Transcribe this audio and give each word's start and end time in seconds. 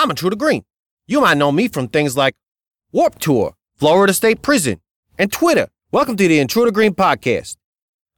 I'm 0.00 0.08
Intruder 0.08 0.36
Green. 0.36 0.64
You 1.06 1.20
might 1.20 1.36
know 1.36 1.52
me 1.52 1.68
from 1.68 1.86
things 1.86 2.16
like 2.16 2.34
Warp 2.90 3.18
Tour, 3.18 3.54
Florida 3.76 4.14
State 4.14 4.40
Prison, 4.40 4.80
and 5.18 5.30
Twitter. 5.30 5.68
Welcome 5.92 6.16
to 6.16 6.26
the 6.26 6.38
Intruder 6.38 6.70
Green 6.70 6.94
podcast. 6.94 7.58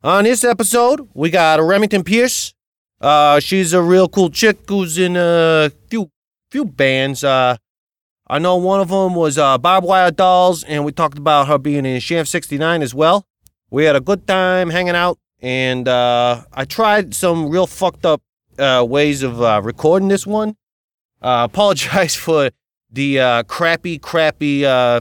On 0.04 0.22
this 0.22 0.44
episode, 0.44 1.08
we 1.12 1.28
got 1.28 1.60
Remington 1.60 2.04
Pierce. 2.04 2.54
Uh, 3.00 3.40
she's 3.40 3.72
a 3.72 3.82
real 3.82 4.08
cool 4.08 4.30
chick 4.30 4.58
who's 4.68 4.96
in 4.96 5.16
a 5.16 5.72
few 5.90 6.08
few 6.52 6.64
bands. 6.64 7.24
Uh, 7.24 7.56
I 8.28 8.38
know 8.38 8.58
one 8.58 8.78
of 8.78 8.90
them 8.90 9.16
was 9.16 9.36
uh, 9.36 9.58
Wire 9.60 10.12
Dolls, 10.12 10.62
and 10.62 10.84
we 10.84 10.92
talked 10.92 11.18
about 11.18 11.48
her 11.48 11.58
being 11.58 11.84
in 11.84 11.98
Sham 11.98 12.26
69 12.26 12.82
as 12.82 12.94
well. 12.94 13.26
We 13.72 13.86
had 13.86 13.96
a 13.96 14.00
good 14.00 14.28
time 14.28 14.70
hanging 14.70 14.94
out, 14.94 15.18
and 15.40 15.88
uh, 15.88 16.44
I 16.52 16.64
tried 16.64 17.12
some 17.12 17.48
real 17.48 17.66
fucked 17.66 18.06
up 18.06 18.22
uh, 18.56 18.86
ways 18.88 19.24
of 19.24 19.42
uh, 19.42 19.60
recording 19.64 20.06
this 20.06 20.24
one. 20.24 20.54
Uh, 21.22 21.46
apologize 21.50 22.14
for 22.26 22.50
the 22.90 23.20
uh, 23.20 23.42
crappy, 23.44 23.98
crappy 23.98 24.66
uh, 24.66 25.00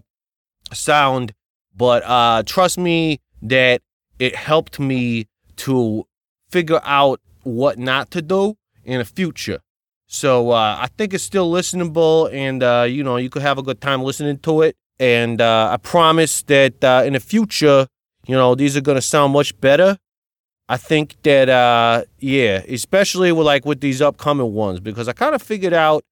sound, 0.71 1.33
but 1.75 2.03
uh, 2.05 2.43
trust 2.45 2.77
me 2.77 3.19
that 3.41 3.81
it 4.19 4.35
helped 4.35 4.79
me 4.79 5.27
to 5.57 6.05
figure 6.49 6.79
out 6.83 7.19
what 7.43 7.79
not 7.79 8.11
to 8.11 8.21
do 8.21 8.55
in 8.83 8.99
the 8.99 9.05
future. 9.05 9.59
So 10.07 10.51
uh, 10.51 10.77
I 10.79 10.87
think 10.97 11.13
it's 11.13 11.23
still 11.23 11.51
listenable, 11.51 12.31
and 12.33 12.61
uh, 12.61 12.85
you 12.87 13.03
know 13.03 13.17
you 13.17 13.29
could 13.29 13.41
have 13.41 13.57
a 13.57 13.63
good 13.63 13.81
time 13.81 14.03
listening 14.03 14.39
to 14.39 14.61
it. 14.61 14.75
And 14.99 15.41
uh, 15.41 15.69
I 15.71 15.77
promise 15.77 16.43
that 16.43 16.83
uh, 16.83 17.03
in 17.05 17.13
the 17.13 17.19
future, 17.19 17.87
you 18.27 18.35
know 18.35 18.53
these 18.53 18.75
are 18.77 18.81
gonna 18.81 19.01
sound 19.01 19.33
much 19.33 19.59
better. 19.59 19.97
I 20.67 20.77
think 20.77 21.15
that 21.23 21.49
uh, 21.49 22.03
yeah, 22.19 22.61
especially 22.67 23.31
with 23.31 23.45
like 23.45 23.65
with 23.65 23.81
these 23.81 24.01
upcoming 24.01 24.53
ones, 24.53 24.79
because 24.79 25.07
I 25.07 25.13
kind 25.13 25.33
of 25.33 25.41
figured 25.41 25.73
out 25.73 26.03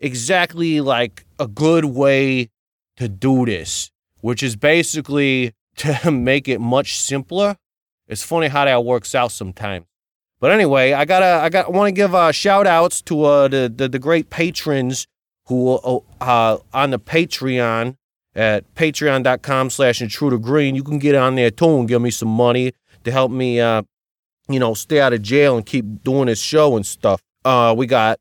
exactly 0.00 0.80
like 0.80 1.24
a 1.38 1.46
good 1.46 1.84
way 1.84 2.50
to 2.96 3.08
do 3.08 3.46
this, 3.46 3.90
which 4.20 4.42
is 4.42 4.56
basically 4.56 5.52
to 5.76 6.10
make 6.10 6.48
it 6.48 6.60
much 6.60 6.98
simpler. 6.98 7.56
It's 8.08 8.22
funny 8.22 8.48
how 8.48 8.64
that 8.64 8.84
works 8.84 9.14
out 9.14 9.32
sometimes. 9.32 9.86
But 10.40 10.52
anyway, 10.52 10.94
I 10.94 11.04
gotta, 11.04 11.44
I 11.44 11.50
got, 11.50 11.72
want 11.72 11.88
to 11.88 11.92
give 11.92 12.14
uh, 12.14 12.32
shout 12.32 12.66
outs 12.66 13.02
to 13.02 13.24
uh, 13.24 13.48
the, 13.48 13.72
the 13.74 13.88
the 13.90 13.98
great 13.98 14.30
patrons 14.30 15.06
who 15.46 15.72
uh, 15.72 15.98
uh, 16.20 16.58
on 16.72 16.90
the 16.90 16.98
Patreon 16.98 17.96
at 18.34 18.74
patreon.com 18.74 19.68
slash 19.70 20.00
intruder 20.00 20.38
green. 20.38 20.74
You 20.74 20.82
can 20.82 20.98
get 20.98 21.14
on 21.14 21.34
there 21.34 21.50
too 21.50 21.78
and 21.78 21.88
give 21.88 22.00
me 22.00 22.10
some 22.10 22.28
money 22.28 22.72
to 23.04 23.10
help 23.10 23.30
me, 23.30 23.60
uh, 23.60 23.82
you 24.48 24.58
know, 24.58 24.74
stay 24.74 25.00
out 25.00 25.12
of 25.12 25.22
jail 25.22 25.56
and 25.56 25.66
keep 25.66 26.02
doing 26.02 26.26
this 26.26 26.40
show 26.40 26.76
and 26.76 26.86
stuff. 26.86 27.20
Uh, 27.44 27.74
we 27.76 27.86
got 27.86 28.18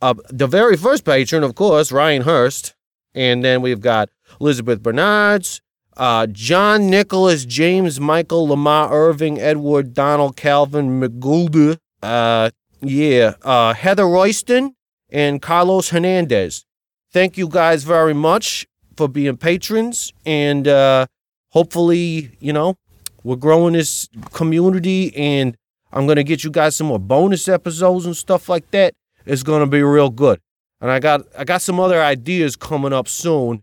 uh, 0.00 0.14
the 0.28 0.46
very 0.46 0.76
first 0.76 1.04
patron, 1.04 1.42
of 1.42 1.54
course, 1.54 1.92
Ryan 1.92 2.22
Hurst. 2.22 2.74
And 3.14 3.44
then 3.44 3.62
we've 3.62 3.80
got 3.80 4.10
Elizabeth 4.40 4.82
Bernards, 4.82 5.60
uh, 5.96 6.26
John 6.28 6.88
Nicholas, 6.88 7.44
James 7.44 7.98
Michael, 7.98 8.48
Lamar 8.48 8.92
Irving, 8.92 9.40
Edward 9.40 9.94
Donald, 9.94 10.36
Calvin 10.36 11.00
McGoulda, 11.00 11.78
uh, 12.02 12.50
yeah, 12.80 13.34
uh, 13.42 13.74
Heather 13.74 14.06
Royston, 14.06 14.76
and 15.10 15.42
Carlos 15.42 15.88
Hernandez. 15.88 16.64
Thank 17.10 17.36
you 17.36 17.48
guys 17.48 17.84
very 17.84 18.14
much 18.14 18.66
for 18.96 19.08
being 19.08 19.36
patrons. 19.36 20.12
And 20.24 20.68
uh, 20.68 21.06
hopefully, 21.48 22.30
you 22.38 22.52
know, 22.52 22.76
we're 23.24 23.36
growing 23.36 23.72
this 23.72 24.08
community 24.32 25.14
and 25.16 25.56
I'm 25.92 26.06
going 26.06 26.16
to 26.16 26.24
get 26.24 26.44
you 26.44 26.50
guys 26.50 26.76
some 26.76 26.88
more 26.88 26.98
bonus 26.98 27.48
episodes 27.48 28.04
and 28.06 28.16
stuff 28.16 28.48
like 28.48 28.70
that. 28.72 28.94
It's 29.28 29.42
going 29.42 29.60
to 29.60 29.66
be 29.66 29.82
real 29.82 30.08
good. 30.08 30.40
And 30.80 30.90
I 30.90 31.00
got 31.00 31.22
I 31.36 31.44
got 31.44 31.60
some 31.60 31.78
other 31.78 32.00
ideas 32.00 32.56
coming 32.56 32.92
up 32.92 33.08
soon 33.08 33.62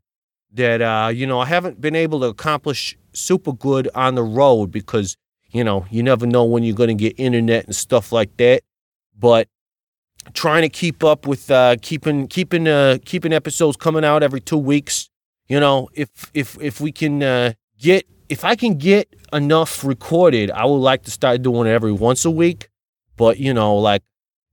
that 0.53 0.81
uh, 0.81 1.09
you 1.13 1.25
know 1.25 1.39
I 1.39 1.45
haven't 1.45 1.81
been 1.81 1.95
able 1.95 2.19
to 2.22 2.27
accomplish 2.27 2.97
super 3.13 3.52
good 3.53 3.89
on 3.95 4.16
the 4.16 4.23
road 4.23 4.72
because 4.72 5.17
you 5.50 5.63
know 5.63 5.85
you 5.90 6.03
never 6.03 6.28
know 6.28 6.44
when 6.44 6.63
you're 6.63 6.75
going 6.75 6.90
to 6.90 6.94
get 6.94 7.19
internet 7.19 7.66
and 7.66 7.75
stuff 7.75 8.12
like 8.12 8.38
that. 8.38 8.63
But 9.17 9.47
trying 10.34 10.63
to 10.63 10.69
keep 10.69 11.03
up 11.03 11.25
with 11.25 11.50
uh, 11.50 11.78
keeping 11.81 12.28
keeping 12.28 12.67
uh, 12.67 12.97
keeping 13.06 13.34
episodes 13.34 13.78
coming 13.78 14.06
out 14.06 14.22
every 14.22 14.41
two 14.41 14.57
weeks. 14.57 15.09
You 15.47 15.59
know, 15.59 15.90
if 15.94 16.09
if 16.34 16.57
if 16.61 16.81
we 16.81 16.91
can 16.91 17.23
uh, 17.23 17.53
get 17.79 18.06
if 18.29 18.44
I 18.44 18.56
can 18.56 18.78
get 18.78 19.07
enough 19.31 19.84
recorded, 19.84 20.51
I 20.51 20.66
would 20.66 20.78
like 20.78 21.03
to 21.03 21.11
start 21.11 21.41
doing 21.41 21.67
it 21.67 21.72
every 21.72 21.91
once 21.91 22.25
a 22.25 22.31
week. 22.31 22.69
But 23.16 23.40
you 23.40 23.53
know, 23.53 23.78
like 23.78 24.03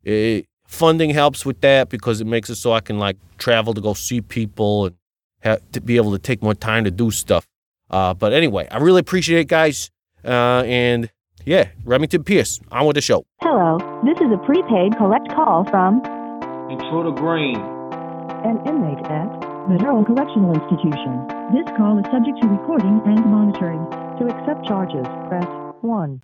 it, 0.04 0.47
funding 0.72 1.10
helps 1.10 1.44
with 1.44 1.60
that 1.60 1.91
because 1.91 2.21
it 2.21 2.27
makes 2.27 2.49
it 2.50 2.56
so 2.56 2.72
I 2.72 2.81
can 2.81 2.99
like 2.99 3.16
travel 3.38 3.75
to 3.75 3.81
go 3.81 3.94
see 3.94 4.21
people 4.21 4.87
and 4.87 4.97
have 5.41 5.60
to 5.72 5.81
be 5.81 5.97
able 5.97 6.12
to 6.12 6.19
take 6.19 6.43
more 6.43 6.55
time 6.55 6.84
to 6.84 6.91
do 6.91 7.10
stuff. 7.10 7.47
Uh, 7.91 8.15
but 8.15 8.33
anyway, 8.33 8.66
I 8.71 8.78
really 8.78 9.00
appreciate 9.00 9.41
it, 9.41 9.49
guys. 9.49 9.91
Uh, 10.25 10.62
and 10.65 11.11
yeah, 11.44 11.69
Remington 11.84 12.25
Pierce, 12.25 12.61
on 12.71 12.87
with 12.87 12.94
the 12.94 13.03
show. 13.03 13.25
Hello, 13.41 13.78
this 14.05 14.16
is 14.19 14.32
a 14.32 14.38
prepaid 14.47 14.97
collect 14.97 15.28
call 15.34 15.65
from 15.69 16.00
Intruder 16.71 17.12
Green. 17.12 17.61
an 18.43 18.59
inmate 18.66 19.05
at 19.11 19.28
the 19.69 19.77
Durham 19.78 20.05
Correctional 20.05 20.55
Institution. 20.55 21.27
This 21.53 21.69
call 21.77 21.99
is 21.99 22.06
subject 22.11 22.41
to 22.41 22.49
recording 22.49 23.00
and 23.05 23.21
monitoring. 23.27 23.84
To 24.19 24.27
accept 24.27 24.66
charges, 24.66 25.06
press 25.28 25.47
1. 25.82 26.22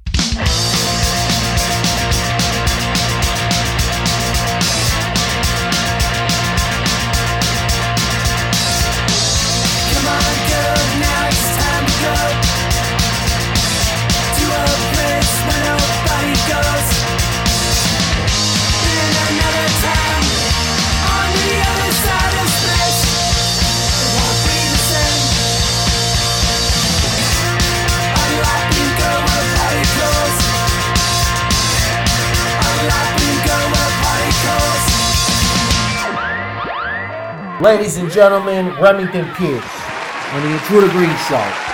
Ladies 37.60 37.96
and 37.96 38.08
gentlemen, 38.08 38.72
Remington 38.80 39.24
Pierce 39.34 39.64
on 40.32 40.42
the 40.42 40.52
Intruder 40.52 40.88
Green 40.90 41.14
Show. 41.28 41.67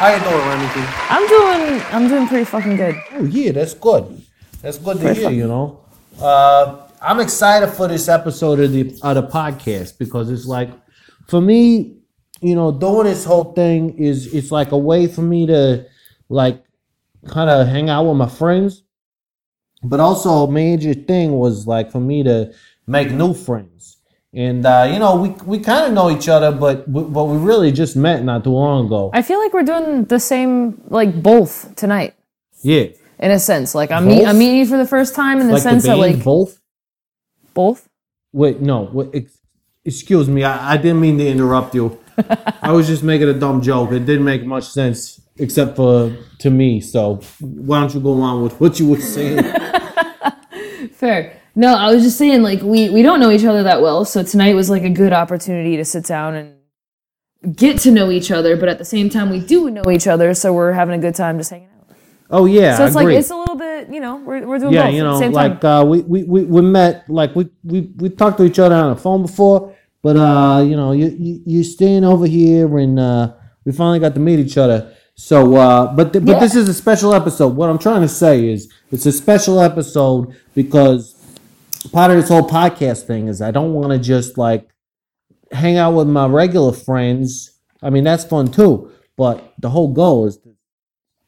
How 0.00 0.14
you 0.14 0.20
doing, 0.24 0.48
Remington? 0.48 0.84
I'm 1.10 1.28
doing 1.28 1.82
I'm 1.92 2.08
doing 2.08 2.26
pretty 2.26 2.44
fucking 2.46 2.76
good. 2.76 2.94
Oh 3.12 3.24
yeah, 3.24 3.52
that's 3.52 3.74
good. 3.74 4.22
That's 4.62 4.78
good 4.78 4.96
to 4.96 5.02
Pretty 5.02 5.20
hear. 5.20 5.28
fun. 5.28 5.36
You 5.36 5.46
know, 5.48 5.80
uh, 6.20 6.86
I'm 7.02 7.20
excited 7.20 7.68
for 7.68 7.86
this 7.86 8.08
episode 8.08 8.60
of 8.60 8.72
the 8.72 8.98
of 9.02 9.14
the 9.16 9.22
podcast 9.24 9.98
because 9.98 10.30
it's 10.30 10.46
like, 10.46 10.70
for 11.28 11.42
me, 11.42 11.98
you 12.40 12.54
know, 12.54 12.72
doing 12.72 13.04
this 13.04 13.26
whole 13.26 13.52
thing 13.52 13.98
is 13.98 14.32
it's 14.32 14.50
like 14.50 14.72
a 14.72 14.78
way 14.78 15.06
for 15.06 15.20
me 15.20 15.46
to 15.46 15.86
like 16.30 16.64
kind 17.28 17.50
of 17.50 17.68
hang 17.68 17.90
out 17.90 18.04
with 18.04 18.16
my 18.16 18.28
friends, 18.28 18.82
but 19.82 20.00
also 20.00 20.30
a 20.46 20.50
major 20.50 20.94
thing 20.94 21.32
was 21.32 21.66
like 21.66 21.92
for 21.92 22.00
me 22.00 22.22
to 22.22 22.54
make 22.86 23.10
new 23.10 23.34
friends. 23.34 23.98
And 24.32 24.64
uh, 24.64 24.88
you 24.92 24.98
know, 25.00 25.16
we 25.16 25.30
we 25.44 25.58
kind 25.58 25.86
of 25.86 25.92
know 25.92 26.08
each 26.10 26.28
other, 26.28 26.52
but 26.52 26.90
but 26.92 27.24
we 27.24 27.36
really 27.36 27.72
just 27.72 27.96
met 27.96 28.22
not 28.22 28.44
too 28.44 28.50
long 28.50 28.86
ago. 28.86 29.10
I 29.12 29.22
feel 29.22 29.40
like 29.40 29.52
we're 29.52 29.64
doing 29.64 30.04
the 30.04 30.20
same 30.20 30.80
like 30.88 31.20
both 31.20 31.74
tonight. 31.74 32.14
Yeah, 32.62 32.84
In 33.18 33.30
a 33.32 33.40
sense. 33.40 33.74
Like 33.74 33.90
I'm 33.90 34.06
meet, 34.06 34.24
I'm 34.26 34.38
meeting 34.38 34.58
you 34.58 34.66
for 34.66 34.76
the 34.76 34.86
first 34.86 35.14
time 35.16 35.40
in 35.40 35.46
the 35.48 35.54
like 35.54 35.62
the 35.62 35.70
sense 35.70 35.82
that 35.84 35.96
band 35.96 36.00
like 36.00 36.22
both. 36.22 36.60
both. 37.54 37.88
Wait, 38.32 38.60
no. 38.60 38.82
Wait, 38.92 39.08
ex- 39.14 39.38
excuse 39.84 40.28
me. 40.28 40.44
I, 40.44 40.74
I 40.74 40.76
didn't 40.76 41.00
mean 41.00 41.18
to 41.18 41.26
interrupt 41.26 41.74
you. 41.74 41.98
I 42.62 42.70
was 42.70 42.86
just 42.86 43.02
making 43.02 43.28
a 43.28 43.32
dumb 43.32 43.62
joke. 43.62 43.90
It 43.92 44.04
didn't 44.06 44.24
make 44.24 44.44
much 44.44 44.68
sense 44.68 45.20
except 45.38 45.74
for 45.74 46.14
to 46.38 46.50
me. 46.50 46.80
So 46.80 47.16
why 47.40 47.80
don't 47.80 47.94
you 47.94 48.00
go 48.00 48.20
on 48.20 48.42
with 48.42 48.60
what 48.60 48.78
you 48.78 48.90
were 48.90 49.00
saying? 49.00 49.42
Fair. 50.92 51.39
No, 51.54 51.74
I 51.74 51.92
was 51.92 52.02
just 52.02 52.16
saying 52.18 52.42
like 52.42 52.62
we 52.62 52.90
we 52.90 53.02
don't 53.02 53.20
know 53.20 53.30
each 53.30 53.44
other 53.44 53.62
that 53.64 53.82
well, 53.82 54.04
so 54.04 54.22
tonight 54.22 54.54
was 54.54 54.70
like 54.70 54.82
a 54.84 54.90
good 54.90 55.12
opportunity 55.12 55.76
to 55.76 55.84
sit 55.84 56.04
down 56.04 56.34
and 56.34 56.54
get 57.56 57.78
to 57.80 57.90
know 57.90 58.10
each 58.10 58.30
other, 58.30 58.56
but 58.56 58.68
at 58.68 58.78
the 58.78 58.84
same 58.84 59.08
time 59.10 59.30
we 59.30 59.40
do 59.40 59.70
know 59.70 59.90
each 59.90 60.06
other, 60.06 60.32
so 60.34 60.52
we're 60.52 60.72
having 60.72 60.94
a 60.94 61.02
good 61.02 61.14
time 61.14 61.38
just 61.38 61.50
hanging 61.50 61.68
out. 61.68 61.96
oh 62.30 62.44
yeah, 62.46 62.76
So 62.76 62.84
it's 62.86 62.94
like 62.94 63.08
it's 63.08 63.30
a 63.30 63.36
little 63.36 63.56
bit, 63.56 63.88
you 63.92 64.00
know, 64.00 64.16
we're 64.16 64.46
we're 64.46 64.58
doing 64.58 64.72
yeah, 64.74 64.86
both 64.86 64.94
you 64.94 65.02
know, 65.02 65.12
the 65.14 65.18
same 65.18 65.32
like 65.32 65.64
uh, 65.64 65.84
we, 65.86 66.00
we 66.02 66.22
we 66.24 66.44
we 66.44 66.60
met 66.62 67.08
like 67.08 67.34
we 67.34 67.48
we 67.64 67.80
we 67.96 68.10
talked 68.10 68.38
to 68.38 68.44
each 68.44 68.58
other 68.58 68.74
on 68.74 68.94
the 68.94 69.00
phone 69.00 69.22
before, 69.22 69.74
but 70.02 70.16
uh, 70.16 70.62
you 70.62 70.76
know, 70.76 70.92
you 70.92 71.08
you 71.18 71.42
you 71.46 71.64
staying 71.64 72.04
over 72.04 72.26
here 72.26 72.78
and 72.78 73.00
uh, 73.00 73.32
we 73.64 73.72
finally 73.72 73.98
got 73.98 74.14
to 74.14 74.20
meet 74.20 74.38
each 74.38 74.56
other. 74.58 74.94
So, 75.16 75.56
uh, 75.56 75.92
but 75.94 76.12
th- 76.12 76.24
but 76.24 76.32
Yeah. 76.34 76.40
this 76.40 76.54
is 76.54 76.66
a 76.68 76.72
special 76.74 77.12
episode. 77.14 77.54
What 77.56 77.68
I'm 77.68 77.78
trying 77.78 78.00
to 78.02 78.08
say 78.08 78.48
is, 78.52 78.70
it's 78.90 79.04
a 79.04 79.12
special 79.12 79.60
episode 79.60 80.34
because 80.54 81.14
part 81.88 82.10
of 82.10 82.16
this 82.18 82.28
whole 82.28 82.48
podcast 82.48 83.06
thing 83.06 83.28
is 83.28 83.40
I 83.40 83.50
don't 83.50 83.72
want 83.72 83.92
to 83.92 83.98
just 83.98 84.38
like 84.38 84.68
hang 85.52 85.76
out 85.76 85.92
with 85.92 86.08
my 86.08 86.26
regular 86.26 86.72
friends. 86.72 87.58
I 87.82 87.90
mean, 87.90 88.04
that's 88.04 88.24
fun 88.24 88.50
too, 88.50 88.92
but 89.16 89.54
the 89.58 89.70
whole 89.70 89.92
goal 89.92 90.26
is 90.26 90.36
to 90.38 90.54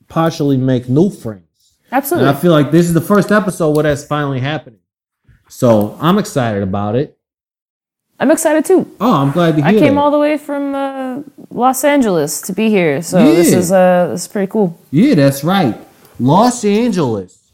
partially 0.08 0.56
make 0.56 0.88
new 0.88 1.10
friends. 1.10 1.75
And 1.87 1.94
Absolutely. 1.99 2.31
I 2.31 2.34
feel 2.34 2.52
like 2.52 2.70
this 2.70 2.87
is 2.87 2.94
the 2.94 3.00
first 3.00 3.32
episode 3.32 3.70
where 3.70 3.84
that's 3.84 4.04
finally 4.04 4.40
happening. 4.40 4.81
So 5.49 5.99
I'm 6.00 6.19
excited 6.19 6.62
about 6.62 6.96
it. 6.96 7.19
I'm 8.20 8.31
excited 8.31 8.64
too. 8.64 8.94
Oh, 9.00 9.14
I'm 9.14 9.32
glad 9.32 9.56
to 9.56 9.64
I 9.64 9.72
came 9.72 9.96
that. 9.96 10.00
all 10.00 10.10
the 10.10 10.19
way 10.19 10.38
from 10.38 10.75
uh, 10.75 11.22
Los 11.50 11.82
Angeles 11.82 12.40
to 12.43 12.52
be 12.52 12.69
here, 12.69 13.02
so 13.02 13.19
this 13.34 13.52
is 13.52 13.72
uh, 13.72 14.08
this 14.12 14.22
is 14.22 14.28
pretty 14.28 14.50
cool. 14.50 14.78
Yeah, 14.93 15.16
that's 15.16 15.43
right. 15.43 15.76
Los 16.20 16.64
Angeles. 16.64 17.50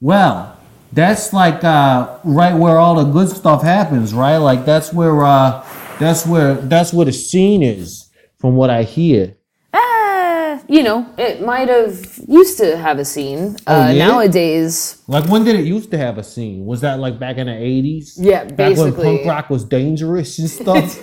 Well, 0.00 0.57
that's 0.92 1.32
like 1.32 1.62
uh, 1.64 2.18
right 2.24 2.54
where 2.54 2.78
all 2.78 2.94
the 2.96 3.04
good 3.10 3.28
stuff 3.28 3.62
happens, 3.62 4.14
right? 4.14 4.38
Like 4.38 4.64
that's 4.64 4.92
where 4.92 5.22
uh, 5.24 5.64
that's 5.98 6.26
where 6.26 6.54
that's 6.54 6.92
where 6.92 7.06
the 7.06 7.12
scene 7.12 7.62
is, 7.62 8.08
from 8.38 8.56
what 8.56 8.70
I 8.70 8.82
hear. 8.84 9.34
Ah, 9.74 10.60
you 10.68 10.82
know, 10.82 11.06
it 11.18 11.42
might 11.42 11.68
have 11.68 12.18
used 12.26 12.56
to 12.58 12.76
have 12.78 12.98
a 12.98 13.04
scene. 13.04 13.56
uh, 13.66 13.88
Oh, 13.88 13.90
yeah? 13.92 14.08
Nowadays, 14.08 15.02
Like 15.06 15.28
when 15.28 15.44
did 15.44 15.56
it 15.56 15.66
used 15.66 15.90
to 15.90 15.98
have 15.98 16.16
a 16.16 16.22
scene? 16.24 16.64
Was 16.64 16.80
that 16.80 16.98
like 16.98 17.18
back 17.18 17.36
in 17.36 17.46
the 17.48 17.54
eighties? 17.54 18.16
Yeah, 18.18 18.44
basically. 18.44 18.90
Back 18.92 18.98
when 18.98 19.16
punk 19.18 19.26
rock 19.28 19.50
was 19.50 19.64
dangerous 19.64 20.38
and 20.38 20.48
stuff. 20.60 20.98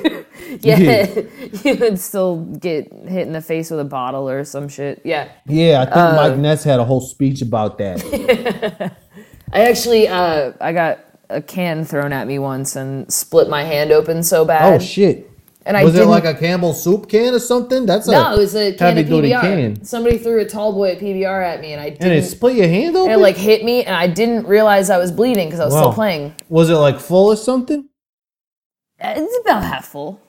yeah, 0.62 0.78
Yeah. 0.80 1.22
you 1.64 1.76
would 1.76 2.00
still 2.00 2.38
get 2.60 2.92
hit 3.08 3.28
in 3.28 3.34
the 3.34 3.42
face 3.42 3.70
with 3.70 3.80
a 3.80 3.86
bottle 3.86 4.28
or 4.28 4.44
some 4.46 4.68
shit. 4.68 5.02
Yeah. 5.06 5.30
yeah, 5.46 5.82
I 5.82 5.86
think 5.86 5.98
Uh, 5.98 6.16
Mike 6.16 6.38
Ness 6.40 6.64
had 6.64 6.80
a 6.80 6.84
whole 6.86 7.02
speech 7.02 7.42
about 7.44 7.78
that. 7.78 8.96
I 9.54 9.62
actually, 9.70 10.08
uh, 10.08 10.52
I 10.60 10.74
got 10.74 11.00
a 11.30 11.42
can 11.42 11.86
thrown 11.86 12.14
at 12.14 12.28
me 12.28 12.40
once 12.40 12.76
and 12.76 13.12
split 13.12 13.50
my 13.50 13.64
hand 13.64 13.92
open 13.92 14.22
so 14.24 14.46
bad. 14.46 14.74
oh 14.74 14.80
shit! 14.84 15.30
And 15.66 15.76
I 15.76 15.84
was 15.84 15.96
it 15.96 15.98
didn't- 16.00 16.12
like 16.12 16.26
a 16.26 16.34
Campbell 16.36 16.74
soup 16.74 17.10
can 17.10 17.34
or 17.34 17.40
something? 17.40 17.86
That's 17.88 18.08
No, 18.08 18.32
a 18.32 18.36
it 18.36 18.38
was 18.38 18.56
a 18.56 18.74
can 18.74 18.90
of 18.90 18.96
heavy-duty 18.98 19.30
PBR. 19.30 19.42
can. 19.42 19.84
Somebody 19.84 20.18
threw 20.20 20.40
a 20.42 20.46
tall 20.46 20.74
boy 20.74 20.92
at 20.92 21.00
PBR 21.00 21.44
at 21.44 21.62
me, 21.62 21.74
and 21.74 21.82
I 21.82 21.88
and 21.88 22.00
didn't. 22.00 22.18
it 22.20 22.24
split 22.28 22.56
your 22.58 22.68
hand 22.68 22.96
open. 22.96 23.12
and 23.12 23.20
it 23.20 23.24
like 23.24 23.38
hit 23.38 23.64
me, 23.66 23.84
and 23.84 23.96
I 23.96 24.06
didn't 24.08 24.46
realize 24.48 24.90
I 24.92 24.98
was 25.00 25.12
bleeding 25.12 25.48
because 25.48 25.60
I 25.60 25.66
was 25.66 25.74
Wow. 25.74 25.82
still 25.82 25.94
playing. 25.94 26.36
was 26.50 26.70
it 26.70 26.76
like 26.76 27.00
full 27.00 27.28
or 27.32 27.36
something? 27.36 27.86
Uh, 29.02 29.14
It's 29.18 29.40
about 29.46 29.64
half 29.64 29.86
full. 29.88 30.20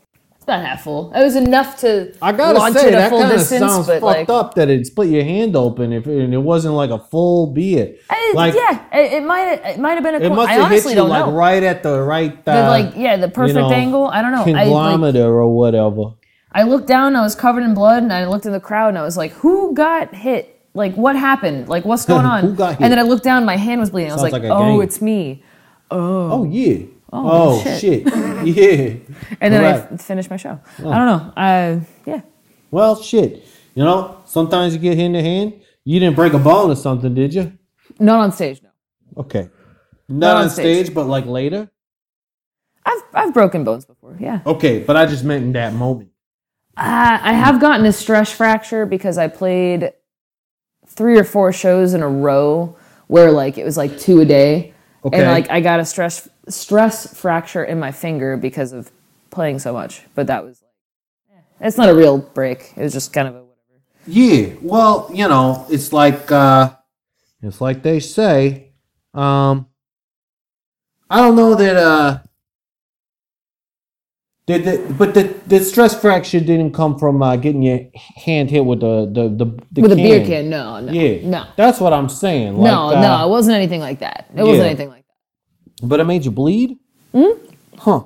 It's 0.46 0.52
about 0.54 0.64
half 0.64 0.84
full. 0.84 1.12
It 1.12 1.22
was 1.25 1.34
enough 1.34 1.76
to 1.81 2.14
I 2.22 2.31
gotta 2.31 2.56
launch 2.56 2.76
say 2.76 2.87
it 2.88 2.94
a 2.94 2.96
that 2.98 3.10
full 3.10 3.20
kind 3.20 3.32
of 3.32 3.38
distance, 3.38 3.60
sounds 3.72 3.87
but 3.88 4.00
fucked 4.00 4.02
like, 4.04 4.28
up 4.28 4.54
that 4.54 4.69
it 4.70 4.87
split 4.87 5.08
your 5.08 5.25
hand 5.25 5.56
open 5.56 5.93
if 5.93 6.06
and 6.06 6.32
it 6.32 6.38
wasn't 6.38 6.75
like 6.75 6.90
a 6.90 7.00
full 7.00 7.48
beer. 7.48 7.96
I- 8.08 8.32
Like 8.34 8.54
yeah, 8.54 8.84
it, 8.93 9.12
it 9.14 9.25
might 9.25 9.54
it 9.54 9.81
might 9.81 9.94
have 9.94 10.04
been 10.04 10.14
a. 10.14 10.20
it 10.20 10.31
must 10.31 10.48
I 10.48 10.52
have 10.52 10.62
hit 10.62 10.72
honestly 10.72 10.93
you 10.93 10.96
don't 10.96 11.08
like 11.08 11.26
know. 11.26 11.32
right 11.32 11.62
at 11.64 11.82
the 11.82 12.00
right 12.00 12.32
uh, 12.46 12.62
The, 12.62 12.69
like 12.69 12.94
yeah, 12.96 13.16
the 13.16 13.28
perfect 13.28 13.56
know, 13.56 13.72
angle. 13.72 14.06
I 14.06 14.22
don't 14.22 14.31
know. 14.31 14.43
I, 14.43 14.44
like, 14.52 14.64
conglomerate 14.66 15.16
or 15.16 15.48
whatever. 15.52 16.14
I 16.52 16.62
looked 16.62 16.87
down. 16.87 17.16
I 17.16 17.22
was 17.22 17.34
covered 17.34 17.64
in 17.64 17.75
blood, 17.75 18.02
and 18.04 18.12
I 18.12 18.26
looked 18.26 18.46
in 18.46 18.52
the 18.52 18.60
crowd, 18.60 18.88
and 18.90 18.99
I 18.99 19.02
was 19.02 19.16
like, 19.16 19.32
"Who 19.42 19.75
got 19.75 20.14
hit? 20.14 20.60
Like, 20.75 20.94
what 20.94 21.16
happened? 21.16 21.69
Like, 21.69 21.84
what's 21.84 22.06
going 22.12 22.25
on?" 22.25 22.42
Who 22.42 22.54
got 22.54 22.76
hit? 22.76 22.82
And 22.82 22.92
then 22.92 22.99
I 23.00 23.02
looked 23.02 23.25
down. 23.25 23.44
My 23.44 23.56
hand 23.56 23.81
was 23.81 23.90
bleeding. 23.90 24.12
I 24.12 24.14
was 24.14 24.20
Sounds 24.22 24.32
like, 24.32 24.42
like 24.42 24.50
a 24.50 24.54
"Oh, 24.54 24.78
game. 24.78 24.82
it's 24.82 25.02
me." 25.02 25.42
Oh 25.90 26.44
yeah. 26.44 26.87
Oh, 27.12 27.58
Oh, 27.58 27.62
shit. 27.62 27.80
shit. 27.80 28.04
yeah. 28.46 28.96
And 29.40 29.52
then 29.54 29.64
I 29.64 29.72
Correct. 29.78 29.92
f- 29.92 30.00
finished 30.02 30.30
my 30.30 30.36
show. 30.36 30.58
I 30.78 30.82
don't 30.82 31.06
know. 31.06 31.32
I 31.36 31.80
yeah. 32.04 32.20
Well, 32.70 33.00
shit. 33.00 33.44
You 33.74 33.84
know, 33.84 34.18
sometimes 34.24 34.74
you 34.74 34.80
get 34.80 34.96
hit 34.96 35.04
in 35.06 35.12
the 35.12 35.22
hand. 35.22 35.60
You 35.84 36.00
didn't 36.00 36.16
break 36.16 36.32
a 36.32 36.38
bone 36.38 36.70
or 36.70 36.76
something, 36.76 37.14
did 37.14 37.32
you? 37.34 37.52
Not 38.00 38.20
on 38.20 38.32
stage. 38.32 38.60
No. 38.62 38.70
Okay. 39.18 39.48
Not, 40.08 40.36
on 40.36 40.42
on 40.44 40.50
stage, 40.50 40.86
stage. 40.86 40.94
but 40.94 41.06
like 41.06 41.26
later. 41.26 41.70
I've 42.84 43.02
I've 43.14 43.34
broken 43.34 43.64
bones 43.64 43.84
before. 43.84 44.16
Yeah. 44.20 44.40
Okay, 44.46 44.80
but 44.80 44.96
I 44.96 45.06
just 45.06 45.24
meant 45.24 45.44
in 45.44 45.52
that 45.52 45.74
moment. 45.74 46.10
Uh, 46.76 47.18
I 47.22 47.32
have 47.32 47.60
gotten 47.60 47.86
a 47.86 47.92
stress 47.92 48.30
fracture 48.30 48.84
because 48.86 49.16
I 49.18 49.28
played 49.28 49.92
three 50.86 51.18
or 51.18 51.24
four 51.24 51.52
shows 51.52 51.94
in 51.94 52.02
a 52.02 52.08
row 52.08 52.76
where 53.08 53.30
like 53.32 53.58
it 53.58 53.64
was 53.64 53.76
like 53.76 53.98
two 53.98 54.20
a 54.20 54.24
day, 54.24 54.74
Okay. 55.06 55.18
and 55.18 55.30
like 55.30 55.48
I 55.50 55.60
got 55.60 55.78
a 55.78 55.84
stress 55.84 56.28
stress 56.48 57.16
fracture 57.16 57.62
in 57.62 57.78
my 57.78 57.92
finger 57.92 58.36
because 58.36 58.72
of 58.72 58.90
playing 59.30 59.60
so 59.60 59.72
much. 59.72 60.02
But 60.16 60.26
that 60.26 60.44
was 60.44 60.60
like, 60.62 61.38
eh, 61.38 61.66
it's 61.68 61.76
not 61.76 61.88
a 61.88 61.94
real 61.94 62.18
break. 62.18 62.72
It 62.76 62.82
was 62.82 62.92
just 62.92 63.12
kind 63.12 63.28
of 63.28 63.34
a 63.36 63.38
whatever. 63.38 63.82
Yeah, 64.06 64.54
well, 64.60 65.08
you 65.14 65.28
know, 65.28 65.64
it's 65.70 65.92
like 65.92 66.32
uh 66.32 66.74
it's 67.40 67.60
like 67.60 67.82
they 67.84 68.00
say. 68.00 68.72
Um 69.14 69.68
I 71.08 71.18
don't 71.18 71.36
know 71.36 71.54
that 71.54 71.76
uh 71.76 72.18
the, 74.46 74.58
the, 74.58 74.94
but 74.96 75.14
the, 75.14 75.34
the 75.46 75.60
stress 75.64 76.00
fracture 76.00 76.38
didn't 76.38 76.72
come 76.72 76.98
from 76.98 77.20
uh, 77.20 77.34
getting 77.37 77.62
your 77.62 77.81
hand 78.25 78.48
hit 78.48 78.64
with 78.64 78.81
the 78.81 79.10
the, 79.12 79.28
the, 79.28 79.62
the 79.72 79.81
With 79.82 79.93
a 79.93 79.96
beer 79.96 80.25
can, 80.25 80.48
no, 80.48 80.81
no, 80.81 80.93
Yeah, 80.93 81.28
no, 81.28 81.46
that's 81.56 81.81
what 81.81 81.93
I'm 81.93 82.08
saying. 82.08 82.56
Like, 82.56 82.70
no, 82.70 82.88
uh, 82.90 83.00
no. 83.00 83.26
It 83.26 83.31
wasn't 83.31 83.56
anything 83.56 83.81
like 83.81 83.98
that. 84.00 84.31
It 84.34 84.44
wasn't 84.44 84.66
anything 84.66 84.88
like 84.88 85.04
that. 85.04 85.88
But 85.88 86.00
it 86.00 86.04
made 86.04 86.25
you 86.25 86.31
bleed. 86.31 86.78
Hmm. 87.12 87.32
Huh. 87.76 88.04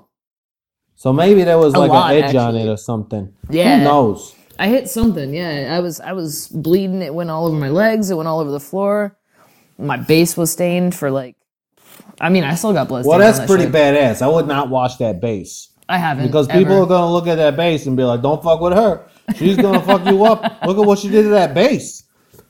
So 0.97 1.13
maybe 1.13 1.45
there 1.45 1.59
was 1.59 1.75
A 1.75 1.79
like 1.79 1.91
lot, 1.91 2.15
an 2.15 2.25
edge 2.25 2.35
on 2.35 2.57
it 2.57 2.69
or 2.69 2.77
something. 2.77 3.35
Yeah. 3.49 3.79
Who 3.79 3.85
knows? 3.85 4.35
I 4.59 4.69
hit 4.69 4.89
something. 4.89 5.33
Yeah, 5.35 5.75
I 5.75 5.81
was 5.81 6.01
I 6.01 6.13
was 6.13 6.49
bleeding. 6.49 7.03
It 7.03 7.15
went 7.15 7.31
all 7.31 7.47
over 7.47 7.57
my 7.57 7.71
legs. 7.71 8.11
It 8.11 8.17
went 8.17 8.29
all 8.29 8.41
over 8.41 8.51
the 8.51 8.61
floor. 8.61 9.17
My 9.79 9.97
bass 9.97 10.37
was 10.37 10.53
stained 10.53 10.95
for 10.95 11.11
like. 11.11 11.37
I 12.21 12.29
mean, 12.29 12.45
I 12.45 12.55
still 12.55 12.75
got 12.75 12.89
blood. 12.89 13.07
Well, 13.07 13.19
that's 13.19 13.39
that 13.39 13.49
pretty 13.49 13.65
shit. 13.65 13.73
badass. 13.73 14.21
I 14.21 14.29
would 14.29 14.47
not 14.47 14.69
wash 14.69 14.97
that 14.97 15.21
bass. 15.23 15.70
I 15.91 15.99
haven't 15.99 16.27
Because 16.27 16.47
people 16.47 16.75
ever. 16.75 16.83
are 16.85 16.87
gonna 16.87 17.13
look 17.13 17.27
at 17.27 17.37
that 17.37 17.57
bass 17.57 17.87
and 17.87 17.97
be 17.97 18.05
like, 18.05 18.23
"Don't 18.23 18.43
fuck 18.43 18.61
with 18.61 18.73
her. 18.75 19.03
She's 19.37 19.57
gonna 19.57 19.83
fuck 19.83 20.05
you 20.07 20.25
up. 20.25 20.41
Look 20.67 20.79
at 20.79 20.85
what 20.87 20.99
she 20.99 21.09
did 21.09 21.23
to 21.25 21.29
that 21.31 21.53
bass. 21.55 22.05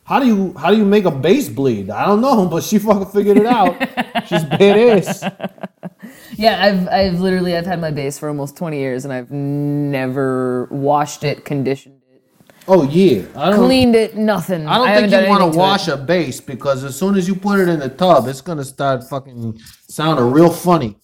How 0.05 0.19
do 0.21 0.27
you 0.27 0.55
how 0.59 0.71
do 0.71 0.77
you 0.77 0.85
make 0.85 1.05
a 1.05 1.11
bass 1.11 1.49
bleed? 1.49 1.91
I 1.91 2.07
don't 2.07 2.21
know, 2.21 2.47
but 2.47 2.63
she 2.65 2.79
fucking 2.79 3.07
figured 3.17 3.37
it 3.39 3.47
out. 3.47 3.77
She's 4.29 4.45
badass. 4.45 5.15
Yeah, 6.37 6.65
I've 6.65 6.89
I've 6.89 7.21
literally 7.21 7.55
I've 7.57 7.67
had 7.67 7.81
my 7.81 7.91
bass 7.91 8.19
for 8.19 8.29
almost 8.29 8.57
twenty 8.57 8.79
years, 8.79 9.05
and 9.05 9.13
I've 9.13 9.31
never 9.31 10.67
washed 10.71 11.23
it, 11.25 11.45
conditioned 11.45 12.01
it, 12.15 12.23
Oh 12.67 12.85
yeah, 12.85 13.25
I 13.37 13.51
don't. 13.51 13.59
cleaned 13.67 13.95
it, 13.95 14.17
nothing. 14.17 14.67
I 14.67 14.79
don't 14.79 14.87
haven't 14.89 15.11
think 15.11 15.23
you 15.25 15.29
want 15.29 15.53
to 15.53 15.59
it. 15.59 15.61
wash 15.61 15.89
a 15.89 15.97
bass 15.99 16.41
because 16.41 16.83
as 16.85 16.97
soon 16.97 17.17
as 17.17 17.29
you 17.29 17.35
put 17.35 17.61
it 17.61 17.69
in 17.69 17.81
the 17.81 17.91
tub, 17.91 18.27
it's 18.29 18.41
gonna 18.41 18.65
start 18.65 19.05
fucking 19.09 19.59
sounding 19.89 20.31
real 20.31 20.51
funny. 20.51 20.97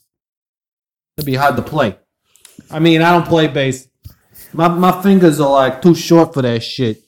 It'd 1.19 1.27
be 1.27 1.35
hard 1.35 1.57
to 1.57 1.63
play. 1.63 1.97
I 2.71 2.79
mean, 2.79 3.03
I 3.03 3.13
don't 3.13 3.27
play 3.27 3.47
bass. 3.49 3.89
My 4.53 4.69
my 4.69 5.03
fingers 5.03 5.41
are 5.41 5.51
like 5.51 5.83
too 5.83 5.95
short 5.95 6.35
for 6.35 6.43
that 6.43 6.63
shit. 6.63 7.03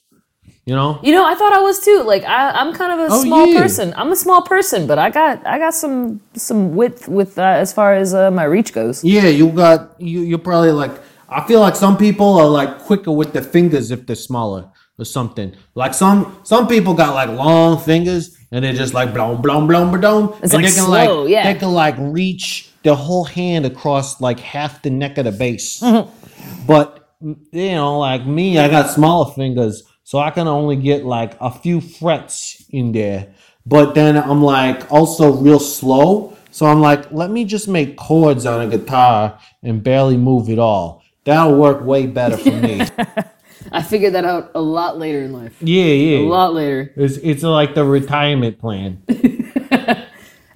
You 0.65 0.75
know? 0.75 0.99
You 1.01 1.13
know, 1.13 1.25
I 1.25 1.33
thought 1.33 1.51
I 1.51 1.61
was 1.61 1.79
too. 1.79 2.03
Like 2.05 2.23
I, 2.25 2.51
I'm 2.51 2.73
kind 2.73 2.91
of 2.91 2.99
a 2.99 3.13
Oh, 3.13 3.23
small 3.23 3.47
yeah. 3.47 3.59
person. 3.59 3.93
I'm 3.97 4.11
a 4.11 4.15
small 4.15 4.43
person, 4.43 4.85
but 4.85 4.99
I 4.99 5.09
got 5.09 5.45
I 5.47 5.57
got 5.57 5.73
some 5.73 6.21
some 6.35 6.75
width 6.75 7.07
with 7.07 7.39
uh, 7.39 7.41
as 7.41 7.73
far 7.73 7.93
as 7.95 8.13
uh, 8.13 8.29
my 8.29 8.43
reach 8.43 8.71
goes. 8.71 9.03
Yeah, 9.03 9.27
you 9.27 9.49
got 9.49 9.99
you. 9.99 10.21
You're 10.21 10.37
probably 10.37 10.71
like. 10.71 10.91
I 11.27 11.45
feel 11.47 11.59
like 11.59 11.75
some 11.75 11.95
people 11.97 12.37
are 12.39 12.47
like 12.47 12.79
quicker 12.79 13.11
with 13.11 13.33
their 13.33 13.43
fingers 13.43 13.91
if 13.91 14.05
they're 14.05 14.15
smaller 14.15 14.71
or 14.99 15.05
something. 15.05 15.55
Like 15.75 15.93
some 15.93 16.39
some 16.43 16.67
people 16.67 16.93
got 16.93 17.13
like 17.15 17.29
long 17.29 17.79
fingers 17.79 18.37
and 18.51 18.63
they're 18.63 18.73
just 18.73 18.93
like 18.93 19.13
blom 19.13 19.41
blom 19.41 19.67
blom 19.67 19.99
blom. 19.99 20.33
It's 20.43 20.53
and 20.53 20.61
like 20.63 20.71
they 20.71 20.75
can 20.75 20.85
slow, 20.85 21.21
like 21.23 21.31
yeah. 21.31 21.51
they 21.51 21.57
can 21.59 21.71
like 21.71 21.95
reach 21.97 22.68
their 22.83 22.95
whole 22.95 23.25
hand 23.25 23.65
across 23.65 24.21
like 24.21 24.39
half 24.39 24.81
the 24.81 24.89
neck 24.89 25.17
of 25.17 25.25
the 25.25 25.31
bass. 25.31 25.79
Mm-hmm. 25.79 26.65
But 26.65 27.09
you 27.21 27.71
know, 27.71 27.99
like 27.99 28.25
me, 28.25 28.57
I 28.57 28.69
got 28.69 28.89
smaller 28.89 29.31
fingers, 29.33 29.83
so 30.03 30.19
I 30.19 30.31
can 30.31 30.47
only 30.47 30.75
get 30.75 31.05
like 31.05 31.35
a 31.41 31.51
few 31.51 31.81
frets 31.81 32.65
in 32.69 32.91
there. 32.91 33.33
But 33.65 33.93
then 33.93 34.17
I'm 34.17 34.41
like 34.41 34.91
also 34.91 35.33
real 35.33 35.59
slow, 35.59 36.37
so 36.51 36.65
I'm 36.65 36.79
like, 36.81 37.11
let 37.11 37.29
me 37.29 37.45
just 37.45 37.67
make 37.67 37.97
chords 37.97 38.45
on 38.45 38.61
a 38.61 38.67
guitar 38.67 39.39
and 39.61 39.83
barely 39.83 40.17
move 40.17 40.49
it 40.49 40.59
all. 40.59 41.03
That'll 41.25 41.57
work 41.57 41.83
way 41.83 42.07
better 42.07 42.37
for 42.37 42.51
me. 42.51 42.81
I 43.71 43.83
figured 43.83 44.13
that 44.13 44.25
out 44.25 44.51
a 44.55 44.61
lot 44.61 44.97
later 44.97 45.21
in 45.21 45.33
life. 45.33 45.55
yeah, 45.61 45.83
yeah. 45.83 46.19
A 46.19 46.21
lot 46.21 46.53
later. 46.53 46.93
It's 46.95 47.17
it's 47.17 47.43
like 47.43 47.75
the 47.75 47.83
retirement 47.83 48.57
plan. 48.57 49.03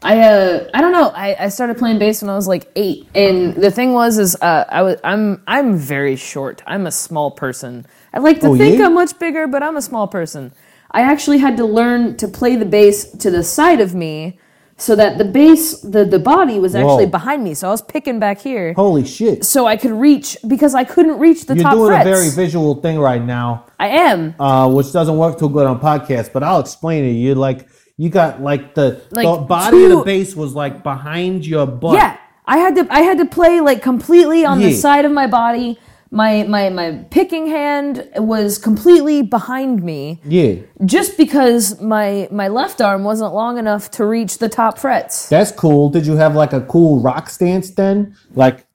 I 0.04 0.20
uh 0.20 0.70
I 0.74 0.82
don't 0.82 0.92
know. 0.92 1.10
I, 1.10 1.46
I 1.46 1.50
started 1.50 1.78
playing 1.78 2.00
bass 2.00 2.22
when 2.22 2.30
I 2.30 2.36
was 2.36 2.48
like 2.48 2.70
eight, 2.76 3.08
and 3.16 3.56
the 3.56 3.72
thing 3.72 3.94
was 3.94 4.18
is 4.18 4.36
uh 4.42 4.66
I 4.70 4.82
was 4.82 4.98
I'm 5.04 5.42
I'm 5.48 5.78
very 5.78 6.16
short. 6.16 6.62
I'm 6.68 6.86
a 6.88 6.92
small 6.92 7.32
person. 7.32 7.86
I 8.14 8.20
like 8.20 8.40
to 8.42 8.48
Oh, 8.48 8.58
think 8.58 8.80
yeah? 8.80 8.86
I'm 8.88 8.94
much 8.96 9.18
bigger, 9.20 9.48
but 9.48 9.64
I'm 9.64 9.78
a 9.78 9.82
small 9.82 10.08
person. 10.08 10.54
I 10.92 11.02
actually 11.02 11.40
had 11.40 11.58
to 11.58 11.66
learn 11.66 12.18
to 12.18 12.28
play 12.28 12.56
the 12.56 12.66
bass 12.66 13.10
to 13.18 13.32
the 13.32 13.44
side 13.44 13.80
of 13.82 13.96
me, 13.96 14.38
so 14.78 14.96
that 14.96 15.18
the 15.18 15.26
bass 15.26 15.80
the 15.82 16.04
the 16.06 16.20
body 16.20 16.60
was 16.60 16.76
actually 16.76 17.06
Whoa. 17.06 17.12
behind 17.20 17.44
me. 17.44 17.54
So 17.54 17.68
I 17.70 17.72
was 17.72 17.82
picking 17.82 18.20
back 18.20 18.40
here, 18.42 18.74
Holy 18.74 19.06
shit! 19.06 19.46
so 19.46 19.66
I 19.66 19.78
could 19.78 19.92
reach 19.92 20.38
because 20.48 20.76
I 20.76 20.84
couldn't 20.84 21.18
reach 21.18 21.46
the 21.46 21.56
You're 21.56 21.64
top 21.64 21.74
doing 21.74 21.88
frets. 21.92 22.06
a 22.06 22.10
very 22.10 22.30
visual 22.30 22.76
thing 22.82 23.00
right 23.00 23.22
now. 23.24 23.66
I 23.80 23.88
am. 23.88 24.36
uh, 24.40 24.70
which 24.70 24.92
doesn't 24.92 25.18
work 25.18 25.40
too 25.40 25.50
good 25.50 25.66
on 25.66 25.80
podcasts, 25.80 26.32
but 26.32 26.44
I'll 26.44 26.60
explain 26.60 27.06
it. 27.06 27.14
You 27.14 27.36
like 27.36 27.68
you 27.98 28.10
got 28.10 28.42
like 28.42 28.76
the 28.76 29.02
Like, 29.12 29.26
the 29.26 29.46
body 29.46 29.84
of 29.86 29.90
the 29.92 30.04
bass 30.04 30.36
was 30.36 30.54
like 30.56 30.84
behind 30.84 31.46
your 31.46 31.66
butt. 31.68 31.96
Yeah, 31.96 32.18
I 32.46 32.58
had 32.58 32.76
to 32.76 32.88
I 32.90 33.02
had 33.02 33.18
to 33.20 33.26
play 33.26 33.62
like 33.62 33.82
completely 33.82 34.46
on 34.46 34.60
the 34.60 34.74
side 34.74 35.06
of 35.06 35.12
my 35.12 35.28
body. 35.28 35.78
My 36.12 36.44
my 36.44 36.70
my 36.70 37.06
picking 37.10 37.48
hand 37.48 38.08
was 38.18 38.60
completely 38.60 39.24
behind 39.24 39.82
me 39.82 40.22
Yeah. 40.24 40.58
just 40.86 41.18
because 41.18 41.82
my 41.82 42.28
my 42.32 42.50
left 42.50 42.82
arm 42.82 43.04
wasn't 43.04 43.34
long 43.34 43.58
enough 43.58 43.90
to 43.92 44.06
reach 44.06 44.38
the 44.38 44.48
top 44.48 44.78
frets. 44.78 45.28
That's 45.28 45.52
cool. 45.52 45.90
Did 45.90 46.06
you 46.06 46.16
have 46.18 46.36
like 46.36 46.54
a 46.54 46.62
cool 46.62 47.00
rock 47.00 47.32
stance 47.32 47.72
then? 47.72 48.16
Like, 48.36 48.68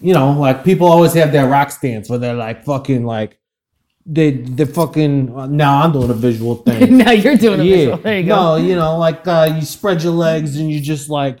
you 0.00 0.14
know, 0.14 0.38
like 0.38 0.62
people 0.62 0.86
always 0.86 1.12
have 1.14 1.32
their 1.32 1.48
rock 1.48 1.72
stance 1.72 2.08
where 2.08 2.20
they're 2.20 2.34
like 2.34 2.64
fucking 2.64 3.04
like 3.04 3.39
they 4.12 4.30
they 4.32 4.64
fucking. 4.64 5.34
uh, 5.36 5.46
Now 5.46 5.82
I'm 5.82 5.92
doing 5.92 6.10
a 6.10 6.14
visual 6.14 6.56
thing. 6.66 6.98
now 6.98 7.12
you're 7.12 7.36
doing 7.36 7.60
a 7.60 7.64
yeah. 7.64 7.76
visual. 7.76 7.96
There 7.98 8.18
you 8.20 8.26
go. 8.26 8.36
No, 8.36 8.56
you 8.56 8.74
know, 8.74 8.98
like 8.98 9.26
uh, 9.26 9.52
you 9.54 9.62
spread 9.62 10.02
your 10.02 10.12
legs 10.12 10.56
and 10.58 10.70
you 10.70 10.80
just 10.80 11.08
like, 11.08 11.38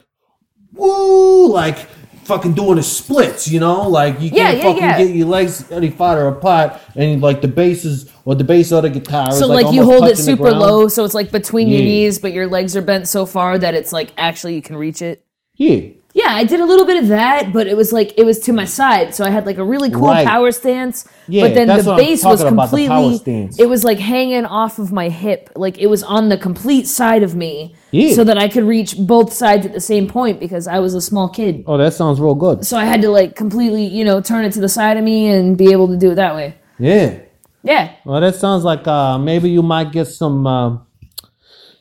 woo, 0.72 1.48
like 1.52 1.78
fucking 2.24 2.52
doing 2.54 2.76
the 2.76 2.82
splits. 2.82 3.48
You 3.48 3.60
know, 3.60 3.88
like 3.88 4.20
you 4.20 4.30
Yeah, 4.32 4.52
can't 4.52 4.56
yeah, 4.56 4.62
fucking 4.62 4.82
yeah. 4.82 4.98
get 4.98 5.14
your 5.16 5.26
legs 5.26 5.70
any 5.72 5.90
farther 5.90 6.28
apart, 6.28 6.80
and 6.94 7.20
like 7.20 7.40
the 7.40 7.48
bases 7.48 8.10
or 8.24 8.34
the 8.36 8.44
bass 8.44 8.70
of 8.72 8.82
the 8.82 8.90
guitar. 8.90 9.32
So 9.32 9.44
is, 9.52 9.62
like, 9.64 9.74
you 9.74 9.84
hold 9.84 10.04
it 10.08 10.16
super 10.16 10.52
low, 10.52 10.86
so 10.88 11.04
it's 11.04 11.14
like 11.14 11.30
between 11.32 11.68
your 11.68 11.80
knees, 11.80 12.18
but 12.18 12.32
your 12.32 12.46
legs 12.46 12.76
are 12.76 12.82
bent 12.82 13.08
so 13.08 13.26
far 13.26 13.58
that 13.58 13.74
it's 13.74 13.92
like 13.92 14.12
actually 14.16 14.54
you 14.54 14.62
can 14.62 14.76
reach 14.76 15.02
it. 15.02 15.24
Yeah. 15.56 15.88
Yeah, 16.12 16.28
I 16.30 16.42
did 16.42 16.58
a 16.58 16.64
little 16.64 16.86
bit 16.86 17.00
of 17.00 17.08
that, 17.08 17.52
but 17.52 17.68
it 17.68 17.76
was 17.76 17.92
like 17.92 18.14
it 18.18 18.24
was 18.24 18.40
to 18.40 18.52
my 18.52 18.64
side, 18.64 19.14
so 19.14 19.24
I 19.24 19.30
had 19.30 19.46
like 19.46 19.58
a 19.58 19.64
really 19.64 19.90
cool 19.90 20.08
Right. 20.08 20.26
power 20.26 20.50
stance. 20.50 21.06
Yeah, 21.28 21.44
but 21.46 21.54
then 21.54 21.68
that's 21.68 21.84
the 21.84 21.90
what 21.90 22.00
I'm 22.00 22.04
bass 22.06 22.24
was 22.24 22.40
talking 22.40 22.54
about, 22.54 22.70
the 22.72 22.86
power 22.88 22.96
completely. 23.02 23.18
stance. 23.18 23.60
It 23.60 23.68
was 23.68 23.84
like 23.84 23.98
hanging 24.00 24.44
off 24.44 24.80
of 24.80 24.90
my 24.92 25.08
hip, 25.08 25.50
like 25.54 25.78
it 25.78 25.86
was 25.86 26.02
on 26.02 26.28
the 26.28 26.36
complete 26.36 26.88
side 26.88 27.22
of 27.22 27.36
me, 27.36 27.76
Yeah. 27.92 28.14
so 28.14 28.24
that 28.24 28.36
I 28.38 28.48
could 28.48 28.64
reach 28.64 28.96
both 28.98 29.32
sides 29.32 29.64
at 29.66 29.72
the 29.72 29.80
same 29.80 30.08
point 30.08 30.40
because 30.40 30.66
I 30.66 30.80
was 30.80 30.94
a 30.94 31.00
small 31.00 31.28
kid. 31.28 31.62
Oh, 31.68 31.76
that 31.78 31.92
sounds 31.94 32.20
real 32.20 32.34
good. 32.34 32.66
So 32.66 32.76
I 32.76 32.86
had 32.86 33.02
to 33.02 33.10
like 33.10 33.36
completely, 33.36 33.84
you 33.86 34.04
know, 34.04 34.20
turn 34.20 34.44
it 34.44 34.52
to 34.54 34.60
the 34.60 34.68
side 34.68 34.96
of 34.96 35.04
me 35.04 35.28
and 35.28 35.56
be 35.56 35.70
able 35.70 35.86
to 35.88 35.96
do 35.96 36.10
it 36.10 36.14
that 36.16 36.34
way. 36.34 36.56
Yeah. 36.78 37.14
Yeah, 37.62 37.90
Well, 38.06 38.22
that 38.22 38.36
sounds 38.36 38.64
like 38.64 38.88
uh, 38.88 39.18
maybe 39.18 39.50
you 39.50 39.62
might 39.62 39.92
get 39.92 40.06
some, 40.06 40.46
uh, 40.46 40.78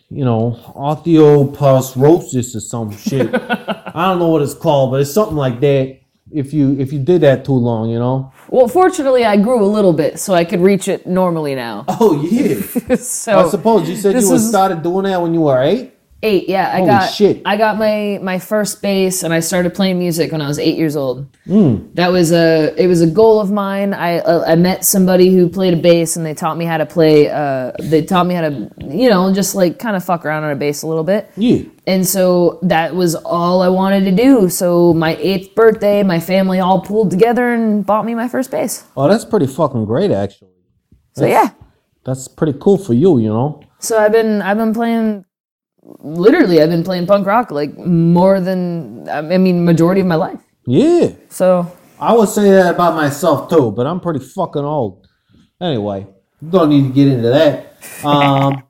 you 0.10 0.26
know, 0.26 0.60
osteoporosis 0.76 2.56
or 2.56 2.60
some 2.60 2.96
shit. 2.96 3.30
I 3.34 4.08
don't 4.10 4.20
know 4.20 4.30
what 4.30 4.42
it's 4.42 4.54
called, 4.54 4.92
but 4.92 5.02
it's 5.02 5.14
something 5.14 5.38
like 5.38 5.60
that. 5.62 5.98
If 6.32 6.54
you 6.54 6.80
if 6.80 6.94
you 6.94 7.00
did 7.00 7.22
that 7.22 7.44
too 7.44 7.54
long, 7.54 7.90
you 7.90 7.98
know. 7.98 8.32
Well, 8.50 8.68
fortunately, 8.68 9.26
I 9.26 9.36
grew 9.38 9.64
a 9.64 9.66
little 9.66 9.94
bit, 9.94 10.20
so 10.20 10.36
I 10.36 10.46
could 10.46 10.62
reach 10.62 10.88
it 10.88 11.08
normally 11.08 11.56
now. 11.56 11.86
Oh 11.88 12.22
yeah. 12.22 12.96
so 12.98 13.40
I 13.40 13.50
suppose 13.50 13.90
you 13.90 13.96
said 13.96 14.14
you 14.14 14.34
is- 14.34 14.48
started 14.48 14.84
doing 14.84 15.06
that 15.06 15.20
when 15.22 15.34
you 15.34 15.42
were 15.42 15.60
eight. 15.62 15.94
Eight. 16.24 16.50
Yeah, 16.50 16.70
I 16.70 16.78
Holy 16.78 16.90
got 16.90 17.08
shit. 17.08 17.42
I 17.46 17.58
got 17.58 17.78
my 17.78 18.20
my 18.22 18.40
first 18.40 18.82
bass, 18.82 19.24
and 19.24 19.34
I 19.34 19.40
started 19.40 19.74
playing 19.74 20.00
music 20.00 20.32
when 20.32 20.42
I 20.42 20.48
was 20.48 20.60
eight 20.60 20.78
years 20.78 20.96
old. 20.96 21.28
Hmm. 21.46 21.88
That 21.94 22.12
was 22.12 22.32
a 22.32 22.74
it 22.82 22.88
was 22.88 23.02
a 23.02 23.08
goal 23.08 23.40
of 23.40 23.52
mine. 23.52 23.94
I 23.94 24.20
uh, 24.20 24.44
I 24.48 24.56
met 24.56 24.86
somebody 24.86 25.34
who 25.34 25.50
played 25.50 25.74
a 25.74 25.82
bass, 25.82 26.16
and 26.16 26.26
they 26.26 26.34
taught 26.34 26.58
me 26.58 26.66
how 26.66 26.78
to 26.78 26.86
play. 26.86 27.30
Uh, 27.30 27.72
they 27.80 28.04
taught 28.04 28.26
me 28.28 28.36
how 28.36 28.42
to 28.42 28.72
you 28.80 29.10
know 29.10 29.34
just 29.34 29.56
like 29.56 29.80
kind 29.80 29.96
of 29.96 30.04
fuck 30.04 30.26
around 30.26 30.44
on 30.44 30.52
a 30.52 30.56
bass 30.56 30.82
a 30.82 30.88
little 30.88 31.04
bit. 31.04 31.32
Yeah. 31.38 31.64
And 31.88 32.06
so 32.08 32.60
that 32.62 32.94
was 32.94 33.16
all 33.16 33.64
I 33.64 33.70
wanted 33.70 34.06
to 34.06 34.12
do. 34.12 34.48
So 34.50 34.94
my 34.94 35.16
eighth 35.16 35.56
birthday, 35.56 36.04
my 36.04 36.20
family 36.20 36.60
all 36.60 36.82
pulled 36.82 37.10
together 37.10 37.52
and 37.52 37.84
bought 37.84 38.06
me 38.06 38.14
my 38.14 38.28
first 38.28 38.52
bass. 38.52 38.86
Oh, 38.96 39.08
that's 39.08 39.26
pretty 39.26 39.48
fucking 39.48 39.86
great, 39.86 40.12
actually. 40.12 40.52
So 41.14 41.26
yeah. 41.26 41.50
That's 42.06 42.28
pretty 42.28 42.58
cool 42.60 42.78
for 42.78 42.94
you, 42.94 43.20
you 43.20 43.30
know. 43.30 43.62
So 43.80 43.98
I've 43.98 44.12
been 44.12 44.42
I've 44.42 44.58
been 44.58 44.74
playing 44.74 45.26
literally 46.00 46.62
I've 46.62 46.70
been 46.70 46.84
playing 46.84 47.08
punk 47.08 47.26
rock 47.26 47.52
like 47.52 47.78
more 47.78 48.40
than 48.40 49.08
I 49.10 49.22
mean 49.22 49.66
majority 49.66 50.02
of 50.02 50.08
my 50.08 50.16
life. 50.16 50.40
Yeah. 50.66 51.12
So 51.30 51.72
I 52.00 52.14
would 52.14 52.30
say 52.30 52.52
that 52.52 52.76
about 52.76 52.96
myself 52.96 53.50
too, 53.50 53.72
but 53.72 53.86
I'm 53.86 54.00
pretty 54.00 54.20
fucking 54.20 54.64
old. 54.64 55.08
Anyway, 55.60 56.08
don't 56.48 56.70
need 56.70 56.84
to 56.88 56.94
get 56.94 57.08
into 57.08 57.30
that. 57.30 57.66
Um, 58.04 58.64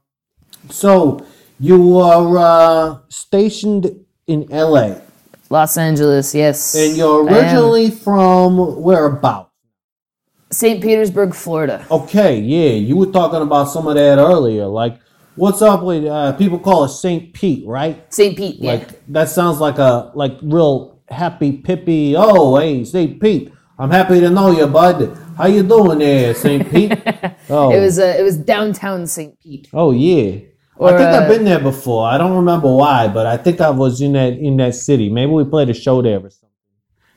so 0.70 1.26
you 1.60 2.00
are 2.00 2.38
uh, 2.38 3.00
stationed 3.10 4.06
in 4.28 4.46
LA, 4.50 4.96
Los 5.50 5.78
Angeles, 5.78 6.34
yes. 6.34 6.76
and 6.76 6.96
you're 6.96 7.26
originally 7.26 7.92
from 7.92 8.82
whereabouts? 8.82 9.50
St. 10.52 10.82
Petersburg, 10.82 11.36
Florida. 11.36 11.86
Okay, 11.92 12.40
yeah, 12.40 12.72
you 12.72 12.98
were 12.98 13.12
talking 13.12 13.42
about 13.42 13.66
some 13.66 13.88
of 13.88 13.96
that 13.96 14.18
earlier. 14.18 14.66
Like, 14.66 15.00
what's 15.40 15.62
up 15.62 15.84
with 15.84 16.06
uh, 16.06 16.34
people 16.34 16.60
call 16.60 16.84
it 16.84 16.90
Saint 16.90 17.34
Pete, 17.34 17.66
right? 17.66 18.14
St. 18.14 18.38
Pete, 18.38 18.58
yeah. 18.60 18.86
That 19.08 19.30
sounds 19.30 19.60
like 19.60 19.78
a 19.78 20.12
like 20.14 20.38
real 20.42 21.00
happy 21.10 21.58
pippy. 21.58 22.14
Oh, 22.18 22.58
hey, 22.58 22.84
Saint 22.84 23.22
Pete. 23.22 23.52
I'm 23.78 23.90
happy 23.90 24.20
to 24.20 24.30
know 24.30 24.52
you, 24.52 24.68
bud. 24.68 25.18
How 25.38 25.48
you 25.48 25.64
doing 25.64 26.00
there, 26.00 26.34
Saint 26.34 26.70
Pete? 26.72 26.92
Oh, 27.50 27.72
it 27.72 27.80
was 27.80 27.98
uh, 27.98 28.16
it 28.20 28.24
was 28.24 28.38
downtown 28.38 29.08
St. 29.08 29.40
Pete. 29.40 29.70
oh 29.74 29.92
yeah. 29.92 30.42
Or, 30.76 30.94
I 30.94 30.98
think 30.98 31.10
I've 31.10 31.24
uh, 31.24 31.28
been 31.28 31.44
there 31.44 31.60
before. 31.60 32.08
I 32.08 32.18
don't 32.18 32.36
remember 32.38 32.74
why, 32.74 33.10
but 33.10 33.26
I 33.26 33.36
think 33.36 33.60
I 33.60 33.70
was 33.70 34.00
in 34.00 34.14
that 34.14 34.34
in 34.34 34.58
that 34.58 34.76
city. 34.76 35.10
Maybe 35.10 35.32
we 35.32 35.44
played 35.44 35.70
a 35.70 35.74
show 35.74 36.02
there 36.02 36.20
or 36.20 36.30
something. 36.30 36.50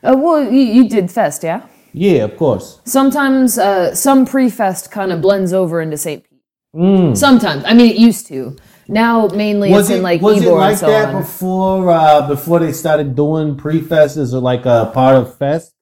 Uh, 0.02 0.16
well, 0.16 0.42
you, 0.42 0.60
you 0.60 0.88
did 0.88 1.10
fest, 1.10 1.44
yeah. 1.44 1.66
Yeah, 1.92 2.24
of 2.24 2.36
course. 2.36 2.80
Sometimes 2.84 3.58
uh, 3.58 3.94
some 3.94 4.24
pre-fest 4.24 4.90
kind 4.90 5.12
of 5.12 5.20
blends 5.20 5.52
over 5.52 5.80
into 5.80 5.96
St. 5.96 6.24
Pete. 6.24 6.31
Sometimes, 6.74 7.64
I 7.66 7.74
mean, 7.74 7.90
it 7.90 7.96
used 7.96 8.26
to. 8.28 8.56
Now 8.88 9.28
mainly 9.28 9.68
Mm. 9.68 9.72
Was 9.72 9.88
it's 9.88 9.94
it 9.94 9.96
in 9.98 10.02
like 10.02 10.20
was 10.20 10.42
it 10.42 10.50
like 10.50 10.76
so 10.78 10.86
that 10.86 11.14
on. 11.14 11.22
before 11.22 11.90
uh, 11.90 12.26
before 12.28 12.58
they 12.58 12.72
started 12.72 13.14
doing 13.14 13.56
pre-fest 13.56 14.16
as 14.16 14.32
like 14.34 14.66
a 14.66 14.90
part 14.92 15.16
of 15.16 15.36
fest? 15.36 15.72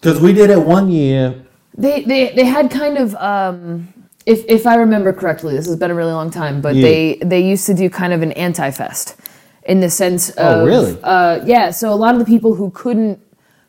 Because 0.00 0.20
we 0.20 0.32
did 0.32 0.50
it 0.50 0.60
one 0.60 0.90
year. 0.90 1.34
They 1.76 2.02
they 2.02 2.32
they 2.34 2.44
had 2.44 2.70
kind 2.70 2.98
of 2.98 3.14
um 3.16 3.88
if 4.26 4.44
if 4.48 4.66
I 4.66 4.74
remember 4.76 5.12
correctly, 5.12 5.54
this 5.54 5.66
has 5.66 5.76
been 5.76 5.90
a 5.90 5.94
really 5.94 6.12
long 6.12 6.30
time, 6.30 6.60
but 6.60 6.74
Yeah. 6.74 6.82
they 6.82 7.18
they 7.24 7.40
used 7.40 7.66
to 7.66 7.74
do 7.74 7.88
kind 7.88 8.12
of 8.12 8.20
an 8.22 8.32
anti-fest 8.32 9.14
in 9.64 9.80
the 9.80 9.88
sense 9.90 10.30
of 10.30 10.62
Oh, 10.62 10.66
really? 10.66 10.98
uh 11.04 11.40
yeah, 11.44 11.70
so 11.70 11.92
a 11.92 11.98
lot 12.04 12.14
of 12.14 12.18
the 12.18 12.26
people 12.26 12.54
who 12.54 12.70
couldn't 12.70 13.20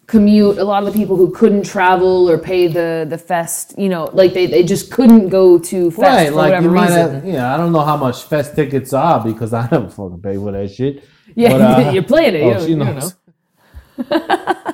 commute, 0.10 0.58
a 0.58 0.64
lot 0.64 0.82
of 0.84 0.92
the 0.92 1.00
people 1.00 1.16
who 1.16 1.32
couldn't 1.32 1.64
travel 1.66 2.30
or 2.30 2.38
pay 2.38 2.68
the 2.68 3.06
the 3.08 3.18
fest, 3.18 3.76
you 3.78 3.90
know, 3.94 4.06
like 4.22 4.34
they, 4.34 4.48
they 4.48 4.64
just 4.64 4.92
couldn't 4.92 5.30
go 5.30 5.60
to 5.60 5.92
fest 5.92 6.02
Right, 6.02 6.30
for 6.30 6.36
like 6.36 6.50
whatever 6.50 6.66
you 6.68 6.72
might 6.74 6.88
reason. 6.90 7.14
have, 7.16 7.26
yeah. 7.26 7.54
I 7.54 7.58
don't 7.58 7.72
know 7.72 7.86
how 7.92 7.96
much 8.06 8.24
fest 8.24 8.56
tickets 8.56 8.92
are 8.92 9.24
because 9.24 9.54
I 9.62 9.70
never 9.72 9.90
fucking 9.90 10.22
pay 10.22 10.36
for 10.36 10.52
that 10.52 10.70
shit. 10.72 11.04
yeah, 11.36 11.50
But, 11.52 11.62
uh, 11.62 11.92
you're 11.94 12.04
playing 12.14 12.36
it, 12.36 12.42
oh, 12.44 12.54
you, 12.60 12.64
she 12.66 12.70
you 12.72 12.76
know. 12.78 13.00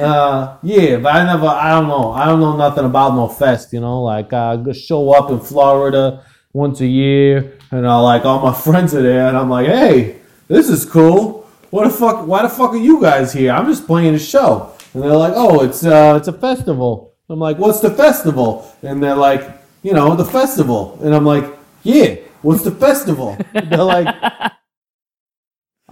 Uh, 0.00 0.56
yeah, 0.62 0.96
but 0.96 1.14
I 1.14 1.24
never, 1.24 1.46
I 1.46 1.70
don't 1.70 1.88
know, 1.88 2.12
I 2.12 2.24
don't 2.26 2.40
know 2.40 2.56
nothing 2.56 2.84
about 2.86 3.14
no 3.14 3.28
fest. 3.28 3.72
You 3.72 3.80
know, 3.80 4.02
like 4.02 4.32
I 4.32 4.56
just 4.56 4.86
show 4.86 5.10
up 5.12 5.30
in 5.30 5.40
Florida 5.40 6.24
once 6.52 6.80
a 6.80 6.86
year, 6.86 7.58
and 7.70 7.86
I 7.86 7.96
like 7.98 8.24
all 8.24 8.40
my 8.40 8.54
friends 8.54 8.94
are 8.94 9.02
there, 9.02 9.26
and 9.28 9.36
I'm 9.36 9.50
like, 9.50 9.66
hey, 9.66 10.20
this 10.48 10.68
is 10.70 10.84
cool. 10.86 11.39
What 11.70 11.84
the 11.84 11.90
fuck? 11.90 12.26
Why 12.26 12.42
the 12.42 12.48
fuck 12.48 12.72
are 12.72 12.76
you 12.76 13.00
guys 13.00 13.32
here? 13.32 13.52
I'm 13.52 13.66
just 13.66 13.86
playing 13.86 14.14
a 14.14 14.18
show, 14.18 14.74
and 14.92 15.02
they're 15.02 15.16
like, 15.16 15.34
oh, 15.36 15.62
it's 15.62 15.84
uh, 15.84 16.14
it's 16.18 16.28
a 16.28 16.32
festival. 16.32 17.14
I'm 17.28 17.38
like, 17.38 17.58
what's 17.58 17.80
the 17.80 17.90
festival? 17.90 18.74
And 18.82 19.02
they're 19.02 19.14
like, 19.14 19.48
you 19.82 19.92
know, 19.92 20.16
the 20.16 20.24
festival, 20.24 20.98
and 21.02 21.14
I'm 21.14 21.24
like, 21.24 21.44
yeah, 21.84 22.16
what's 22.42 22.62
the 22.62 22.72
festival? 22.72 23.36
they're 23.52 23.84
like. 23.84 24.06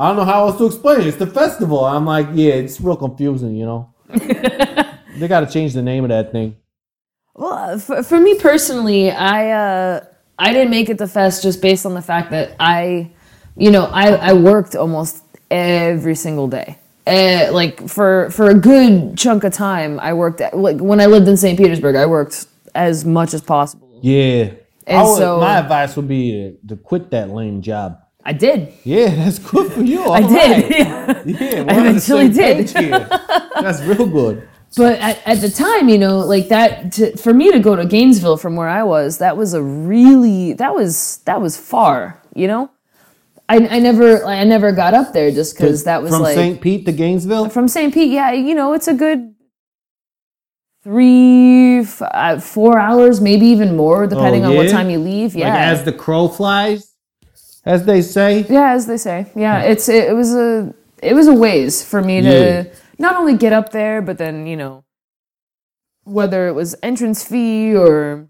I 0.00 0.06
don't 0.06 0.16
know 0.16 0.24
how 0.24 0.46
else 0.46 0.58
to 0.58 0.66
explain 0.66 1.00
it. 1.00 1.08
It's 1.08 1.16
the 1.16 1.26
festival. 1.26 1.84
I'm 1.84 2.06
like, 2.06 2.28
yeah, 2.32 2.54
it's 2.54 2.80
real 2.80 2.94
confusing, 2.96 3.56
you 3.56 3.66
know. 3.66 3.92
they 4.08 5.26
got 5.26 5.40
to 5.40 5.46
change 5.46 5.74
the 5.74 5.82
name 5.82 6.04
of 6.04 6.10
that 6.10 6.30
thing. 6.30 6.56
Well, 7.34 7.80
for, 7.80 8.04
for 8.04 8.20
me 8.20 8.38
personally, 8.38 9.10
I 9.10 9.50
uh, 9.50 10.04
I 10.38 10.52
didn't 10.52 10.70
make 10.70 10.88
it 10.88 10.98
to 10.98 11.08
fest 11.08 11.42
just 11.42 11.60
based 11.60 11.84
on 11.84 11.94
the 11.94 12.02
fact 12.02 12.30
that 12.30 12.54
I, 12.60 13.10
you 13.56 13.72
know, 13.72 13.86
I, 13.86 14.10
I 14.12 14.32
worked 14.34 14.76
almost 14.76 15.24
every 15.50 16.14
single 16.14 16.48
day. 16.48 16.78
Uh, 17.06 17.48
like 17.52 17.88
for 17.88 18.28
for 18.30 18.50
a 18.50 18.54
good 18.54 19.16
chunk 19.16 19.42
of 19.44 19.52
time, 19.52 19.98
I 20.00 20.12
worked 20.12 20.40
at, 20.42 20.56
like 20.56 20.78
when 20.78 21.00
I 21.00 21.06
lived 21.06 21.26
in 21.26 21.36
St. 21.36 21.56
Petersburg, 21.58 21.96
I 21.96 22.04
worked 22.06 22.46
as 22.74 23.04
much 23.04 23.32
as 23.32 23.40
possible. 23.40 23.98
Yeah. 24.02 24.50
And 24.86 25.06
would- 25.06 25.16
so- 25.16 25.40
my 25.40 25.58
advice 25.58 25.96
would 25.96 26.08
be 26.08 26.32
to, 26.32 26.68
to 26.68 26.76
quit 26.76 27.10
that 27.10 27.30
lame 27.30 27.62
job. 27.62 27.98
I 28.24 28.32
did. 28.34 28.74
Yeah, 28.84 29.06
that's 29.14 29.38
good 29.38 29.72
for 29.72 29.82
you. 29.82 30.02
I 30.02 30.20
All 30.22 30.28
did. 30.28 30.50
right. 30.50 30.70
Yeah. 30.70 31.22
Yeah, 31.24 31.64
I 31.66 31.80
eventually 31.80 32.28
did. 32.28 32.68
That's 32.68 33.80
real 33.82 34.06
good. 34.06 34.46
But 34.76 34.98
at, 34.98 35.26
at 35.26 35.40
the 35.40 35.48
time, 35.48 35.88
you 35.88 35.96
know, 35.96 36.18
like 36.18 36.48
that, 36.48 36.92
to, 36.92 37.16
for 37.16 37.32
me 37.32 37.50
to 37.52 37.58
go 37.58 37.74
to 37.74 37.86
Gainesville 37.86 38.36
from 38.36 38.54
where 38.54 38.68
I 38.68 38.82
was, 38.82 39.16
that 39.18 39.38
was 39.38 39.54
a 39.54 39.62
really, 39.62 40.52
that 40.54 40.74
was, 40.74 41.18
that 41.24 41.40
was 41.40 41.56
far, 41.56 42.20
you 42.34 42.46
know? 42.46 42.70
I, 43.48 43.56
I 43.76 43.78
never, 43.78 44.24
I 44.24 44.44
never 44.44 44.72
got 44.72 44.92
up 44.94 45.12
there 45.12 45.30
just 45.30 45.56
because 45.56 45.84
that 45.84 46.02
was 46.02 46.12
From 46.12 46.22
like, 46.22 46.34
St. 46.34 46.60
Pete 46.60 46.84
to 46.86 46.92
Gainesville? 46.92 47.48
from 47.48 47.66
St. 47.68 47.92
Pete, 47.94 48.10
yeah, 48.12 48.30
you 48.32 48.54
know, 48.54 48.74
it's 48.74 48.88
a 48.88 48.94
good 48.94 49.34
three, 50.84 51.80
uh, 51.80 52.38
four 52.40 52.78
hours, 52.78 53.20
maybe 53.20 53.46
even 53.46 53.76
more, 53.76 54.06
depending 54.06 54.44
on 54.44 54.54
what 54.54 54.66
Oh, 54.66 54.70
time 54.70 54.90
you 54.90 54.98
leave. 54.98 55.34
Yeah. 55.34 55.48
Like 55.48 55.58
as 55.60 55.84
the 55.84 55.92
crow 55.92 56.28
flies? 56.28 56.94
as 57.64 57.84
they 57.84 58.00
say. 58.02 58.46
Yeah, 58.48 58.72
as 58.72 58.86
they 58.86 58.96
say. 58.96 59.26
Yeah, 59.34 59.60
it's 59.62 59.88
it, 59.88 60.08
it 60.10 60.14
was 60.14 60.34
a 60.34 60.74
it 61.02 61.14
was 61.14 61.26
a 61.26 61.34
ways 61.34 61.84
for 61.84 62.00
me 62.00 62.22
to 62.22 62.28
Yeah. 62.28 62.64
not 62.98 63.16
only 63.16 63.36
get 63.36 63.52
up 63.52 63.72
there, 63.72 64.00
but 64.00 64.16
then 64.18 64.46
you 64.46 64.56
know 64.56 64.84
whether 66.04 66.48
it 66.48 66.52
was 66.54 66.74
entrance 66.82 67.24
fee 67.24 67.74
or 67.76 68.26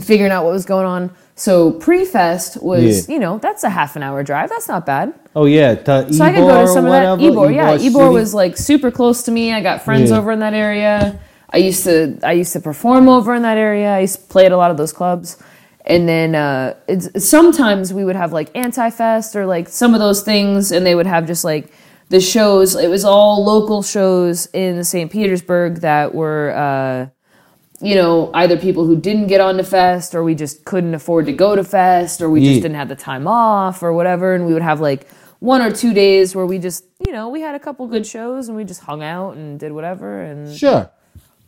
figuring 0.00 0.32
out 0.32 0.44
what 0.44 0.52
was 0.52 0.64
going 0.64 0.86
on. 0.86 1.14
So 1.34 1.72
pre-fest 1.72 2.62
was 2.62 3.08
Yeah. 3.08 3.14
you 3.14 3.20
know 3.20 3.38
that's 3.38 3.64
a 3.64 3.70
half 3.70 3.96
an 3.96 4.02
hour 4.02 4.22
drive. 4.22 4.50
That's 4.50 4.68
not 4.68 4.84
bad. 4.86 5.14
Oh 5.34 5.46
yeah, 5.46 5.74
to 5.74 6.12
So 6.12 6.24
I 6.24 6.30
could 6.32 6.40
go 6.46 6.60
to 6.60 6.68
some 6.68 6.84
of 6.84 6.92
that. 6.92 7.18
Ybor, 7.18 7.54
yeah, 7.54 7.76
Ybor 7.76 7.80
City. 7.80 8.14
was 8.14 8.34
like 8.34 8.56
super 8.58 8.90
close 8.90 9.22
to 9.24 9.30
me. 9.32 9.52
I 9.52 9.60
got 9.62 9.82
friends 9.82 10.10
Yeah. 10.10 10.18
over 10.18 10.30
in 10.32 10.40
that 10.40 10.54
area. 10.54 11.18
I 11.50 11.56
used 11.58 11.84
to 11.84 12.18
I 12.22 12.32
used 12.32 12.52
to 12.52 12.60
perform 12.60 13.08
over 13.08 13.34
in 13.34 13.42
that 13.42 13.56
area. 13.58 13.94
I 13.96 14.00
used 14.00 14.16
to 14.20 14.26
play 14.28 14.44
at 14.46 14.52
a 14.52 14.56
lot 14.56 14.70
of 14.70 14.76
those 14.76 14.92
clubs. 14.92 15.36
And 15.84 16.08
then 16.08 16.34
uh, 16.36 16.74
it's, 16.86 17.28
sometimes 17.28 17.92
we 17.92 18.04
would 18.04 18.14
have 18.14 18.32
like 18.32 18.50
anti-fest 18.54 19.34
or 19.34 19.46
like 19.46 19.68
some 19.68 19.94
of 19.94 20.00
those 20.00 20.22
things, 20.22 20.70
and 20.70 20.86
they 20.86 20.94
would 20.94 21.08
have 21.08 21.26
just 21.26 21.42
like 21.44 21.72
the 22.08 22.20
shows. 22.20 22.76
It 22.76 22.88
was 22.88 23.04
all 23.04 23.42
local 23.44 23.82
shows 23.82 24.46
in 24.52 24.84
St. 24.84 25.10
Petersburg 25.10 25.80
that 25.80 26.14
were. 26.14 26.52
Uh, 26.54 27.06
you 27.82 27.94
know, 27.96 28.30
either 28.34 28.56
people 28.56 28.84
who 28.86 28.96
didn't 28.96 29.26
get 29.26 29.40
on 29.40 29.56
to 29.56 29.64
Fest 29.64 30.14
or 30.14 30.22
we 30.22 30.34
just 30.34 30.64
couldn't 30.64 30.94
afford 30.94 31.26
to 31.26 31.32
go 31.32 31.56
to 31.56 31.64
Fest 31.64 32.20
or 32.22 32.30
we 32.30 32.40
Yeah. 32.40 32.50
just 32.50 32.62
didn't 32.62 32.76
have 32.76 32.88
the 32.88 32.96
time 32.96 33.26
off 33.26 33.82
or 33.82 33.92
whatever. 33.92 34.34
And 34.34 34.46
we 34.46 34.52
would 34.54 34.62
have 34.62 34.80
like 34.80 35.06
one 35.40 35.60
or 35.60 35.70
two 35.72 35.92
days 35.92 36.34
where 36.36 36.46
we 36.46 36.58
just, 36.58 36.84
you 37.04 37.12
know, 37.12 37.28
we 37.28 37.40
had 37.40 37.54
a 37.54 37.58
couple 37.58 37.86
good 37.88 38.06
shows 38.06 38.48
and 38.48 38.56
we 38.56 38.64
just 38.64 38.80
hung 38.82 39.02
out 39.02 39.36
and 39.36 39.58
did 39.58 39.72
whatever. 39.72 40.22
And 40.22 40.54
Sure. 40.56 40.88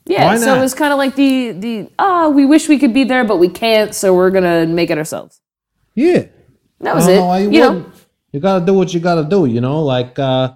yeah, 0.07 0.37
so 0.37 0.55
it 0.57 0.61
was 0.61 0.75
kind 0.75 0.93
of 0.93 0.99
like 0.99 1.15
the, 1.15 1.53
the, 1.53 1.89
ah, 1.99 2.29
we 2.29 2.45
wish 2.45 2.69
we 2.69 2.79
could 2.79 2.93
be 2.93 3.05
there, 3.05 3.25
but 3.25 3.37
we 3.39 3.49
can't. 3.49 3.95
So 3.95 4.13
we're 4.15 4.31
going 4.31 4.45
to 4.45 4.67
make 4.67 4.91
it 4.91 4.99
ourselves. 4.99 5.41
Yeah. 5.95 6.25
That 6.81 6.95
was 6.97 7.07
it. 7.07 7.17
know 7.17 7.35
you, 7.37 7.51
you 7.51 7.61
know. 7.61 7.87
You 8.33 8.41
gotta 8.41 8.67
do 8.67 8.75
what 8.75 8.93
you 8.93 8.99
gotta 8.99 9.23
do, 9.23 9.47
you 9.47 9.61
know. 9.61 9.81
Like 9.85 10.19
uh, 10.19 10.51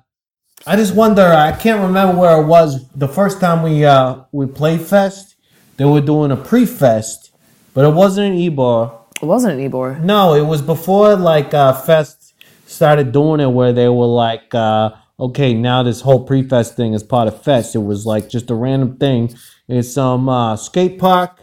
I 0.66 0.74
just 0.74 0.96
wonder. 0.96 1.22
I 1.22 1.52
can't 1.52 1.80
remember 1.80 2.18
where 2.20 2.42
it 2.42 2.46
was 2.46 2.84
the 2.90 3.06
first 3.06 3.40
time 3.40 3.62
we 3.62 3.84
uh 3.84 4.16
we 4.32 4.46
played 4.46 4.80
Fest. 4.80 5.36
They 5.78 5.84
were 5.84 6.00
doing 6.00 6.32
a 6.32 6.36
pre-fest, 6.36 7.30
but 7.72 7.84
it 7.84 7.94
wasn't 7.94 8.34
in 8.34 8.52
Ybor. 8.52 8.92
it 9.22 9.26
wasn't 9.26 9.60
an 9.60 9.70
Ybor. 9.70 10.00
No, 10.00 10.34
it 10.34 10.42
was 10.44 10.60
before 10.60 11.14
like 11.16 11.54
uh, 11.54 11.72
Fest 11.72 12.34
started 12.66 13.12
doing 13.12 13.40
it, 13.40 13.46
where 13.46 13.72
they 13.72 13.88
were 13.88 14.06
like, 14.06 14.52
uh, 14.54 14.90
okay, 15.20 15.54
now 15.54 15.84
this 15.84 16.00
whole 16.00 16.24
pre-fest 16.24 16.76
thing 16.76 16.94
is 16.94 17.04
part 17.04 17.28
of 17.28 17.42
Fest. 17.42 17.76
It 17.76 17.84
was 17.84 18.04
like 18.04 18.28
just 18.28 18.50
a 18.50 18.54
random 18.56 18.96
thing. 18.96 19.32
It's 19.68 19.92
some 19.92 20.28
uh, 20.28 20.56
skate 20.56 20.98
park. 20.98 21.40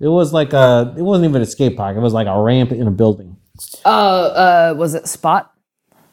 It 0.00 0.08
was 0.08 0.32
like 0.32 0.52
a. 0.52 0.94
It 0.98 1.02
wasn't 1.02 1.28
even 1.28 1.42
a 1.42 1.46
skate 1.46 1.76
park. 1.76 1.96
It 1.96 2.00
was 2.00 2.12
like 2.12 2.26
a 2.26 2.40
ramp 2.40 2.72
in 2.72 2.86
a 2.88 2.90
building. 2.90 3.36
Uh, 3.84 3.88
uh, 3.88 4.74
was 4.76 4.94
it 4.94 5.06
Spot? 5.06 5.52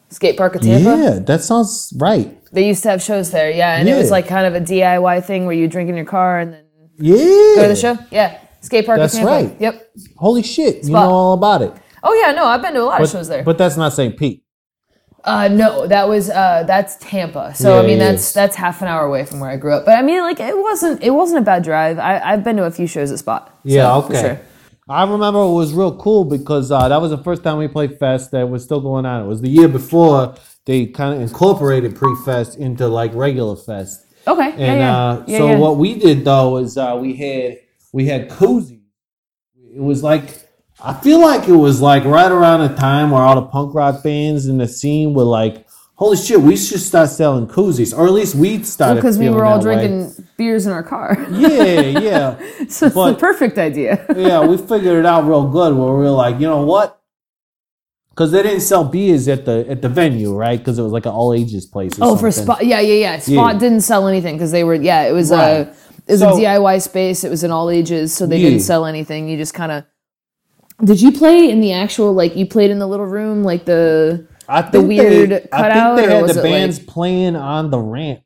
Skate 0.09 0.37
Park 0.37 0.55
of 0.55 0.61
Tampa? 0.61 1.03
Yeah, 1.03 1.19
that 1.19 1.41
sounds 1.41 1.91
right. 1.97 2.37
They 2.51 2.67
used 2.67 2.83
to 2.83 2.89
have 2.89 3.01
shows 3.01 3.31
there, 3.31 3.49
yeah. 3.49 3.77
And 3.77 3.89
it 3.89 3.95
was 3.95 4.11
like 4.11 4.27
kind 4.27 4.45
of 4.45 4.55
a 4.55 4.63
DIY 4.63 5.25
thing 5.25 5.45
where 5.45 5.55
you 5.55 5.67
drink 5.67 5.89
in 5.89 5.95
your 5.95 6.05
car 6.05 6.39
and 6.39 6.53
then 6.53 6.64
Yeah. 6.97 7.15
Go 7.55 7.61
to 7.63 7.67
the 7.69 7.75
show? 7.75 7.97
Yeah. 8.11 8.39
Skate 8.61 8.85
park 8.85 8.97
That's 8.99 9.19
right. 9.21 9.55
Yep. 9.59 9.91
Holy 10.17 10.41
shit, 10.41 10.77
you 10.77 10.83
Spot. 10.85 11.07
know 11.07 11.11
all 11.13 11.33
about 11.33 11.61
it. 11.61 11.73
Oh 12.03 12.13
yeah, 12.13 12.31
no, 12.31 12.45
I've 12.45 12.61
been 12.61 12.73
to 12.73 12.81
a 12.81 12.83
lot 12.83 13.01
of 13.01 13.09
shows 13.09 13.27
there. 13.27 13.43
but 13.43 13.57
that's 13.57 13.77
not 13.77 13.93
St. 13.93 14.17
Pete. 14.17 14.43
uh 15.23 15.47
no, 15.47 15.87
that 15.87 16.07
was 16.07 16.29
uh 16.29 16.63
that's 16.65 16.95
Tampa. 16.97 17.53
So 17.55 17.79
I 17.79 17.81
mean 17.83 17.97
it 17.97 17.99
that's 17.99 18.27
is. 18.27 18.33
that's 18.33 18.55
half 18.55 18.81
an 18.81 18.87
hour 18.87 19.05
away 19.05 19.25
from 19.25 19.39
where 19.39 19.49
I 19.51 19.57
grew 19.57 19.73
up. 19.73 19.85
But 19.85 19.97
I 19.99 20.01
mean 20.01 20.21
like 20.21 20.39
it 20.39 20.57
wasn't 20.57 21.03
it 21.03 21.11
wasn't 21.11 21.39
a 21.41 21.45
bad 21.45 21.63
drive. 21.63 21.99
I, 21.99 22.19
I've 22.19 22.43
been 22.43 22.57
to 22.57 22.63
a 22.65 22.71
few 22.71 22.87
shows 22.87 23.11
at 23.11 23.19
Spot. 23.19 23.55
Yeah, 23.63 23.83
So, 23.83 24.01
for 24.01 24.13
okay. 24.13 24.21
sure. 24.21 24.39
I 24.87 25.03
remember 25.03 25.39
it 25.41 25.53
was 25.53 25.73
real 25.73 25.95
cool 25.97 26.25
because 26.25 26.71
uh, 26.71 26.87
that 26.89 27.01
was 27.01 27.09
the 27.09 27.17
first 27.17 27.43
time 27.43 27.57
we 27.57 27.67
played 27.67 27.97
Fest 27.97 28.29
that 28.31 28.47
was 28.49 28.63
still 28.63 28.81
going 28.81 29.05
on. 29.07 29.23
It 29.23 29.27
was 29.27 29.41
the 29.41 29.49
year 29.49 29.67
before 29.67 30.35
they 30.65 30.85
kind 30.85 31.15
of 31.15 31.21
incorporated 31.21 31.95
pre-fest 31.95 32.57
into 32.59 32.87
like 32.87 33.11
regular 33.15 33.55
fest. 33.55 34.05
Okay. 34.27 34.51
And 34.51 34.57
yeah, 34.59 34.77
yeah. 34.77 34.97
uh, 34.97 35.23
yeah, 35.27 35.37
so 35.37 35.57
what 35.57 35.77
we 35.77 35.93
did 35.99 36.25
though 36.25 36.57
is 36.57 36.77
uh, 36.77 36.97
we 36.99 37.15
had 37.15 37.59
we 37.93 38.05
had 38.07 38.29
koozies. 38.29 38.81
It 39.75 39.81
was 39.81 40.03
like 40.03 40.23
I 40.81 40.93
feel 40.93 41.19
like 41.21 41.47
it 41.47 41.53
was 41.55 41.81
like 41.81 42.03
right 42.05 42.31
around 42.31 42.67
the 42.67 42.75
time 42.75 43.11
where 43.11 43.21
all 43.21 43.35
the 43.35 43.47
punk 43.47 43.73
rock 43.73 44.03
bands 44.03 44.47
in 44.47 44.57
the 44.57 44.67
scene 44.67 45.13
were 45.13 45.23
like, 45.23 45.65
"Holy 45.95 46.17
shit, 46.17 46.41
we 46.41 46.57
should 46.57 46.81
start 46.81 47.09
selling 47.09 47.47
koozies," 47.47 47.97
or 47.97 48.05
at 48.05 48.11
least 48.13 48.35
we 48.35 48.61
started 48.63 48.95
because 48.95 49.17
we 49.17 49.29
were 49.29 49.45
all 49.45 49.59
that 49.59 49.67
way. 49.67 49.87
drinking 49.87 50.27
beers 50.37 50.65
in 50.65 50.71
our 50.73 50.83
car. 50.83 51.17
Yeah, 51.31 51.49
yeah, 51.99 52.37
so 52.67 52.87
it's 52.87 52.95
But- 52.95 53.13
the 53.13 53.17
perfect 53.19 53.57
idea. 53.57 54.05
yeah. 54.15 54.45
We 54.45 54.57
figured 54.57 54.97
it 54.97 55.05
out 55.05 55.25
real 55.25 55.47
good. 55.47 55.75
Where 55.75 55.93
we 55.93 56.03
were 56.03 56.09
like, 56.09 56.35
you 56.39 56.47
know 56.47 56.65
what? 56.65 56.99
Because 58.15 58.31
they 58.31 58.41
didn't 58.43 58.61
sell 58.61 58.85
beers 58.85 59.27
at 59.27 59.43
the 59.43 59.65
at 59.69 59.81
the 59.81 59.89
venue, 59.89 60.33
right? 60.33 60.57
Because 60.57 60.79
it 60.79 60.83
was 60.83 60.93
like 60.93 61.05
an 61.05 61.11
all 61.11 61.33
ages 61.33 61.65
place. 61.65 61.99
Or 61.99 62.11
Oh, 62.11 62.15
for. 62.15 62.31
Spot, 62.31 62.65
yeah, 62.65 62.79
yeah, 62.79 62.93
yeah. 62.93 63.19
Spot 63.19 63.53
Yeah. 63.53 63.59
didn't 63.59 63.81
sell 63.81 64.07
anything 64.07 64.35
because 64.35 64.51
they 64.51 64.63
were, 64.63 64.75
yeah, 64.75 65.01
it 65.03 65.11
was 65.11 65.31
Right. 65.31 65.41
a, 65.49 65.59
it 66.07 66.11
was 66.13 66.19
So- 66.21 66.29
a 66.37 66.39
DIY 66.39 66.77
space. 66.81 67.25
It 67.25 67.29
was 67.29 67.43
in 67.43 67.51
all 67.51 67.69
ages, 67.69 68.13
so 68.13 68.25
they 68.25 68.37
Yeah. 68.37 68.49
didn't 68.51 68.61
sell 68.61 68.85
anything. 68.85 69.27
You 69.27 69.35
just 69.35 69.53
kind 69.53 69.71
of. 69.71 69.83
Did 70.83 71.01
you 71.01 71.11
play 71.11 71.49
in 71.49 71.59
the 71.59 71.73
actual 71.73 72.13
like 72.13 72.35
you 72.37 72.45
played 72.45 72.71
in 72.71 72.79
the 72.79 72.87
little 72.87 73.05
room 73.05 73.43
like 73.43 73.65
the? 73.65 74.25
I 74.47 74.61
the 74.61 74.81
weird 74.81 75.31
they, 75.31 75.39
cutout, 75.51 75.93
I 75.93 75.95
think 75.97 76.07
they 76.07 76.15
had 76.15 76.23
the 76.25 76.29
it, 76.29 76.35
like- 76.35 76.43
bands 76.43 76.79
playing 76.79 77.35
on 77.35 77.69
the 77.69 77.79
ramp. 77.79 78.19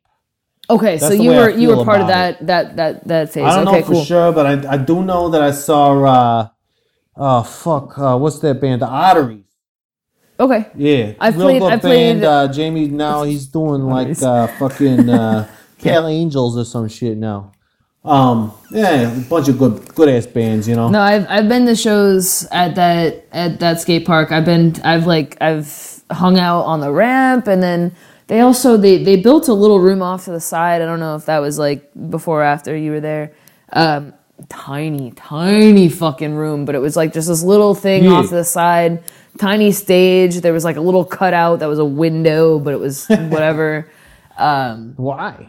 Okay, 0.68 0.98
so 0.98 1.08
That's 1.08 1.18
the 1.18 1.24
you 1.24 1.30
were 1.32 1.50
you 1.50 1.68
were 1.74 1.84
part 1.84 2.00
of 2.00 2.06
that 2.06 2.46
that 2.46 2.76
that 2.76 3.08
that 3.08 3.32
phase. 3.32 3.42
I 3.44 3.56
don't 3.56 3.66
okay, 3.66 3.80
know 3.80 3.86
for 3.86 3.92
cool. 3.92 4.04
sure, 4.04 4.30
but 4.30 4.46
I, 4.46 4.74
I 4.74 4.76
do 4.76 5.02
know 5.02 5.28
that 5.30 5.42
I 5.42 5.50
saw. 5.50 6.04
uh 6.04 6.48
Oh 7.16 7.42
fuck! 7.42 7.98
Uh, 7.98 8.16
what's 8.16 8.38
that 8.38 8.60
band? 8.60 8.80
The 8.82 8.86
Otteries. 8.86 9.49
Okay, 10.40 10.64
Yeah, 10.74 11.12
I've 11.20 11.36
real 11.36 11.46
played- 11.48 11.60
good 11.60 11.72
I've 11.72 11.80
played- 11.82 12.24
Uh, 12.24 12.48
Jamie 12.48 12.88
now 12.88 13.24
he's 13.24 13.46
doing 13.46 13.82
like 13.86 14.08
Nice. 14.08 14.22
uh, 14.22 14.46
fucking 14.58 15.08
uh, 15.10 15.46
Pale 15.82 16.06
Angels 16.06 16.56
or 16.56 16.64
some 16.64 16.88
shit 16.88 17.18
now. 17.18 17.52
Um, 18.02 18.52
yeah, 18.70 19.12
a 19.14 19.20
bunch 19.28 19.48
of 19.48 19.58
good 19.58 19.94
good 19.94 20.08
ass 20.08 20.24
bands, 20.24 20.66
you 20.66 20.74
know. 20.74 20.88
no, 20.88 21.00
I've 21.02 21.26
I've 21.28 21.48
been 21.50 21.66
to 21.66 21.76
shows 21.76 22.48
at 22.50 22.74
that 22.76 23.26
at 23.32 23.60
that 23.60 23.78
skate 23.82 24.06
park. 24.06 24.32
I've 24.32 24.46
been 24.46 24.74
I've 24.82 25.06
like 25.06 25.36
I've 25.42 25.68
hung 26.10 26.38
out 26.38 26.62
on 26.62 26.80
the 26.80 26.90
ramp, 26.90 27.46
and 27.46 27.62
then 27.62 27.92
they 28.28 28.40
also 28.40 28.78
they 28.78 29.04
they 29.04 29.16
built 29.16 29.48
a 29.48 29.52
little 29.52 29.80
room 29.80 30.00
off 30.00 30.24
to 30.24 30.30
the 30.30 30.40
side. 30.40 30.80
I 30.80 30.86
don't 30.86 31.00
know 31.00 31.14
if 31.16 31.26
that 31.26 31.40
was 31.40 31.58
like 31.58 31.90
before 32.08 32.40
or 32.40 32.44
after 32.44 32.74
you 32.74 32.92
were 32.92 33.00
there. 33.00 33.32
Um, 33.74 34.14
tiny, 34.48 35.10
tiny 35.10 35.90
fucking 35.90 36.34
room, 36.34 36.64
but 36.64 36.74
it 36.74 36.78
was 36.78 36.96
like 36.96 37.12
just 37.12 37.28
this 37.28 37.42
little 37.42 37.74
thing 37.74 38.04
Yeah. 38.04 38.12
off 38.12 38.30
to 38.30 38.36
the 38.36 38.44
side. 38.44 39.02
Tiny 39.38 39.72
stage. 39.72 40.40
There 40.40 40.52
was 40.52 40.64
like 40.64 40.76
a 40.76 40.80
little 40.80 41.04
cutout 41.04 41.60
that 41.60 41.66
was 41.68 41.78
a 41.78 41.84
window, 41.84 42.58
but 42.58 42.74
it 42.74 42.80
was 42.80 43.06
whatever. 43.08 43.90
um, 44.36 44.94
Why? 44.96 45.48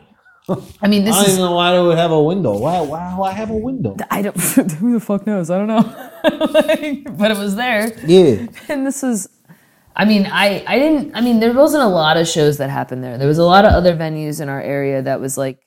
I 0.82 0.88
mean, 0.88 1.06
this 1.06 1.16
I 1.16 1.20
don't 1.22 1.30
is 1.30 1.34
even 1.38 1.46
know 1.50 1.56
why 1.56 1.74
they 1.74 1.82
would 1.82 1.98
have 1.98 2.12
a 2.12 2.22
window. 2.22 2.58
Why? 2.58 2.82
Why? 2.82 3.14
Why 3.16 3.32
have 3.32 3.50
a 3.52 3.56
window? 3.56 3.96
I 4.10 4.22
don't. 4.22 4.38
Who 4.74 4.94
the 4.94 5.00
fuck 5.00 5.26
knows? 5.26 5.50
I 5.50 5.58
don't 5.58 5.68
know. 5.68 6.48
Like, 6.52 7.18
but 7.18 7.32
it 7.32 7.38
was 7.38 7.56
there, 7.56 7.94
Yeah. 8.06 8.48
and 8.68 8.86
this 8.86 9.04
is. 9.04 9.30
I 9.96 10.04
mean, 10.06 10.26
I 10.26 10.64
I 10.68 10.78
didn't. 10.80 11.16
I 11.16 11.22
mean, 11.22 11.40
there 11.40 11.54
wasn't 11.54 11.84
a 11.84 11.88
lot 11.88 12.18
of 12.18 12.28
shows 12.28 12.58
that 12.58 12.70
happened 12.70 13.04
there. 13.04 13.18
There 13.18 13.28
was 13.28 13.38
a 13.38 13.46
lot 13.46 13.66
of 13.66 13.72
other 13.74 13.96
venues 13.96 14.42
in 14.42 14.50
our 14.50 14.62
area 14.62 15.02
that 15.02 15.20
was 15.22 15.38
like, 15.38 15.60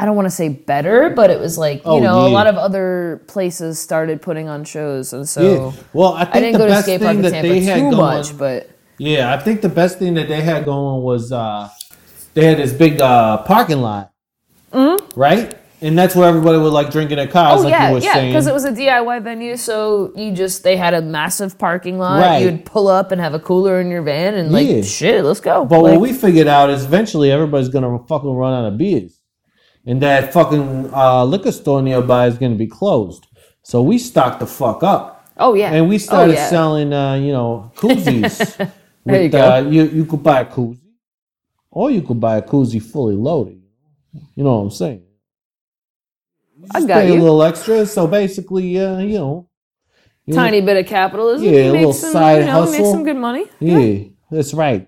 I 0.00 0.04
don't 0.04 0.14
want 0.14 0.26
to 0.26 0.30
say 0.30 0.48
better, 0.48 1.10
but 1.10 1.28
it 1.30 1.40
was 1.40 1.58
like 1.58 1.78
you 1.78 1.90
Oh, 1.90 1.98
know 1.98 2.26
a 2.26 2.28
lot 2.28 2.46
of 2.46 2.54
other 2.56 3.22
places 3.26 3.80
started 3.80 4.22
putting 4.22 4.48
on 4.48 4.62
shows, 4.64 5.12
and 5.12 5.28
so 5.28 5.42
Yeah. 5.42 5.82
Well, 5.92 6.12
I 6.14 6.24
think 6.24 6.36
I 6.36 6.40
didn't 6.40 6.52
the 6.52 6.58
go 6.58 6.66
to 6.68 6.82
skate 6.82 7.00
park 7.00 7.16
in 7.16 7.22
that 7.22 7.30
Tampa 7.32 7.48
too 7.60 7.80
going. 7.80 7.96
much, 7.96 8.38
but 8.38 8.70
Yeah, 8.98 9.32
I 9.34 9.38
think 9.38 9.60
the 9.60 9.68
best 9.68 9.98
thing 9.98 10.14
that 10.14 10.28
they 10.28 10.40
had 10.40 10.64
going 10.64 11.02
was 11.02 11.32
uh 11.32 11.68
they 12.34 12.44
had 12.44 12.58
this 12.58 12.72
big 12.72 13.00
uh 13.00 13.38
parking 13.38 13.80
lot. 13.82 14.12
Right? 15.16 15.54
And 15.80 15.96
that's 15.96 16.14
where 16.16 16.28
everybody 16.28 16.58
would 16.58 16.72
like 16.72 16.90
drink 16.90 17.10
in 17.12 17.16
their 17.18 17.28
cars, 17.28 17.60
Mm-hmm. 17.60 17.60
Oh 17.60 17.62
like 17.64 17.70
yeah, 17.72 17.88
you 17.88 17.94
were 17.94 18.00
yeah, 18.00 18.12
saying. 18.14 18.32
because 18.32 18.46
it 18.48 18.52
was 18.52 18.64
a 18.64 18.72
DIY 18.72 19.22
venue, 19.22 19.56
so 19.56 20.12
you 20.16 20.32
just 20.32 20.64
they 20.64 20.76
had 20.76 20.92
a 20.94 21.00
massive 21.02 21.56
parking 21.58 21.98
lot. 21.98 22.20
Right. 22.20 22.38
You'd 22.42 22.64
pull 22.64 22.88
up 22.88 23.12
and 23.12 23.20
have 23.20 23.32
a 23.34 23.38
cooler 23.38 23.80
in 23.80 23.88
your 23.88 24.02
van, 24.02 24.34
and 24.34 24.50
like 24.52 24.66
Yeah. 24.68 24.82
shit, 24.82 25.24
let's 25.24 25.40
go. 25.40 25.64
but 25.64 25.80
Like, 25.82 25.92
what 25.92 26.00
we 26.00 26.12
figured 26.12 26.48
out 26.48 26.70
is 26.70 26.84
eventually 26.84 27.30
everybody's 27.30 27.68
gonna 27.68 27.98
fucking 28.08 28.30
run 28.30 28.52
out 28.54 28.72
of 28.72 28.76
beers. 28.78 29.17
And 29.88 30.02
that 30.02 30.34
fucking 30.34 30.92
uh, 30.92 31.24
liquor 31.24 31.50
store 31.50 31.80
nearby 31.80 32.26
is 32.26 32.36
gonna 32.36 32.56
be 32.56 32.66
closed. 32.66 33.26
So 33.62 33.82
we 33.82 33.96
stocked 33.98 34.38
the 34.40 34.46
fuck 34.46 34.82
up. 34.82 35.24
oh 35.38 35.54
yeah, 35.54 35.72
And 35.72 35.88
we 35.88 35.98
started 35.98 36.32
oh, 36.32 36.38
yeah. 36.38 36.50
selling 36.50 36.92
uh, 36.92 37.14
you 37.14 37.32
know, 37.32 37.72
koozies. 37.74 38.70
There 39.06 39.16
you 39.16 39.22
with, 39.22 39.32
go. 39.32 39.50
Uh, 39.54 39.60
you 39.60 39.84
you 39.84 40.04
could 40.04 40.22
buy 40.22 40.40
a 40.40 40.44
koozie. 40.44 40.80
Or 41.70 41.90
you 41.90 42.02
could 42.02 42.20
buy 42.20 42.36
a 42.36 42.42
koozie 42.42 42.82
fully 42.82 43.14
loaded. 43.14 43.62
You 44.34 44.44
know 44.44 44.56
what 44.56 44.64
I'm 44.64 44.70
saying? 44.70 45.02
I 46.72 46.80
got 46.84 47.04
pay 47.04 47.16
a 47.16 47.20
little 47.22 47.42
extra. 47.42 47.86
So 47.86 48.06
basically, 48.06 48.78
uh, 48.78 48.98
you 48.98 49.18
know, 49.18 49.48
you 50.26 50.34
know- 50.34 50.42
Tiny 50.42 50.60
bit 50.60 50.76
of 50.76 50.86
capitalism. 50.86 51.46
Yeah, 51.46 51.62
you 51.62 51.70
a 51.70 51.72
little 51.72 51.92
some, 51.94 52.12
side 52.12 52.40
you 52.40 52.46
know, 52.46 52.70
Make 52.70 52.84
some 52.84 53.04
good 53.04 53.16
money. 53.16 53.46
yeah, 53.60 54.08
that's 54.30 54.52
right. 54.52 54.86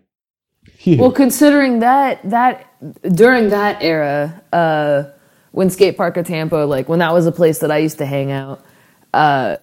Yeah. 0.80 1.00
Well, 1.00 1.12
considering 1.12 1.78
that 1.80 2.20
that 2.28 2.69
during 3.02 3.50
that 3.50 3.82
era, 3.82 4.42
uh, 4.52 5.04
when 5.52 5.70
Skate 5.70 5.96
Park 5.96 6.16
of 6.16 6.26
Tampa, 6.26 6.56
like 6.56 6.88
when 6.88 7.00
that 7.00 7.12
was 7.12 7.26
a 7.26 7.32
place 7.32 7.58
that 7.58 7.70
I 7.70 7.78
used 7.78 7.98
to 7.98 8.06
hang 8.06 8.30
out, 8.30 8.64
uh, 9.12 9.56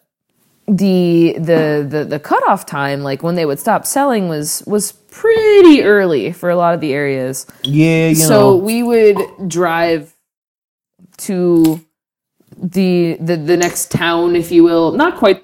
the 0.67 1.35
the 1.37 1.87
the 1.89 2.05
the 2.05 2.19
cutoff 2.19 2.65
time, 2.65 3.01
like 3.01 3.23
when 3.23 3.35
they 3.35 3.45
would 3.45 3.59
stop 3.59 3.85
selling, 3.85 4.27
was 4.27 4.63
was 4.67 4.91
pretty 4.91 5.83
early 5.83 6.33
for 6.33 6.49
a 6.49 6.55
lot 6.55 6.73
of 6.73 6.81
the 6.81 6.93
areas. 6.93 7.47
Yeah, 7.63 8.09
you 8.09 8.15
so 8.15 8.39
know. 8.39 8.55
we 8.57 8.83
would 8.83 9.17
drive 9.47 10.13
to 11.19 11.83
the 12.57 13.17
the 13.19 13.37
the 13.37 13.55
next 13.55 13.91
town, 13.91 14.35
if 14.35 14.51
you 14.51 14.63
will. 14.63 14.91
Not 14.91 15.17
quite. 15.17 15.43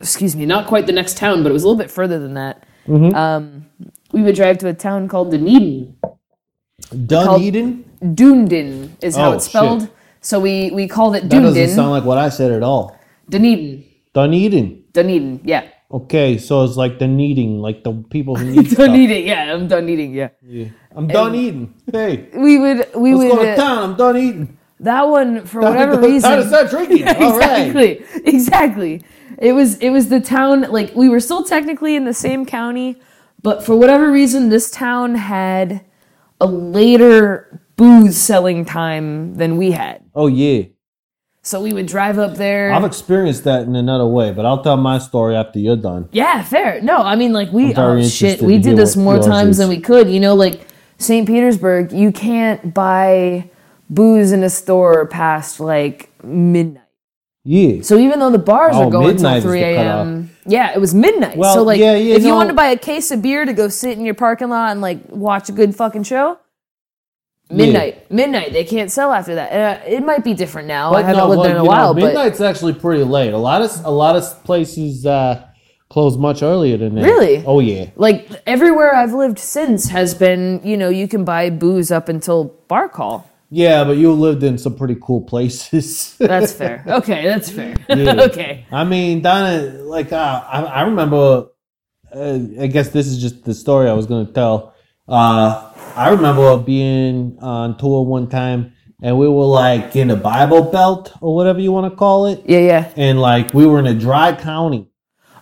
Excuse 0.00 0.34
me, 0.34 0.46
not 0.46 0.66
quite 0.66 0.86
the 0.86 0.92
next 0.92 1.16
town, 1.16 1.44
but 1.44 1.50
it 1.50 1.52
was 1.52 1.62
a 1.62 1.68
little 1.68 1.80
bit 1.80 1.90
further 1.90 2.18
than 2.18 2.34
that. 2.34 2.64
Mm-hmm. 2.88 3.14
Um, 3.14 3.66
we 4.10 4.22
would 4.22 4.34
drive 4.34 4.58
to 4.58 4.68
a 4.68 4.74
town 4.74 5.06
called 5.06 5.30
Dunedin. 5.30 5.96
Dunedin? 6.90 7.84
Dunedin 8.14 8.96
is 9.00 9.16
how 9.16 9.30
Oh, 9.30 9.32
it's 9.34 9.46
spelled. 9.46 9.82
shit. 9.82 9.90
So 10.20 10.38
we 10.40 10.70
we 10.72 10.86
called 10.88 11.16
it 11.16 11.28
Dunedin. 11.28 11.30
That 11.30 11.48
doesn't 11.48 11.54
Dunedin. 11.54 11.76
sound 11.76 11.90
like 11.90 12.04
what 12.04 12.18
I 12.18 12.28
said 12.28 12.52
at 12.52 12.62
all. 12.62 12.96
Dunedin. 13.28 13.84
Dunedin. 14.14 14.84
Dunedin. 14.92 15.40
Yeah. 15.44 15.64
Okay, 15.90 16.38
so 16.38 16.64
it's 16.64 16.76
like 16.76 16.98
the 16.98 17.06
needing, 17.06 17.60
like 17.60 17.84
the 17.84 17.92
people 18.10 18.34
who 18.36 18.50
need 18.50 18.66
stuff. 18.70 18.86
done 18.86 18.96
eating. 18.96 19.26
Yeah, 19.26 19.52
I'm 19.54 19.68
done 19.68 19.88
eating. 19.88 20.14
Yeah. 20.14 20.28
Yeah. 20.42 20.68
I'm 20.94 21.06
done 21.06 21.34
eating. 21.34 21.74
Hey, 21.90 22.28
We 22.34 22.58
would 22.58 22.86
we 22.94 23.14
let's 23.14 23.24
would 23.30 23.36
go 23.36 23.42
to 23.44 23.52
uh, 23.52 23.56
town. 23.56 23.78
I'm 23.90 23.96
done 23.96 24.16
eating. 24.16 24.58
that 24.80 25.02
one 25.08 25.44
for 25.44 25.60
whatever 25.60 25.98
reason. 26.08 26.46
start 26.48 26.70
drinking. 26.70 27.06
All 27.08 27.38
right. 27.38 27.66
exactly. 27.66 28.04
Exactly. 28.24 29.02
It 29.38 29.52
was 29.52 29.76
it 29.78 29.90
was 29.90 30.08
the 30.08 30.20
town 30.20 30.62
like 30.70 30.94
we 30.94 31.08
were 31.08 31.20
still 31.20 31.42
technically 31.44 31.96
in 31.96 32.04
the 32.04 32.14
same 32.14 32.46
county, 32.46 32.96
but 33.42 33.64
for 33.64 33.74
whatever 33.76 34.10
reason 34.12 34.48
this 34.50 34.70
town 34.70 35.14
had 35.16 35.80
a 36.42 36.46
later 36.46 37.60
booze 37.76 38.16
selling 38.16 38.64
time 38.64 39.36
than 39.36 39.56
we 39.56 39.70
had. 39.70 40.02
Oh 40.14 40.26
yeah. 40.26 40.64
So 41.44 41.60
we 41.60 41.72
would 41.72 41.86
drive 41.86 42.18
up 42.18 42.36
there. 42.36 42.72
I've 42.72 42.84
experienced 42.84 43.44
that 43.44 43.62
in 43.62 43.74
another 43.74 44.06
way, 44.06 44.30
but 44.32 44.44
I'll 44.46 44.62
tell 44.62 44.76
my 44.76 44.98
story 44.98 45.34
after 45.34 45.58
you're 45.58 45.76
done. 45.76 46.08
Yeah, 46.12 46.42
fair. 46.42 46.80
No, 46.82 46.98
I 46.98 47.16
mean 47.16 47.32
like 47.32 47.52
we 47.52 47.74
oh 47.74 48.02
shit, 48.02 48.42
we 48.42 48.58
did 48.58 48.76
this 48.76 48.96
more 48.96 49.18
times 49.18 49.50
is. 49.50 49.58
than 49.58 49.68
we 49.68 49.80
could. 49.80 50.10
You 50.10 50.20
know, 50.20 50.34
like 50.34 50.66
St. 50.98 51.26
Petersburg, 51.26 51.92
you 51.92 52.12
can't 52.12 52.74
buy 52.74 53.48
booze 53.88 54.32
in 54.32 54.42
a 54.42 54.50
store 54.50 55.06
past 55.06 55.60
like 55.60 56.10
midnight. 56.24 56.82
Yeah. 57.44 57.82
So 57.82 57.98
even 57.98 58.18
though 58.20 58.30
the 58.30 58.38
bars 58.38 58.74
Oh, 58.76 58.86
are 58.86 58.90
going 58.90 59.10
until 59.10 59.30
midnight 59.30 59.36
is 59.38 59.44
the 59.44 59.48
3 59.50 59.62
a.m. 59.62 60.31
Yeah, 60.46 60.72
it 60.74 60.80
was 60.80 60.94
midnight. 60.94 61.36
Well, 61.36 61.54
so 61.54 61.62
like 61.62 61.78
yeah, 61.80 61.94
yeah, 61.94 62.16
if 62.16 62.22
you 62.22 62.30
no. 62.30 62.36
want 62.36 62.48
to 62.48 62.54
buy 62.54 62.66
a 62.66 62.78
case 62.78 63.10
of 63.10 63.22
beer 63.22 63.44
to 63.44 63.52
go 63.52 63.68
sit 63.68 63.96
in 63.98 64.04
your 64.04 64.14
parking 64.14 64.48
lot 64.48 64.72
and 64.72 64.80
like 64.80 64.98
watch 65.08 65.48
a 65.48 65.52
good 65.52 65.74
fucking 65.76 66.02
show, 66.04 66.38
midnight. 67.50 68.10
Midnight. 68.10 68.52
They 68.52 68.64
can't 68.64 68.90
sell 68.90 69.12
after 69.12 69.34
that. 69.36 69.52
Uh, 69.52 69.88
it 69.88 70.04
might 70.04 70.24
be 70.24 70.34
different 70.34 70.68
now. 70.68 70.90
I 70.90 71.02
But 71.02 71.04
haven't 71.04 71.18
no, 71.18 71.28
lived 71.28 71.38
but, 71.38 71.42
there 71.44 71.52
in 71.52 71.58
a 71.58 71.62
you 71.62 71.68
know, 71.68 71.70
while, 71.70 71.94
but 71.94 72.02
midnight's 72.04 72.40
actually 72.40 72.74
pretty 72.74 73.04
late. 73.04 73.32
A 73.32 73.38
lot 73.38 73.62
of 73.62 73.84
a 73.84 73.90
lot 73.90 74.16
of 74.16 74.44
places 74.44 75.06
uh, 75.06 75.46
close 75.88 76.16
much 76.16 76.42
earlier 76.42 76.76
than 76.76 76.94
that. 76.96 77.04
Really? 77.04 77.44
Oh 77.46 77.60
yeah. 77.60 77.90
like 77.96 78.28
everywhere 78.46 78.94
I've 78.96 79.12
lived 79.12 79.38
since 79.38 79.90
has 79.90 80.14
been, 80.14 80.60
you 80.64 80.76
know, 80.76 80.88
you 80.88 81.06
can 81.06 81.24
buy 81.24 81.50
booze 81.50 81.90
up 81.92 82.08
until 82.08 82.44
bar 82.66 82.88
call. 82.88 83.28
Yeah, 83.54 83.84
but 83.84 83.98
you 83.98 84.10
lived 84.14 84.42
in 84.44 84.56
some 84.56 84.76
pretty 84.76 84.96
cool 85.02 85.20
places. 85.20 86.16
That's 86.18 86.54
fair. 86.54 86.82
Okay, 86.86 87.26
that's 87.26 87.50
fair. 87.50 87.74
Yeah. 87.90 88.22
okay. 88.28 88.64
I 88.72 88.82
mean, 88.84 89.20
Donna, 89.20 89.74
like 89.84 90.10
uh, 90.10 90.42
I, 90.48 90.62
I 90.62 90.82
remember. 90.82 91.48
Uh, 92.14 92.38
I 92.60 92.66
guess 92.66 92.88
this 92.90 93.06
is 93.06 93.20
just 93.20 93.44
the 93.44 93.52
story 93.52 93.90
I 93.90 93.92
was 93.92 94.06
gonna 94.06 94.32
tell. 94.32 94.74
Uh, 95.06 95.70
I 95.96 96.08
remember 96.10 96.56
being 96.56 97.38
on 97.42 97.76
tour 97.76 98.06
one 98.06 98.28
time, 98.30 98.72
and 99.02 99.18
we 99.18 99.28
were 99.28 99.44
like 99.44 99.96
in 99.96 100.10
a 100.10 100.16
Bible 100.16 100.62
Belt 100.62 101.12
or 101.20 101.34
whatever 101.34 101.60
you 101.60 101.72
want 101.72 101.92
to 101.92 101.96
call 101.96 102.26
it, 102.26 102.42
Yeah, 102.46 102.60
yeah. 102.60 102.92
and 102.96 103.20
like 103.20 103.52
we 103.52 103.66
were 103.66 103.78
in 103.78 103.86
a 103.86 103.94
dry 103.94 104.34
county. 104.34 104.88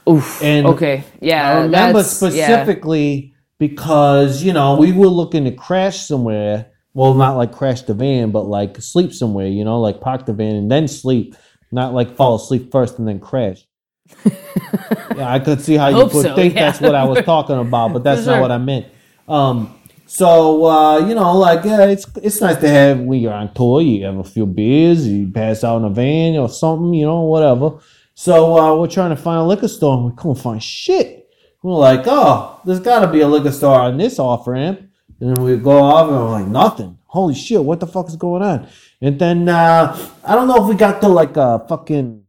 Oof. 0.08 0.42
And 0.42 0.66
okay. 0.66 1.04
Yeah. 1.20 1.48
I 1.48 1.54
remember 1.62 2.02
that's- 2.02 2.34
yeah. 2.34 2.46
specifically 2.46 3.34
because 3.58 4.42
you 4.42 4.52
know 4.52 4.76
we 4.76 4.90
were 4.90 5.06
looking 5.06 5.44
to 5.44 5.52
crash 5.52 6.00
somewhere. 6.08 6.69
Well, 6.92 7.14
not 7.14 7.36
like 7.36 7.52
crash 7.52 7.82
the 7.82 7.94
van, 7.94 8.30
but 8.30 8.42
like 8.42 8.80
sleep 8.82 9.12
somewhere. 9.12 9.46
You 9.46 9.64
know, 9.64 9.80
like 9.80 10.00
park 10.00 10.26
the 10.26 10.32
van 10.32 10.56
and 10.56 10.70
then 10.70 10.88
sleep, 10.88 11.36
not 11.70 11.94
like 11.94 12.16
fall 12.16 12.36
asleep 12.36 12.72
first 12.72 12.98
and 12.98 13.06
then 13.06 13.20
crash. 13.20 13.64
yeah, 14.24 15.32
I 15.32 15.38
could 15.38 15.60
see 15.60 15.76
how 15.76 15.88
you 15.88 15.96
Hope 15.96 16.14
would 16.14 16.22
so, 16.24 16.34
think 16.34 16.54
yeah. 16.54 16.66
that's 16.66 16.80
what 16.80 16.94
I 16.94 17.04
was 17.04 17.24
talking 17.24 17.58
about, 17.58 17.92
but 17.92 18.02
that's 18.02 18.26
not 18.26 18.40
what 18.40 18.50
I 18.50 18.58
meant. 18.58 18.86
Um, 19.28 19.78
so 20.06 20.64
uh, 20.64 21.06
you 21.06 21.14
know, 21.14 21.36
like 21.38 21.64
yeah, 21.64 21.86
it's 21.86 22.06
it's 22.16 22.40
nice 22.40 22.56
to 22.56 22.68
have 22.68 22.98
when 22.98 23.20
you're 23.20 23.32
on 23.32 23.54
tour. 23.54 23.80
You 23.80 24.04
have 24.06 24.18
a 24.18 24.24
few 24.24 24.46
beers, 24.46 25.06
you 25.06 25.30
pass 25.30 25.62
out 25.62 25.78
in 25.78 25.84
a 25.84 25.90
van 25.90 26.36
or 26.36 26.48
something, 26.48 26.92
you 26.92 27.06
know, 27.06 27.20
whatever. 27.20 27.78
So 28.14 28.58
uh, 28.58 28.76
we're 28.76 28.88
trying 28.88 29.10
to 29.10 29.16
find 29.16 29.38
a 29.38 29.44
liquor 29.44 29.68
store, 29.68 29.96
and 29.96 30.06
we 30.06 30.16
couldn't 30.16 30.42
find 30.42 30.60
shit. 30.60 31.28
We're 31.62 31.74
like, 31.74 32.02
oh, 32.06 32.60
there's 32.64 32.80
got 32.80 33.00
to 33.00 33.12
be 33.12 33.20
a 33.20 33.28
liquor 33.28 33.52
store 33.52 33.80
on 33.80 33.98
this 33.98 34.18
off 34.18 34.46
ramp. 34.46 34.89
And 35.20 35.36
then 35.36 35.44
we 35.44 35.56
go 35.56 35.78
off, 35.78 36.08
and 36.08 36.30
like, 36.30 36.46
nothing. 36.46 36.98
Holy 37.06 37.34
shit, 37.34 37.62
what 37.62 37.80
the 37.80 37.86
fuck 37.86 38.08
is 38.08 38.16
going 38.16 38.42
on? 38.42 38.68
And 39.00 39.18
then 39.18 39.48
uh, 39.48 39.96
I 40.24 40.34
don't 40.34 40.48
know 40.48 40.62
if 40.62 40.68
we 40.68 40.76
got 40.76 41.00
to 41.00 41.08
like 41.08 41.36
a 41.36 41.64
fucking 41.68 42.24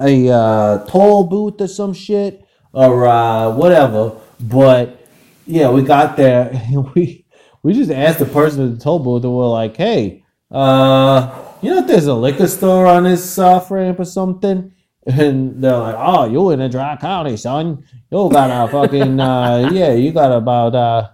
a 0.00 0.28
uh, 0.28 0.86
toll 0.86 1.24
booth 1.24 1.60
or 1.60 1.68
some 1.68 1.94
shit 1.94 2.44
or 2.72 3.06
uh, 3.06 3.50
whatever. 3.54 4.12
But 4.40 5.06
yeah, 5.46 5.70
we 5.70 5.82
got 5.82 6.16
there 6.16 6.50
and 6.52 6.92
we 6.94 7.26
we 7.62 7.72
just 7.72 7.90
asked 7.90 8.18
the 8.18 8.26
person 8.26 8.64
at 8.64 8.78
the 8.78 8.84
toll 8.84 8.98
booth 8.98 9.24
and 9.24 9.34
we're 9.34 9.48
like, 9.48 9.76
hey, 9.76 10.24
uh, 10.50 11.42
you 11.62 11.70
know 11.70 11.78
if 11.78 11.86
there's 11.86 12.06
a 12.06 12.14
liquor 12.14 12.48
store 12.48 12.86
on 12.86 13.04
this 13.04 13.38
off 13.38 13.70
ramp 13.70 13.98
or 13.98 14.04
something? 14.04 14.72
And 15.06 15.62
they're 15.62 15.76
like, 15.76 15.96
oh, 15.98 16.24
you 16.30 16.50
in 16.50 16.62
a 16.62 16.68
dry 16.68 16.96
county, 16.96 17.36
son. 17.36 17.84
You 18.10 18.30
got 18.30 18.50
a 18.50 18.70
fucking 18.70 19.20
uh, 19.20 19.70
yeah, 19.72 19.92
you 19.92 20.12
got 20.12 20.32
about 20.32 20.74
uh, 20.74 21.10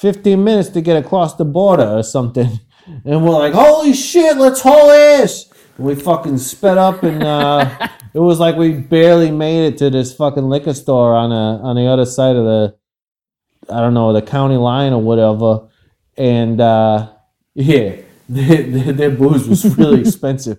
15 0.00 0.42
minutes 0.42 0.68
to 0.70 0.80
get 0.80 0.96
across 0.96 1.34
the 1.36 1.44
border 1.44 1.88
or 1.88 2.02
something. 2.02 2.60
And 3.04 3.22
we're 3.22 3.32
like, 3.32 3.52
holy 3.52 3.92
shit, 3.92 4.38
let's 4.38 4.62
haul 4.62 4.90
ass. 4.90 5.50
And 5.76 5.86
we 5.86 5.94
fucking 5.94 6.38
sped 6.38 6.78
up 6.78 7.02
and 7.02 7.22
uh, 7.22 7.88
it 8.14 8.18
was 8.18 8.40
like 8.40 8.56
we 8.56 8.72
barely 8.72 9.30
made 9.30 9.66
it 9.66 9.76
to 9.78 9.90
this 9.90 10.14
fucking 10.14 10.48
liquor 10.48 10.72
store 10.72 11.14
on 11.14 11.30
a, 11.30 11.62
on 11.62 11.76
the 11.76 11.84
other 11.86 12.06
side 12.06 12.34
of 12.34 12.46
the, 12.46 12.74
I 13.68 13.80
don't 13.80 13.92
know, 13.92 14.14
the 14.14 14.22
county 14.22 14.56
line 14.56 14.94
or 14.94 15.02
whatever. 15.02 15.68
And 16.16 16.58
uh, 16.62 17.12
yeah, 17.52 17.96
their, 18.30 18.62
their, 18.62 18.92
their 18.94 19.10
booze 19.10 19.46
was 19.46 19.76
really 19.76 20.00
expensive. 20.00 20.56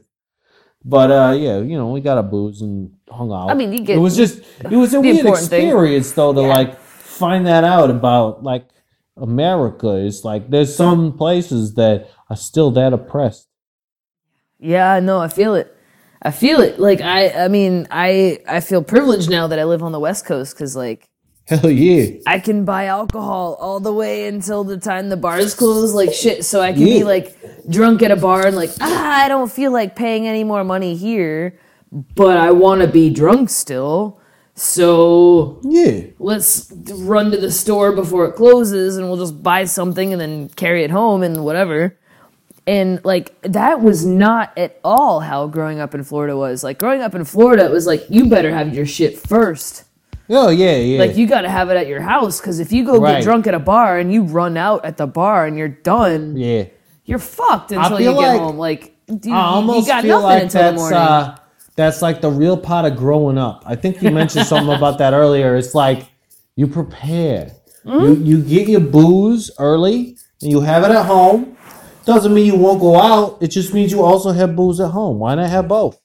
But 0.86 1.10
uh, 1.10 1.34
yeah, 1.36 1.58
you 1.62 1.78
know, 1.80 1.90
we 1.90 2.00
got 2.00 2.20
a 2.20 2.24
booze 2.24 2.62
and 2.62 2.94
hung 3.10 3.32
out. 3.32 3.50
I 3.50 3.56
mean, 3.56 3.74
you 3.74 3.80
get- 3.80 3.98
it 3.98 4.02
was 4.02 4.16
just 4.16 4.44
it 4.60 4.78
was 4.78 4.94
a 4.94 5.02
weird 5.02 5.18
important 5.18 5.50
thing. 5.50 5.66
experience 5.68 6.12
though 6.12 6.32
to 6.32 6.42
Yeah. 6.42 6.48
like 6.48 6.80
find 6.80 7.48
that 7.48 7.64
out 7.64 7.90
about 7.90 8.44
like 8.44 8.68
America. 9.22 9.96
It's 9.96 10.24
like 10.24 10.50
there's 10.50 10.76
some 10.76 11.18
places 11.18 11.76
that 11.76 12.10
are 12.30 12.36
still 12.36 12.72
that 12.72 12.94
oppressed. 12.94 13.48
Yeah, 14.60 15.00
no, 15.00 15.20
I 15.20 15.28
feel 15.28 15.56
it. 15.56 15.76
I 16.22 16.32
feel 16.32 16.60
it. 16.60 16.80
Like 16.80 17.02
I, 17.02 17.30
I 17.46 17.48
mean, 17.48 17.88
I, 17.92 18.40
I 18.48 18.60
feel 18.60 18.84
privileged 18.84 19.30
now 19.30 19.48
that 19.48 19.60
I 19.60 19.64
live 19.64 19.84
on 19.84 19.92
the 19.92 20.00
West 20.00 20.26
Coast 20.26 20.54
because 20.54 20.76
like 20.76 21.10
Hell 21.50 21.72
yeah. 21.72 22.20
I 22.28 22.40
can 22.40 22.64
buy 22.64 22.86
alcohol 22.86 23.58
all 23.60 23.80
the 23.80 23.92
way 23.92 24.28
until 24.28 24.64
the 24.64 24.78
time 24.78 25.10
the 25.10 25.18
bars 25.18 25.56
close, 25.56 25.96
like 25.96 26.14
shit. 26.14 26.46
So 26.46 26.62
I 26.62 26.74
can 26.74 26.84
be 26.84 27.04
like 27.04 27.36
drunk 27.68 28.04
at 28.04 28.12
a 28.12 28.16
bar 28.16 28.46
and 28.46 28.56
like, 28.56 28.70
ah, 28.80 29.24
I 29.24 29.28
don't 29.28 29.52
feel 29.52 29.72
like 29.72 29.96
paying 29.96 30.28
any 30.28 30.44
more 30.44 30.64
money 30.64 30.96
here, 30.96 31.58
but 31.92 32.38
I 32.38 32.52
want 32.52 32.82
to 32.82 32.88
be 32.88 33.10
drunk 33.10 33.50
still. 33.50 34.19
So 34.60 35.58
Yeah. 35.64 36.02
let's 36.20 36.70
run 36.94 37.32
to 37.32 37.38
the 37.38 37.50
store 37.50 37.94
before 37.94 38.26
it 38.26 38.34
closes 38.36 38.98
and 38.98 39.08
we'll 39.08 39.18
just 39.18 39.42
buy 39.42 39.64
something 39.64 40.12
and 40.12 40.20
then 40.22 40.50
carry 40.58 40.84
it 40.84 40.92
home 40.92 41.24
and 41.24 41.46
whatever. 41.46 41.96
And 42.68 43.00
like 43.06 43.42
that 43.44 43.82
was 43.82 44.06
not 44.06 44.52
at 44.58 44.78
all 44.84 45.22
how 45.22 45.48
growing 45.48 45.80
up 45.80 45.96
in 45.96 46.04
Florida 46.04 46.36
was. 46.36 46.62
Like 46.62 46.78
growing 46.78 47.02
up 47.02 47.16
in 47.16 47.24
Florida, 47.24 47.64
it 47.64 47.72
was 47.72 47.88
like 47.88 48.06
you 48.10 48.26
better 48.26 48.54
have 48.54 48.76
your 48.76 48.86
shit 48.86 49.18
first. 49.18 49.86
Oh 50.30 50.50
yeah, 50.50 50.76
yeah. 50.76 51.00
Like 51.00 51.16
you 51.16 51.26
got 51.26 51.42
to 51.42 51.50
have 51.50 51.70
it 51.70 51.78
at 51.78 51.88
your 51.88 52.02
house 52.02 52.42
because 52.42 52.60
if 52.60 52.74
you 52.74 52.84
go 52.86 53.00
Right. 53.00 53.14
get 53.16 53.24
drunk 53.24 53.48
at 53.48 53.54
a 53.54 53.60
bar 53.60 53.98
and 53.98 54.14
you 54.14 54.24
run 54.24 54.58
out 54.58 54.84
at 54.84 54.98
the 54.98 55.08
bar 55.08 55.46
and 55.48 55.58
you're 55.58 55.70
done, 55.70 56.36
yeah. 56.36 56.66
you're 57.06 57.18
fucked 57.18 57.72
until 57.72 57.98
you 58.00 58.12
get 58.12 58.18
like- 58.18 58.40
home. 58.42 58.58
Like 58.58 58.94
you, 59.24 59.34
I 59.34 59.40
almost 59.40 59.88
you 59.88 59.94
got 59.94 60.04
feel 60.04 60.22
nothing 60.22 60.24
like 60.36 60.44
until 60.44 60.62
the 60.64 60.70
that's 60.70 60.82
morning. 60.82 60.98
uh, 61.00 61.36
that's 61.80 62.02
like 62.02 62.20
the 62.20 62.30
real 62.30 62.58
part 62.58 62.86
of 62.86 62.98
growing 62.98 63.38
up. 63.38 63.64
I 63.66 63.76
think 63.76 64.02
you 64.02 64.12
mentioned 64.12 64.46
something 64.52 64.76
about 64.76 64.98
that 64.98 65.14
earlier. 65.14 65.56
It's 65.56 65.74
like 65.74 66.08
you 66.56 66.68
prepare. 66.68 67.54
Hmm? 67.84 68.02
You 68.02 68.14
you 68.16 68.44
get 68.44 68.68
your 68.68 68.82
booze 68.82 69.50
early 69.58 70.18
and 70.42 70.52
you 70.52 70.60
have 70.60 70.84
it 70.84 70.92
at 70.92 71.06
home. 71.06 71.56
Doesn't 72.06 72.34
mean 72.34 72.46
you 72.46 72.56
won't 72.56 72.82
go 72.82 73.00
out. 73.00 73.38
It 73.42 73.48
just 73.48 73.74
means 73.74 73.92
you 73.94 74.04
also 74.04 74.32
have 74.32 74.56
booze 74.56 74.82
at 74.82 74.92
home. 74.92 75.20
Why 75.20 75.36
not 75.36 75.50
have 75.50 75.68
both? 75.70 76.00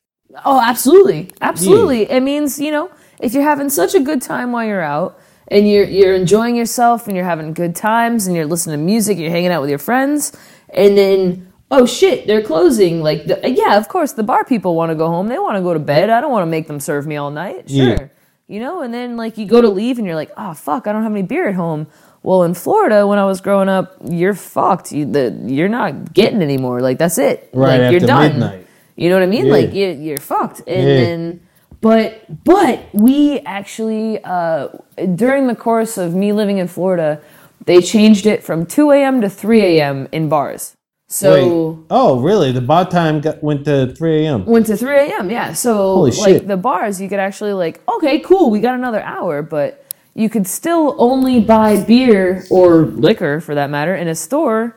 Oh, 0.44 0.60
absolutely, 0.60 1.30
absolutely. 1.40 2.10
It 2.10 2.20
means 2.20 2.60
you 2.60 2.70
know 2.70 2.90
if 3.18 3.34
you're 3.34 3.42
having 3.42 3.68
such 3.68 3.94
a 3.94 4.00
good 4.00 4.22
time 4.22 4.52
while 4.52 4.64
you're 4.64 4.80
out 4.80 5.18
and 5.48 5.68
you're 5.68 5.86
you're 5.86 6.14
enjoying 6.14 6.54
yourself 6.54 7.08
and 7.08 7.16
you're 7.16 7.26
having 7.26 7.52
good 7.52 7.74
times 7.74 8.28
and 8.28 8.36
you're 8.36 8.46
listening 8.46 8.78
to 8.78 8.84
music, 8.84 9.18
you're 9.18 9.30
hanging 9.30 9.50
out 9.50 9.60
with 9.60 9.70
your 9.70 9.80
friends, 9.80 10.36
and 10.68 10.96
then 10.96 11.52
oh 11.70 11.86
shit, 11.86 12.26
they're 12.26 12.42
closing. 12.42 13.02
Like, 13.02 13.26
the, 13.26 13.40
yeah, 13.50 13.76
of 13.76 13.88
course, 13.88 14.12
the 14.12 14.22
bar 14.22 14.44
people 14.44 14.74
want 14.74 14.90
to 14.90 14.94
go 14.94 15.08
home. 15.08 15.28
They 15.28 15.38
want 15.38 15.56
to 15.56 15.62
go 15.62 15.72
to 15.74 15.80
bed. 15.80 16.10
I 16.10 16.20
don't 16.20 16.30
want 16.32 16.42
to 16.46 16.50
make 16.50 16.66
them 16.66 16.80
serve 16.80 17.06
me 17.06 17.16
all 17.16 17.30
night. 17.30 17.70
Sure. 17.70 17.88
Yeah. 17.88 18.08
You 18.46 18.60
know, 18.60 18.82
and 18.82 18.92
then 18.92 19.16
like 19.16 19.38
you 19.38 19.46
go 19.46 19.62
to 19.62 19.68
leave 19.70 19.96
and 19.98 20.06
you're 20.06 20.14
like, 20.16 20.30
oh 20.36 20.52
fuck, 20.52 20.86
I 20.86 20.92
don't 20.92 21.02
have 21.02 21.12
any 21.12 21.22
beer 21.22 21.48
at 21.48 21.54
home. 21.54 21.86
Well, 22.22 22.42
in 22.42 22.52
Florida, 22.54 23.06
when 23.06 23.18
I 23.18 23.24
was 23.24 23.40
growing 23.40 23.68
up, 23.70 23.96
you're 24.04 24.34
fucked. 24.34 24.92
You, 24.92 25.06
the, 25.06 25.42
you're 25.46 25.68
not 25.68 26.12
getting 26.12 26.42
anymore. 26.42 26.80
Like 26.80 26.98
that's 26.98 27.16
it. 27.18 27.48
Right 27.54 27.80
like, 27.80 27.90
you're 27.92 28.00
done. 28.00 28.32
midnight. 28.32 28.66
You 28.96 29.08
know 29.08 29.16
what 29.16 29.22
I 29.22 29.26
mean? 29.26 29.46
Yeah. 29.46 29.52
Like 29.52 29.72
you, 29.72 29.88
you're 29.88 30.18
fucked. 30.18 30.60
And 30.66 30.88
Yeah. 30.88 30.94
then, 31.04 31.40
but 31.80 32.44
but 32.44 32.86
we 32.92 33.40
actually 33.40 34.20
uh, 34.24 34.68
during 35.14 35.46
the 35.46 35.56
course 35.56 35.96
of 35.98 36.14
me 36.14 36.32
living 36.32 36.58
in 36.58 36.68
Florida, 36.68 37.20
they 37.64 37.80
changed 37.80 38.26
it 38.26 38.42
from 38.42 38.66
2 38.66 38.90
a.m. 38.92 39.20
to 39.22 39.28
3 39.30 39.60
a.m. 39.62 40.06
in 40.12 40.28
bars. 40.28 40.76
So 41.14 41.32
Wait. 41.32 41.86
Oh, 41.90 42.20
really? 42.20 42.50
The 42.50 42.60
bar 42.60 42.90
time 42.90 43.20
got, 43.20 43.40
went 43.40 43.64
to 43.66 43.94
3 43.94 44.26
a.m. 44.26 44.44
went 44.46 44.66
to 44.66 44.76
3 44.76 44.96
a.m. 44.96 45.30
Yeah. 45.30 45.52
So 45.52 45.74
Holy 45.74 46.10
like 46.10 46.28
shit. 46.28 46.48
the 46.48 46.56
bars, 46.56 47.00
you 47.00 47.08
could 47.08 47.20
actually 47.20 47.52
like, 47.52 47.80
okay, 47.88 48.18
cool, 48.18 48.50
we 48.50 48.58
got 48.58 48.74
another 48.74 49.00
hour, 49.00 49.40
but 49.40 49.86
you 50.14 50.28
could 50.28 50.48
still 50.48 50.96
only 50.98 51.38
buy 51.38 51.80
beer 51.84 52.44
or 52.50 52.86
liquor 52.86 53.40
for 53.40 53.54
that 53.54 53.70
matter 53.70 53.94
in 53.94 54.08
a 54.08 54.14
store 54.16 54.76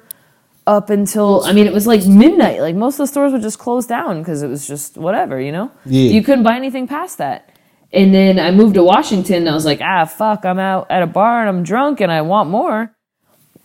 up 0.67 0.91
until 0.91 1.43
I 1.43 1.53
mean 1.53 1.65
it 1.65 1.73
was 1.73 1.87
like 1.87 2.05
midnight. 2.05 2.61
Like 2.61 2.75
most 2.75 2.95
of 2.95 2.99
the 2.99 3.07
stores 3.07 3.33
would 3.33 3.41
just 3.41 3.57
close 3.57 3.87
down 3.87 4.19
because 4.19 4.43
it 4.43 4.47
was 4.47 4.67
just 4.67 4.95
whatever, 4.95 5.41
you 5.41 5.51
know. 5.51 5.71
Yeah. 5.87 6.11
You 6.11 6.21
couldn't 6.21 6.43
buy 6.43 6.55
anything 6.55 6.87
past 6.87 7.17
that. 7.17 7.51
And 7.91 8.13
then 8.13 8.37
I 8.37 8.51
moved 8.51 8.75
to 8.75 8.83
Washington. 8.83 9.37
And 9.37 9.49
I 9.49 9.53
was 9.53 9.65
like, 9.65 9.81
ah, 9.81 10.05
fuck, 10.05 10.45
I'm 10.45 10.59
out 10.59 10.85
at 10.91 11.01
a 11.01 11.07
bar 11.07 11.39
and 11.39 11.49
I'm 11.49 11.63
drunk 11.63 11.99
and 11.99 12.11
I 12.11 12.21
want 12.21 12.49
more. 12.49 12.93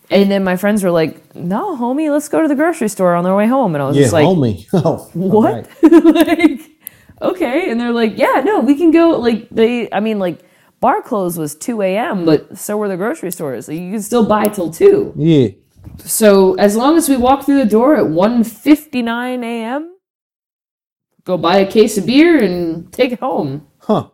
And 0.09 0.29
then 0.29 0.43
my 0.43 0.57
friends 0.57 0.83
were 0.83 0.91
like, 0.91 1.35
no, 1.35 1.75
homie, 1.77 2.11
let's 2.11 2.29
go 2.29 2.41
to 2.41 2.47
the 2.47 2.55
grocery 2.55 2.89
store 2.89 3.15
on 3.15 3.23
their 3.23 3.35
way 3.35 3.47
home. 3.47 3.73
And 3.75 3.81
I 3.81 3.87
was 3.87 3.95
Yeah, 3.95 4.03
just 4.03 4.13
like, 4.13 4.25
homie. 4.25 4.67
Oh, 4.73 5.09
what? 5.13 5.69
like, 5.81 6.61
okay. 7.21 7.71
And 7.71 7.79
they're 7.79 7.91
like, 7.93 8.17
yeah, 8.17 8.41
no, 8.45 8.59
we 8.59 8.75
can 8.75 8.91
go. 8.91 9.11
Like, 9.11 9.47
they, 9.49 9.91
I 9.91 9.99
mean, 10.01 10.19
like, 10.19 10.39
bar 10.79 11.01
close 11.01 11.37
was 11.37 11.55
2 11.55 11.81
a.m., 11.81 12.25
but 12.25 12.57
so 12.57 12.77
were 12.77 12.87
the 12.89 12.97
grocery 12.97 13.31
stores. 13.31 13.67
Like, 13.67 13.79
you 13.79 13.91
can 13.91 14.01
still 14.01 14.25
buy 14.25 14.47
till 14.47 14.69
2. 14.71 15.13
Yeah. 15.15 15.47
So 15.99 16.55
as 16.55 16.75
long 16.75 16.97
as 16.97 17.09
we 17.09 17.17
walk 17.17 17.45
through 17.45 17.57
the 17.63 17.69
door 17.69 17.95
at 17.95 18.03
1.59 18.05 19.43
a.m., 19.43 19.95
go 21.23 21.37
buy 21.37 21.57
a 21.57 21.69
case 21.71 21.97
of 21.97 22.05
beer 22.05 22.41
and 22.41 22.91
take 22.91 23.11
it 23.13 23.19
home. 23.19 23.67
Huh. 23.79 24.09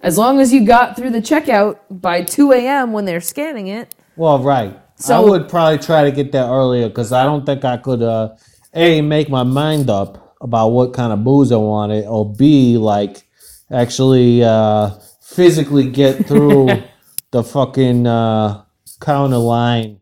As 0.00 0.18
long 0.18 0.40
as 0.40 0.52
you 0.52 0.64
got 0.64 0.96
through 0.96 1.10
the 1.10 1.20
checkout 1.20 1.78
by 1.90 2.22
2 2.22 2.52
a.m. 2.52 2.92
when 2.92 3.04
they're 3.04 3.20
scanning 3.20 3.68
it. 3.68 3.94
Well, 4.16 4.38
right. 4.38 4.78
I 5.08 5.18
would 5.18 5.48
probably 5.48 5.78
try 5.78 6.04
to 6.04 6.12
get 6.12 6.32
that 6.32 6.48
earlier 6.48 6.88
because 6.88 7.12
I 7.12 7.24
don't 7.24 7.44
think 7.44 7.64
I 7.64 7.76
could, 7.76 8.02
uh, 8.02 8.36
A, 8.74 9.00
make 9.00 9.28
my 9.28 9.42
mind 9.42 9.90
up 9.90 10.36
about 10.40 10.68
what 10.68 10.92
kind 10.92 11.12
of 11.12 11.24
booze 11.24 11.50
I 11.50 11.56
wanted, 11.56 12.06
or 12.06 12.30
B, 12.32 12.76
like, 12.78 13.26
actually 13.70 14.44
uh, 14.44 14.90
physically 15.20 15.88
get 15.90 16.26
through 16.28 16.68
the 17.30 17.42
fucking 17.42 18.06
uh, 18.06 18.62
counter 19.00 19.38
line 19.38 20.00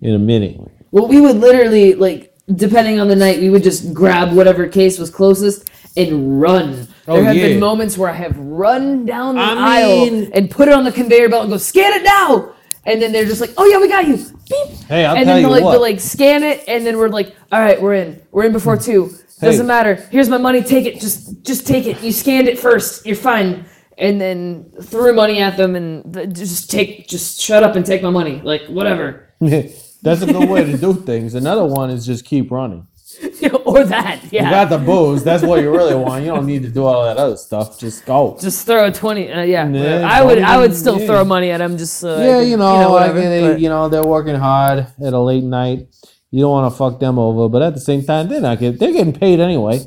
in 0.00 0.14
a 0.14 0.18
minute. 0.18 0.60
Well, 0.90 1.08
we 1.08 1.20
would 1.20 1.36
literally 1.36 1.94
like, 1.94 2.34
depending 2.54 3.00
on 3.00 3.08
the 3.08 3.16
night, 3.16 3.40
we 3.40 3.50
would 3.50 3.62
just 3.62 3.92
grab 3.92 4.32
whatever 4.32 4.66
case 4.66 4.98
was 4.98 5.10
closest 5.10 5.68
and 5.96 6.40
run. 6.40 6.88
Oh, 7.06 7.16
there 7.16 7.24
have 7.24 7.36
yeah. 7.36 7.48
been 7.48 7.60
moments 7.60 7.98
where 7.98 8.08
I 8.10 8.14
have 8.14 8.38
run 8.38 9.04
down 9.04 9.34
the 9.34 9.40
I 9.42 9.80
aisle 9.82 10.10
mean- 10.10 10.30
and 10.32 10.50
put 10.50 10.68
it 10.68 10.74
on 10.74 10.84
the 10.84 10.92
conveyor 10.92 11.28
belt 11.28 11.42
and 11.42 11.50
go 11.52 11.58
scan 11.58 11.92
it 11.92 12.04
now. 12.04 12.54
And 12.88 13.00
then 13.02 13.12
they're 13.12 13.26
just 13.26 13.40
like, 13.40 13.52
"Oh 13.58 13.64
yeah, 13.66 13.78
we 13.78 13.86
got 13.88 14.08
you." 14.08 14.16
Beep. 14.16 14.78
Hey, 14.88 15.04
I'll 15.04 15.14
and 15.16 15.26
tell 15.26 15.34
then 15.34 15.36
you 15.36 15.42
they'll 15.42 15.50
like, 15.50 15.72
they'll 15.72 15.80
like 15.80 16.00
scan 16.00 16.42
it, 16.42 16.64
and 16.66 16.84
then 16.86 16.96
we're 16.96 17.08
like, 17.10 17.36
"All 17.52 17.60
right, 17.60 17.80
we're 17.80 17.94
in. 17.94 18.20
We're 18.32 18.44
in 18.46 18.52
before 18.52 18.76
two. 18.78 19.10
Doesn't 19.40 19.66
Hey. 19.66 19.68
matter. 19.68 19.94
Here's 20.10 20.28
my 20.28 20.38
money. 20.38 20.62
Take 20.62 20.86
it. 20.86 20.98
Just 21.00 21.42
just 21.44 21.66
take 21.66 21.86
it. 21.86 22.02
You 22.02 22.12
scanned 22.12 22.48
it 22.48 22.58
first. 22.58 23.04
You're 23.06 23.14
fine." 23.32 23.66
And 23.98 24.20
then 24.20 24.70
threw 24.80 25.12
money 25.12 25.40
at 25.40 25.56
them 25.56 25.74
and 25.74 26.14
th- 26.14 26.28
just 26.32 26.70
take, 26.70 27.08
just 27.08 27.40
shut 27.40 27.64
up 27.64 27.74
and 27.74 27.84
take 27.84 28.00
my 28.00 28.10
money. 28.10 28.40
Like 28.44 28.62
whatever. 28.68 29.28
That's 29.40 30.22
a 30.22 30.26
good 30.26 30.48
way 30.48 30.62
to 30.64 30.76
do 30.78 30.94
things. 30.94 31.34
Another 31.34 31.64
one 31.66 31.90
is 31.90 32.06
just 32.06 32.24
keep 32.24 32.50
running. 32.52 32.86
or 33.64 33.84
that. 33.84 34.20
Yeah. 34.30 34.44
You 34.44 34.50
got 34.50 34.68
the 34.70 34.78
booze. 34.78 35.24
That's 35.24 35.42
what 35.42 35.60
you 35.60 35.70
really 35.70 35.94
want. 35.94 36.24
You 36.24 36.30
don't 36.30 36.46
need 36.46 36.62
to 36.62 36.68
do 36.68 36.84
all 36.84 37.04
that 37.04 37.16
other 37.16 37.36
stuff. 37.36 37.78
Just 37.78 38.06
go. 38.06 38.36
just 38.40 38.64
throw 38.66 38.86
a 38.86 38.92
20 38.92 39.32
uh, 39.32 39.42
yeah, 39.42 39.68
Yeah, 39.68 40.08
i 40.08 40.22
would 40.22 40.38
i 40.38 40.56
would 40.56 40.74
still 40.74 41.00
yeah. 41.00 41.06
throw 41.06 41.24
money 41.24 41.50
at 41.50 41.58
them 41.58 41.76
just 41.76 42.04
I 42.04 42.24
Yeah, 42.26 42.40
you 42.40 42.56
know, 42.56 42.74
like, 42.92 43.12
whatever, 43.12 43.20
they, 43.20 43.40
but- 43.48 43.60
you 43.60 43.68
know, 43.68 43.88
they're 43.88 44.04
working 44.06 44.36
hard 44.36 44.86
at 45.02 45.12
a 45.12 45.18
late 45.20 45.44
night. 45.44 45.88
You 46.30 46.40
don't 46.42 46.50
want 46.50 46.72
to 46.72 46.76
fuck 46.76 47.00
them 47.00 47.18
over, 47.18 47.48
but 47.48 47.62
at 47.62 47.74
the 47.74 47.80
same 47.80 48.04
time, 48.04 48.28
they're 48.28 48.40
not 48.40 48.58
getting, 48.60 48.78
they're 48.78 48.92
getting 48.92 49.12
paid 49.14 49.40
anyway. 49.40 49.78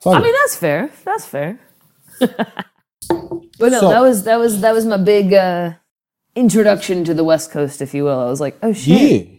Fuck 0.00 0.14
i 0.14 0.18
it. 0.18 0.22
mean 0.22 0.34
that's 0.42 0.56
fair 0.56 0.90
that's 1.04 1.24
fair 1.24 1.58
but 2.20 3.72
no 3.72 3.80
So- 3.80 3.88
that 3.90 4.00
was 4.00 4.24
that 4.24 4.38
was 4.38 4.60
that 4.60 4.72
was 4.74 4.84
my 4.84 4.96
big 4.98 5.32
uh 5.32 5.72
introduction 6.36 7.04
to 7.04 7.14
the 7.14 7.24
west 7.24 7.50
coast 7.52 7.80
if 7.80 7.94
you 7.94 8.04
will 8.04 8.18
i 8.20 8.26
was 8.26 8.40
like 8.40 8.58
oh 8.62 8.72
shit 8.72 9.26
yeah. 9.28 9.33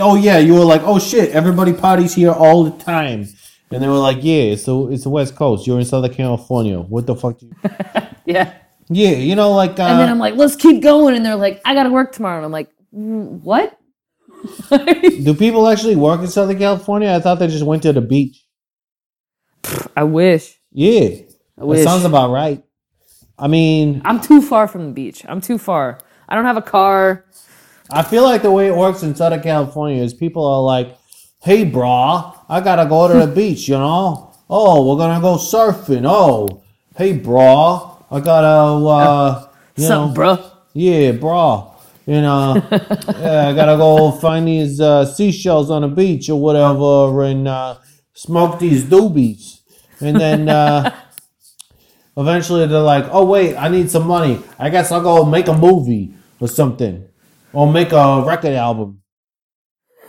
Oh 0.00 0.14
yeah, 0.16 0.38
you 0.38 0.54
were 0.54 0.64
like, 0.64 0.82
oh 0.84 0.98
shit, 0.98 1.30
everybody 1.30 1.72
parties 1.72 2.14
here 2.14 2.30
all 2.32 2.64
the 2.64 2.82
time, 2.84 3.26
and 3.70 3.82
they 3.82 3.88
were 3.88 3.94
like, 3.98 4.18
yeah, 4.22 4.42
it's 4.52 4.64
the 4.64 4.88
it's 4.88 5.02
the 5.04 5.10
West 5.10 5.36
Coast. 5.36 5.66
You're 5.66 5.78
in 5.78 5.84
Southern 5.84 6.12
California. 6.14 6.78
What 6.80 7.06
the 7.06 7.14
fuck? 7.16 7.38
Do 7.38 7.46
you... 7.46 7.52
yeah 8.26 8.54
Yeah, 8.88 9.10
you 9.10 9.34
know, 9.34 9.52
like, 9.52 9.78
uh, 9.78 9.84
and 9.84 9.98
then 10.00 10.08
i'm 10.08 10.18
like 10.18 10.34
let's 10.36 10.56
keep 10.56 10.82
going 10.82 11.14
and 11.16 11.24
they're 11.26 11.36
like 11.36 11.60
i 11.64 11.74
gotta 11.74 11.90
work 11.90 12.12
tomorrow 12.12 12.36
and 12.36 12.44
i'm 12.46 12.52
like 12.52 12.70
"Mm, 12.94 13.42
what 13.42 13.78
do 14.70 15.34
people 15.34 15.66
actually 15.68 15.96
work 15.96 16.20
in 16.20 16.28
Southern 16.28 16.58
California? 16.58 17.10
I 17.12 17.20
thought 17.20 17.38
they 17.40 17.48
just 17.48 17.64
went 17.64 17.82
to 17.82 17.92
the 17.92 18.00
beach. 18.00 18.44
i 19.96 20.04
wish 20.04 20.54
Yeah, 20.72 21.08
that 21.56 21.66
wish. 21.66 21.82
sounds 21.84 22.04
about 22.04 22.30
right. 22.30 22.62
I 23.38 23.48
mean, 23.48 24.02
i'm 24.04 24.20
too 24.20 24.40
far 24.40 24.68
from 24.68 24.86
the 24.86 24.92
beach 24.92 25.24
i'm 25.28 25.40
too 25.40 25.58
far 25.58 25.98
i 26.28 26.34
don't 26.34 26.44
have 26.44 26.56
a 26.56 26.62
car 26.62 27.24
I 27.90 28.02
feel 28.02 28.24
like 28.24 28.42
the 28.42 28.50
way 28.50 28.66
it 28.66 28.74
works 28.74 29.02
in 29.02 29.14
Southern 29.14 29.42
California 29.42 30.02
is 30.02 30.12
people 30.12 30.44
are 30.44 30.62
like, 30.62 30.96
"Hey, 31.42 31.64
brah, 31.64 32.36
I 32.48 32.60
gotta 32.60 32.86
go 32.86 33.08
to 33.08 33.26
the 33.26 33.32
beach, 33.32 33.68
you 33.68 33.78
know? 33.78 34.30
Oh, 34.50 34.88
we're 34.88 34.98
gonna 34.98 35.20
go 35.20 35.36
surfing. 35.36 36.04
Oh, 36.06 36.62
hey, 36.96 37.18
brah, 37.18 38.02
I 38.10 38.20
gotta, 38.20 38.86
uh, 38.86 39.48
you 39.76 39.86
something 39.86 40.22
know, 40.22 40.36
bruh 40.36 40.50
yeah, 40.72 41.12
brah, 41.12 41.72
you 42.06 42.20
know, 42.20 42.62
yeah, 42.70 43.48
I 43.48 43.54
gotta 43.54 43.76
go 43.76 44.12
find 44.12 44.46
these 44.46 44.80
uh, 44.80 45.04
seashells 45.06 45.70
on 45.70 45.82
the 45.82 45.88
beach 45.88 46.28
or 46.28 46.40
whatever, 46.40 47.22
and 47.24 47.48
uh, 47.48 47.78
smoke 48.14 48.58
these 48.58 48.84
doobies, 48.84 49.60
and 50.00 50.16
then." 50.20 50.48
Uh, 50.48 50.94
Eventually, 52.18 52.66
they're 52.66 52.80
like, 52.80 53.04
"Oh 53.10 53.26
wait, 53.26 53.56
I 53.56 53.68
need 53.68 53.90
some 53.90 54.06
money. 54.06 54.42
I 54.58 54.70
guess 54.70 54.90
I'll 54.90 55.02
go 55.02 55.22
make 55.22 55.48
a 55.48 55.52
movie 55.52 56.14
or 56.40 56.48
something, 56.48 57.04
or 57.56 57.72
make 57.72 57.92
a 57.92 58.22
record 58.26 58.52
album." 58.52 59.02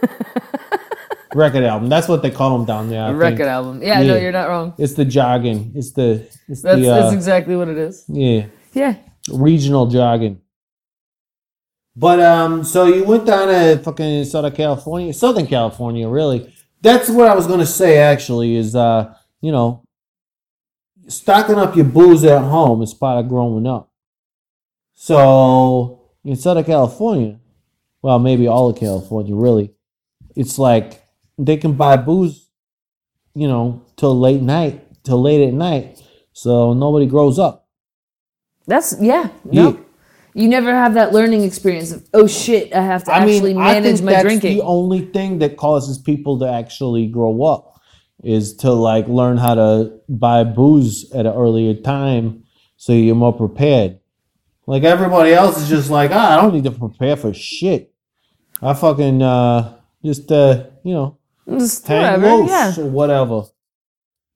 record 1.34 1.64
album. 1.64 1.90
That's 1.90 2.08
what 2.08 2.22
they 2.22 2.32
call 2.32 2.58
them 2.58 2.66
down 2.66 2.90
there. 2.90 3.02
I 3.02 3.06
a 3.06 3.10
think. 3.12 3.22
record 3.22 3.48
album 3.48 3.82
yeah, 3.82 4.02
no 4.02 4.16
you're 4.18 4.32
not 4.32 4.50
wrong 4.50 4.74
It's 4.78 4.94
the 4.94 5.06
jargon. 5.06 5.72
It's 5.76 5.92
the 5.92 6.28
it's 6.48 6.62
that's, 6.62 6.82
the 6.82 6.90
uh, 6.90 7.02
that's 7.02 7.14
exactly 7.14 7.56
what 7.56 7.68
it 7.68 7.78
is 7.78 8.06
yeah 8.08 8.48
yeah 8.74 8.96
regional 9.32 9.88
jargon. 9.88 10.42
But 11.96 12.20
um, 12.20 12.64
so 12.64 12.86
you 12.86 13.04
went 13.04 13.26
down 13.26 13.48
to 13.48 13.82
fucking 13.84 14.26
Southern 14.26 14.54
California, 14.54 15.14
Southern 15.14 15.48
California, 15.48 16.08
really. 16.08 16.54
That's 16.80 17.10
what 17.10 17.28
I 17.28 17.34
was 17.34 17.48
gonna 17.48 17.66
say. 17.66 17.98
Actually, 17.98 18.56
is 18.56 18.76
uh, 18.76 19.16
you 19.42 19.52
know, 19.52 19.84
stocking 21.08 21.56
up 21.56 21.76
your 21.76 21.86
booze 21.86 22.24
at 22.24 22.40
home 22.42 22.84
is 22.84 22.94
part 22.94 23.24
of 23.24 23.30
growing 23.30 23.66
up. 23.66 23.90
So 24.94 25.97
in 26.28 26.36
Southern 26.36 26.66
California, 26.66 27.40
well, 28.02 28.20
maybe 28.20 28.48
all 28.48 28.70
of 28.70 28.78
California, 28.78 29.34
really, 29.34 29.74
it's 30.36 30.60
like 30.60 31.02
they 31.38 31.56
can 31.56 31.74
buy 31.74 31.96
booze, 31.96 32.50
you 33.34 33.48
know, 33.48 33.86
till 33.96 34.20
late 34.20 34.42
night, 34.42 34.86
till 35.06 35.22
late 35.22 35.48
at 35.48 35.54
night, 35.54 36.04
so 36.34 36.74
nobody 36.74 37.06
grows 37.06 37.40
up. 37.40 37.70
That's 38.68 38.94
yeah. 39.00 39.30
No. 39.46 39.72
Yeah. 39.72 39.84
You 40.34 40.50
never 40.50 40.76
have 40.76 40.96
that 40.96 41.14
learning 41.14 41.44
experience 41.44 41.94
of 41.94 42.06
oh 42.14 42.28
shit, 42.28 42.74
I 42.74 42.82
have 42.82 43.06
to 43.06 43.14
actually 43.14 43.54
manage 43.54 44.02
my 44.02 44.12
that's 44.12 44.24
drinking. 44.24 44.58
the 44.58 44.64
only 44.64 45.06
thing 45.06 45.40
that 45.40 45.56
causes 45.56 45.98
people 45.98 46.38
to 46.40 46.46
actually 46.46 47.08
grow 47.08 47.42
up 47.44 47.80
is 48.22 48.54
to 48.58 48.72
like 48.72 49.08
learn 49.08 49.38
how 49.38 49.56
to 49.56 49.98
buy 50.10 50.44
booze 50.44 51.10
at 51.14 51.26
an 51.26 51.34
earlier 51.34 51.74
time 51.74 52.44
so 52.76 52.92
you're 52.92 53.16
more 53.16 53.34
prepared. 53.34 54.00
Like 54.68 54.84
everybody 54.84 55.32
else 55.34 55.62
is 55.62 55.70
just 55.70 55.90
like, 55.90 56.12
ah, 56.14 56.38
I 56.38 56.42
don't 56.42 56.54
need 56.54 56.66
to 56.66 56.72
prepare 56.72 57.16
for 57.16 57.34
shit. 57.34 57.94
I 58.62 58.74
fucking 58.74 59.22
uh 59.22 59.78
just 60.04 60.32
uh 60.32 60.66
you 60.84 60.94
know 60.94 61.18
Just 61.50 61.88
hang 61.88 62.22
whatever. 62.22 62.36
loose 62.36 62.50
Yeah. 62.50 62.84
or 62.84 62.88
whatever. 62.90 63.42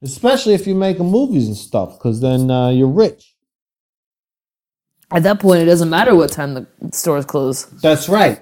Especially 0.04 0.54
if 0.54 0.65
you're 0.65 0.76
making 0.76 1.06
movies 1.06 1.48
and 1.48 1.56
stuff, 1.58 1.98
because 2.00 2.22
then 2.22 2.50
uh, 2.50 2.70
you're 2.70 2.88
rich. 2.88 3.36
At 5.12 5.24
that 5.24 5.39
point, 5.39 5.62
it 5.62 5.65
doesn't 5.65 5.89
matter 5.89 6.15
what 6.15 6.32
time 6.32 6.54
the 6.56 6.65
stores 6.91 7.26
close. 7.26 7.65
That's 7.65 8.08
right. 8.10 8.41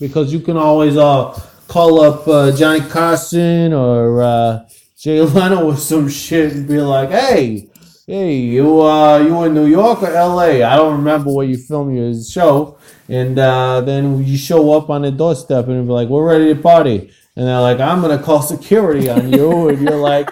Because 0.00 0.32
you 0.32 0.40
can 0.40 0.56
always 0.56 0.96
uh 0.96 1.38
call 1.68 2.00
up 2.00 2.26
uh, 2.26 2.50
Johnny 2.56 2.80
Carson 2.88 3.72
or 3.72 4.22
uh, 4.22 4.68
Jay 4.98 5.20
Leno 5.20 5.66
or 5.66 5.76
some 5.76 6.08
shit 6.08 6.52
and 6.52 6.66
be 6.66 6.80
like, 6.80 7.10
"Hey, 7.10 7.68
hey, 8.06 8.36
you 8.36 8.80
uh, 8.82 9.18
you 9.18 9.42
in 9.44 9.54
New 9.54 9.66
York 9.66 10.02
or 10.02 10.10
L.A.? 10.10 10.62
I 10.62 10.76
don't 10.76 10.92
remember 10.98 11.32
where 11.32 11.46
you 11.46 11.56
filmed 11.56 11.96
your 11.96 12.14
show." 12.22 12.78
And 13.08 13.38
uh, 13.38 13.80
then 13.82 14.24
you 14.24 14.36
show 14.36 14.72
up 14.76 14.90
on 14.90 15.02
the 15.02 15.10
doorstep 15.10 15.68
and 15.68 15.86
be 15.86 15.92
like, 15.92 16.08
"We're 16.08 16.26
ready 16.26 16.54
to 16.54 16.60
party." 16.60 17.10
And 17.36 17.46
they're 17.46 17.60
like, 17.60 17.80
"I'm 17.80 18.00
gonna 18.00 18.22
call 18.22 18.42
security 18.42 19.08
on 19.08 19.32
you," 19.32 19.68
and 19.70 19.80
you're 19.82 19.96
like, 19.96 20.30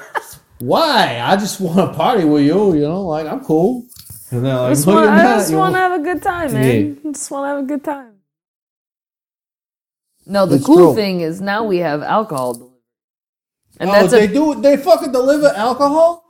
"Why? 0.59 1.21
I 1.23 1.37
just 1.37 1.61
want 1.61 1.77
to 1.79 1.97
party 1.97 2.25
with 2.25 2.45
you. 2.45 2.75
You 2.75 2.81
know, 2.83 3.03
like 3.03 3.27
I'm 3.27 3.45
cool." 3.45 3.87
And 4.31 4.45
they're 4.45 4.55
I 4.55 4.61
like, 4.63 4.73
just 4.75 4.87
want, 4.87 5.09
I 5.09 5.23
just 5.37 5.51
You're- 5.51 5.61
want 5.61 5.75
to 5.75 5.79
have 5.79 6.01
a 6.01 6.03
good 6.03 6.23
time, 6.23 6.53
man. 6.55 6.99
I 7.07 7.11
just 7.13 7.31
want 7.31 7.45
to 7.45 7.49
have 7.55 7.59
a 7.65 7.67
good 7.69 7.85
time. 7.85 8.13
No, 10.27 10.47
the 10.47 10.57
It's 10.57 10.65
cool 10.65 10.77
true. 10.77 10.95
thing 10.95 11.21
is 11.21 11.41
now 11.41 11.65
we 11.65 11.79
have 11.79 12.03
alcohol. 12.03 12.73
And 13.79 13.91
oh, 13.91 13.93
that's 13.93 14.11
they 14.13 14.25
a 14.25 14.29
do. 14.29 14.61
They 14.61 14.77
fucking 14.79 15.13
deliver 15.13 15.49
alcohol. 15.49 16.24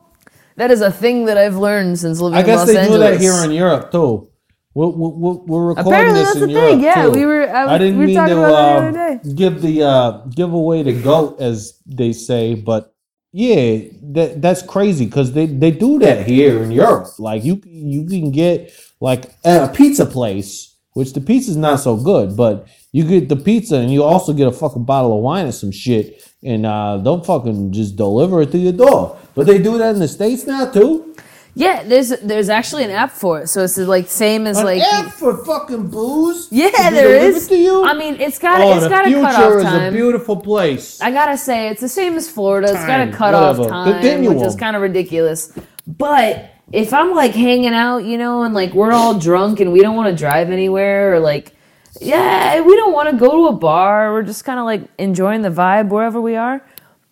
That 0.57 0.71
is 0.71 0.81
a 0.81 0.91
thing 0.91 1.27
that 1.27 1.37
I've 1.39 1.57
learned 1.57 1.99
since 1.99 2.21
living 2.21 2.37
I 2.37 2.41
in 2.41 2.47
guess 2.47 2.67
they 2.67 2.77
Angeles. 2.79 2.97
do 2.97 3.01
that 3.01 3.21
here 3.21 3.45
in 3.45 3.51
Europe 3.53 3.91
too. 3.93 4.29
We're, 4.77 4.89
we're, 4.89 5.33
we're 5.35 5.67
recording 5.69 5.93
Apparently 5.93 6.21
this 6.21 6.29
that's 6.35 6.43
in 6.43 6.49
the 6.49 6.53
Europe 6.53 6.71
thing. 6.71 6.81
Yeah, 6.83 7.03
too. 7.05 7.11
we 7.13 7.25
were. 7.27 7.49
I, 7.49 7.65
was- 7.65 7.73
I 7.73 7.79
didn't 7.79 7.95
we 7.95 8.01
were 8.01 8.07
mean 8.07 8.17
talking 8.17 8.35
to 8.35 8.41
about 8.45 8.55
uh, 8.55 8.81
the 8.91 9.01
other 9.01 9.19
day. 9.23 9.33
give 9.35 9.63
the 9.63 9.83
uh, 9.85 10.11
give 10.35 10.53
away 10.53 10.83
the 10.83 11.01
goat, 11.01 11.41
as 11.41 11.81
they 11.87 12.13
say, 12.13 12.55
but 12.57 12.93
yeah, 13.33 13.79
that 14.15 14.43
that's 14.43 14.63
crazy 14.63 15.07
because 15.07 15.33
they, 15.33 15.47
they 15.47 15.71
do 15.71 15.99
that 16.01 16.27
here 16.27 16.63
in 16.63 16.71
Europe. 16.73 17.07
Like 17.21 17.45
you 17.45 17.61
you 17.65 18.05
can 18.07 18.31
get 18.33 18.73
like 19.01 19.33
at 19.45 19.71
a 19.71 19.73
pizza 19.73 20.07
place, 20.07 20.77
which 20.95 21.13
the 21.13 21.21
pizza's 21.21 21.57
not 21.57 21.79
so 21.81 21.97
good, 21.97 22.37
but 22.37 22.67
you 22.91 23.05
get 23.05 23.29
the 23.29 23.37
pizza 23.37 23.77
and 23.77 23.93
you 23.93 24.03
also 24.03 24.33
get 24.33 24.49
a 24.49 24.53
fucking 24.53 24.85
bottle 24.85 25.17
of 25.17 25.23
wine 25.23 25.47
or 25.47 25.53
some 25.53 25.71
shit, 25.73 26.21
and 26.45 26.67
uh, 26.67 26.99
they'll 26.99 27.23
fucking 27.25 27.73
just 27.73 27.97
deliver 27.97 28.43
it 28.43 28.53
to 28.53 28.59
your 28.59 28.73
door. 28.73 29.19
But 29.35 29.47
they 29.47 29.59
do 29.59 29.79
that 29.79 29.95
in 29.95 30.01
the 30.01 30.09
states 30.09 30.47
now 30.47 30.71
too. 30.71 31.15
Yeah, 31.57 31.85
there's 31.85 32.09
there's 32.21 32.49
actually 32.49 32.83
an 32.83 32.91
app 32.91 33.13
for 33.13 33.43
it, 33.43 33.47
so 33.49 33.63
it's 33.63 33.79
like 33.79 34.09
same 34.09 34.47
as 34.49 34.61
like 34.63 34.81
An 34.83 35.05
like. 35.05 35.07
app 35.07 35.13
for 35.13 35.45
fucking 35.45 35.89
booze. 35.89 36.49
yeah, 36.53 36.67
to 36.71 36.73
be 36.73 36.95
there 36.97 37.19
delivered 37.21 37.37
is. 37.37 37.49
To 37.49 37.57
you? 37.57 37.85
I 37.85 37.95
mean, 37.95 38.21
it's 38.21 38.41
got 38.41 38.61
oh, 38.61 38.75
it's 38.75 38.83
the 38.85 38.89
got 38.89 39.05
a 39.05 39.09
future 39.09 39.21
cutoff 39.23 39.53
is 39.59 39.63
time. 39.63 39.93
a 39.95 39.97
beautiful 39.97 40.37
place. 40.37 41.01
I 41.01 41.13
gotta 41.13 41.39
say, 41.39 41.69
it's 41.69 41.81
the 41.81 41.89
same 41.89 42.15
as 42.17 42.29
Florida. 42.29 42.69
It's 42.73 42.85
got 42.87 42.97
Time, 42.99 43.09
a 43.09 43.13
cutoff 43.17 43.59
whatever. 43.59 43.71
time, 43.71 43.93
Continuum. 43.93 44.35
which 44.35 44.45
is 44.47 44.57
kind 44.57 44.75
of 44.75 44.83
ridiculous. 44.83 45.57
But 45.87 46.51
if 46.73 46.93
I'm 46.93 47.15
like 47.15 47.35
hanging 47.35 47.73
out, 47.75 47.99
you 47.99 48.19
know, 48.19 48.43
and 48.43 48.53
like 48.53 48.73
we're 48.75 48.91
all 48.93 49.17
drunk 49.17 49.61
and 49.61 49.73
we 49.73 49.81
don't 49.81 49.95
want 49.95 50.09
to 50.09 50.17
drive 50.17 50.51
anywhere, 50.51 51.15
or 51.15 51.21
like, 51.21 51.55
yeah, 52.01 52.61
we 52.61 52.77
don't 52.77 52.93
want 52.93 53.11
to 53.11 53.17
go 53.17 53.31
to 53.31 53.47
a 53.49 53.53
bar. 53.59 54.13
We're 54.13 54.23
just 54.23 54.45
kind 54.45 54.59
of 54.59 54.65
like 54.65 54.89
enjoying 54.99 55.43
the 55.43 55.51
vibe 55.51 55.89
wherever 55.89 56.21
we 56.21 56.37
are. 56.37 56.65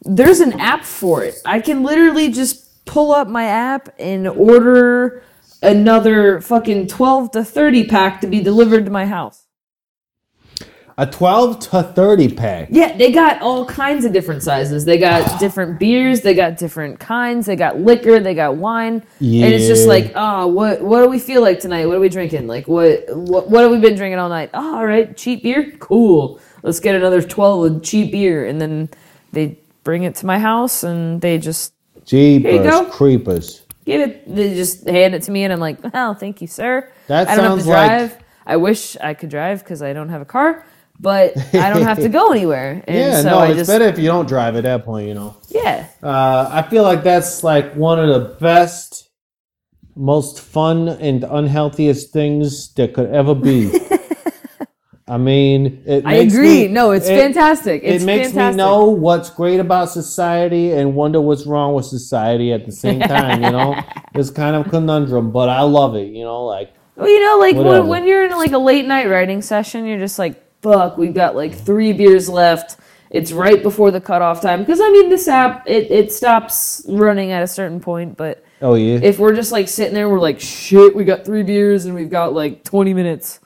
There's 0.02 0.40
an 0.40 0.58
app 0.60 0.84
for 0.84 1.22
it. 1.22 1.36
I 1.44 1.60
can 1.60 1.82
literally 1.82 2.30
just 2.30 2.84
pull 2.84 3.12
up 3.12 3.28
my 3.28 3.44
app 3.44 3.88
and 3.98 4.26
order 4.26 5.22
another 5.62 6.40
fucking 6.40 6.88
12 6.88 7.30
to 7.32 7.44
30 7.44 7.86
pack 7.86 8.20
to 8.20 8.26
be 8.26 8.40
delivered 8.40 8.84
to 8.84 8.90
my 8.90 9.06
house. 9.06 9.46
A 10.98 11.06
12 11.06 11.58
to 11.70 11.82
30 11.82 12.34
pack. 12.34 12.68
Yeah, 12.70 12.96
they 12.96 13.10
got 13.12 13.40
all 13.40 13.64
kinds 13.64 14.04
of 14.04 14.12
different 14.12 14.42
sizes. 14.42 14.84
They 14.84 14.98
got 14.98 15.40
different 15.40 15.78
beers, 15.78 16.20
they 16.20 16.34
got 16.34 16.58
different 16.58 17.00
kinds, 17.00 17.46
they 17.46 17.56
got 17.56 17.78
liquor, 17.80 18.20
they 18.20 18.34
got 18.34 18.56
wine. 18.56 19.02
Yeah. 19.18 19.46
And 19.46 19.54
it's 19.54 19.66
just 19.66 19.86
like, 19.88 20.12
oh, 20.14 20.46
what 20.48 20.82
what 20.82 21.02
do 21.02 21.08
we 21.08 21.18
feel 21.18 21.40
like 21.40 21.60
tonight? 21.60 21.86
What 21.86 21.96
are 21.96 22.00
we 22.00 22.08
drinking? 22.10 22.46
Like 22.46 22.68
what 22.68 23.04
what 23.16 23.48
what 23.50 23.62
have 23.62 23.70
we 23.72 23.78
been 23.80 23.96
drinking 23.96 24.18
all 24.18 24.28
night? 24.28 24.50
Oh, 24.52 24.76
all 24.76 24.86
right, 24.86 25.16
cheap 25.16 25.42
beer? 25.42 25.72
Cool. 25.78 26.40
Let's 26.62 26.78
get 26.80 26.94
another 26.94 27.22
12 27.22 27.64
of 27.76 27.82
cheap 27.82 28.12
beer 28.12 28.46
and 28.46 28.60
then 28.60 28.88
they 29.32 29.58
bring 29.84 30.02
it 30.04 30.14
to 30.16 30.26
my 30.26 30.38
house 30.38 30.84
and 30.84 31.20
they 31.20 31.38
just 31.38 31.72
Jeepers, 32.04 32.52
you 32.52 32.62
go. 32.62 32.84
creepers. 32.86 33.62
give 33.84 34.00
it 34.00 34.32
they 34.32 34.54
just 34.54 34.86
hand 34.86 35.14
it 35.14 35.22
to 35.22 35.30
me 35.30 35.44
and 35.44 35.52
I'm 35.52 35.58
like, 35.60 35.78
"Oh, 35.94 36.14
thank 36.14 36.40
you, 36.40 36.46
sir." 36.46 36.90
That 37.06 37.28
I 37.28 37.34
don't 37.36 37.44
have 37.44 37.50
sounds 37.52 37.64
to 37.64 37.70
like- 37.70 38.18
I 38.44 38.56
wish 38.56 38.96
I 39.00 39.14
could 39.14 39.28
drive 39.30 39.64
cuz 39.64 39.82
I 39.82 39.92
don't 39.92 40.08
have 40.08 40.20
a 40.20 40.24
car, 40.24 40.64
but 41.02 41.36
I 41.54 41.68
don't 41.70 41.82
have 41.82 41.98
to 41.98 42.08
go 42.08 42.30
anywhere. 42.36 42.82
And 42.86 42.96
Yeah, 42.96 43.20
so 43.22 43.28
no, 43.30 43.38
I 43.40 43.48
it's 43.48 43.58
just 43.58 43.68
better 43.70 43.84
if 43.86 43.98
you 43.98 44.06
don't 44.06 44.26
drive 44.26 44.56
at 44.56 44.62
that 44.62 44.84
point, 44.84 45.08
you 45.08 45.14
know. 45.14 45.36
yeah. 45.50 45.88
Uh, 46.02 46.48
I 46.50 46.62
feel 46.70 46.84
like 46.84 47.02
that's 47.02 47.42
like 47.44 47.74
one 47.74 47.98
of 47.98 48.08
the 48.08 48.36
best, 48.40 49.10
most 49.96 50.40
fun 50.40 50.88
and 50.88 51.24
unhealthiest 51.24 52.10
things 52.12 52.72
that 52.74 52.94
could 52.94 53.10
ever 53.10 53.34
be. 53.34 53.70
I 55.08 55.18
mean, 55.18 55.82
it 55.84 56.06
I 56.06 56.14
agree. 56.14 56.68
me- 56.68 56.68
no, 56.68 56.92
it's 56.92 57.08
it- 57.08 57.18
fantastic. 57.18 57.82
It's 57.84 58.02
it 58.02 58.06
makes 58.06 58.28
fantastic. 58.28 58.56
me 58.56 58.62
know 58.64 58.84
what's 58.86 59.28
great 59.30 59.58
about 59.60 59.90
society 59.90 60.72
and 60.72 60.94
wonder 60.94 61.20
what's 61.20 61.44
wrong 61.44 61.74
with 61.74 61.84
society 61.86 62.52
at 62.52 62.64
the 62.64 62.72
same 62.72 63.00
time. 63.00 63.42
You 63.42 63.50
know, 63.50 63.76
it's 64.14 64.30
kind 64.30 64.54
of 64.56 64.70
conundrum, 64.70 65.32
but 65.32 65.48
I 65.50 65.62
love 65.62 65.96
it. 65.96 66.06
You 66.14 66.22
know, 66.24 66.44
like 66.44 66.72
Well, 66.96 67.08
you 67.08 67.20
know, 67.22 67.38
like 67.40 67.56
when, 67.56 67.88
when 67.88 68.06
you're 68.06 68.24
in 68.24 68.30
like 68.30 68.52
a 68.52 68.58
late 68.58 68.86
night 68.86 69.08
writing 69.08 69.42
session, 69.42 69.84
you're 69.86 69.98
just 69.98 70.18
like, 70.18 70.42
"Fuck, 70.62 70.96
we've 70.96 71.14
got 71.14 71.36
like 71.36 71.54
three 71.54 71.92
beers 71.92 72.28
left." 72.28 72.78
It's 73.10 73.30
right 73.30 73.62
before 73.62 73.90
the 73.90 74.00
cutoff 74.00 74.40
time 74.40 74.60
because 74.60 74.80
I 74.80 74.88
mean, 74.90 75.10
this 75.10 75.28
app 75.28 75.68
it 75.68 75.90
it 75.90 76.12
stops 76.12 76.82
running 76.88 77.30
at 77.30 77.42
a 77.42 77.46
certain 77.46 77.78
point, 77.78 78.16
but 78.16 78.42
oh 78.62 78.74
yeah, 78.74 79.00
if 79.02 79.18
we're 79.18 79.34
just 79.34 79.52
like 79.52 79.68
sitting 79.68 79.92
there, 79.92 80.08
we're 80.08 80.18
like, 80.18 80.40
"Shit, 80.40 80.96
we 80.96 81.04
got 81.04 81.26
three 81.26 81.42
beers 81.42 81.84
and 81.84 81.94
we've 81.94 82.08
got 82.10 82.32
like 82.32 82.64
20 82.64 82.94
minutes." 82.94 83.40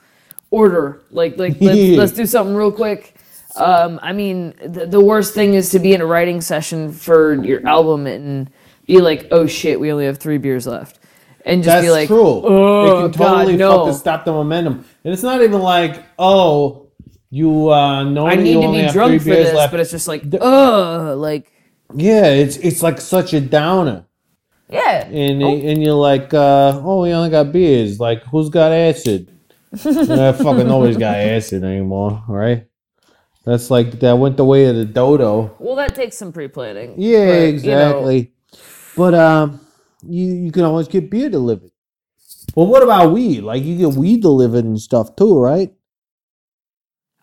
Order 0.49 1.01
like 1.11 1.37
like 1.37 1.57
let's, 1.61 1.97
let's 1.97 2.11
do 2.13 2.25
something 2.25 2.55
real 2.55 2.71
quick. 2.71 3.17
Um, 3.57 3.99
I 4.01 4.13
mean, 4.13 4.53
the, 4.63 4.85
the 4.85 5.01
worst 5.01 5.33
thing 5.33 5.55
is 5.55 5.71
to 5.71 5.79
be 5.79 5.93
in 5.93 5.99
a 5.99 6.05
writing 6.05 6.39
session 6.39 6.93
for 6.93 7.33
your 7.43 7.67
album 7.67 8.07
and 8.07 8.49
be 8.85 9.01
like, 9.01 9.27
"Oh 9.31 9.45
shit, 9.47 9.79
we 9.79 9.91
only 9.91 10.05
have 10.05 10.19
three 10.19 10.37
beers 10.37 10.65
left," 10.65 10.99
and 11.45 11.63
just 11.63 11.73
That's 11.73 11.85
be 11.85 11.91
like, 11.91 12.07
true. 12.07 12.41
"Oh 12.45 13.07
it 13.07 13.11
can 13.11 13.19
totally 13.19 13.57
God, 13.57 13.59
no!" 13.59 13.77
fucking 13.79 13.99
stop 13.99 14.23
the 14.23 14.31
momentum. 14.31 14.85
And 15.03 15.13
it's 15.13 15.23
not 15.23 15.41
even 15.41 15.59
like, 15.61 16.05
oh, 16.17 16.86
you 17.29 17.71
uh, 17.71 18.03
know 18.03 18.27
I 18.27 18.35
need 18.35 18.53
you 18.53 18.61
to 18.61 18.67
only 18.67 18.79
be 18.79 18.83
have 18.83 18.93
drunk 18.93 19.21
for 19.21 19.25
beers 19.25 19.47
this, 19.47 19.55
left. 19.55 19.71
but 19.71 19.79
it's 19.79 19.91
just 19.91 20.07
like, 20.07 20.23
ugh, 20.39 21.17
like, 21.17 21.51
yeah, 21.93 22.27
it's 22.27 22.57
it's 22.57 22.81
like 22.81 23.01
such 23.01 23.33
a 23.33 23.41
downer. 23.41 24.05
yeah. 24.69 25.05
And 25.05 25.41
and 25.41 25.83
you're 25.83 25.93
like, 25.93 26.33
uh, 26.33 26.79
oh, 26.83 27.03
we 27.03 27.13
only 27.13 27.29
got 27.29 27.51
beers. 27.51 27.99
Like, 27.99 28.23
who's 28.23 28.49
got 28.49 28.71
acid? 28.71 29.31
yeah, 29.83 30.31
fucking 30.31 30.67
nobody's 30.67 30.97
got 30.97 31.15
acid 31.17 31.63
anymore, 31.63 32.23
right? 32.27 32.67
That's 33.43 33.69
like 33.71 33.99
that 33.99 34.17
went 34.17 34.37
the 34.37 34.45
way 34.45 34.65
of 34.65 34.75
the 34.75 34.85
dodo. 34.85 35.55
Well, 35.59 35.75
that 35.75 35.95
takes 35.95 36.17
some 36.17 36.33
pre-planning. 36.33 36.95
Yeah, 36.97 37.17
but, 37.17 37.31
you 37.31 37.39
know, 37.39 37.45
exactly. 37.45 38.33
But 38.97 39.13
um, 39.13 39.61
you 40.03 40.33
you 40.33 40.51
can 40.51 40.63
always 40.63 40.87
get 40.87 41.09
beer 41.09 41.29
delivered. 41.29 41.71
Well, 42.55 42.67
what 42.67 42.83
about 42.83 43.13
weed? 43.13 43.41
Like 43.41 43.63
you 43.63 43.77
get 43.77 43.97
weed 43.97 44.21
delivered 44.21 44.65
and 44.65 44.79
stuff 44.79 45.15
too, 45.15 45.39
right? 45.39 45.73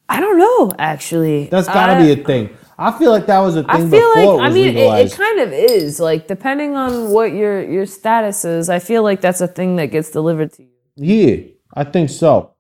I 0.09 0.21
don't 0.21 0.39
know, 0.39 0.73
actually. 0.79 1.47
That's 1.47 1.67
got 1.67 1.95
to 1.99 2.03
be 2.05 2.11
a 2.13 2.23
uh, 2.23 2.27
thing. 2.27 2.57
I 2.79 2.97
feel 2.99 3.11
like 3.11 3.27
that 3.27 3.39
was 3.39 3.57
a 3.57 3.63
thing 3.63 3.71
I 3.71 3.79
feel 3.79 3.91
before 3.91 4.15
like 4.17 4.25
it 4.25 4.27
was 4.27 4.41
I 4.41 4.49
mean 4.51 4.77
it, 4.77 5.07
it 5.07 5.13
kind 5.13 5.41
of 5.41 5.53
is 5.53 6.01
like 6.01 6.27
depending 6.27 6.75
on 6.75 7.11
what 7.11 7.33
your 7.33 7.63
your 7.63 7.87
status 7.87 8.45
is. 8.45 8.69
I 8.69 8.81
feel 8.81 9.03
like 9.03 9.21
that's 9.21 9.41
a 9.41 9.47
thing 9.47 9.77
that 9.77 9.87
gets 9.87 10.11
delivered 10.11 10.53
to 10.55 10.63
you. 10.65 10.71
yeah, 10.97 11.37
I 11.73 11.85
think 11.85 12.11
so. 12.11 12.51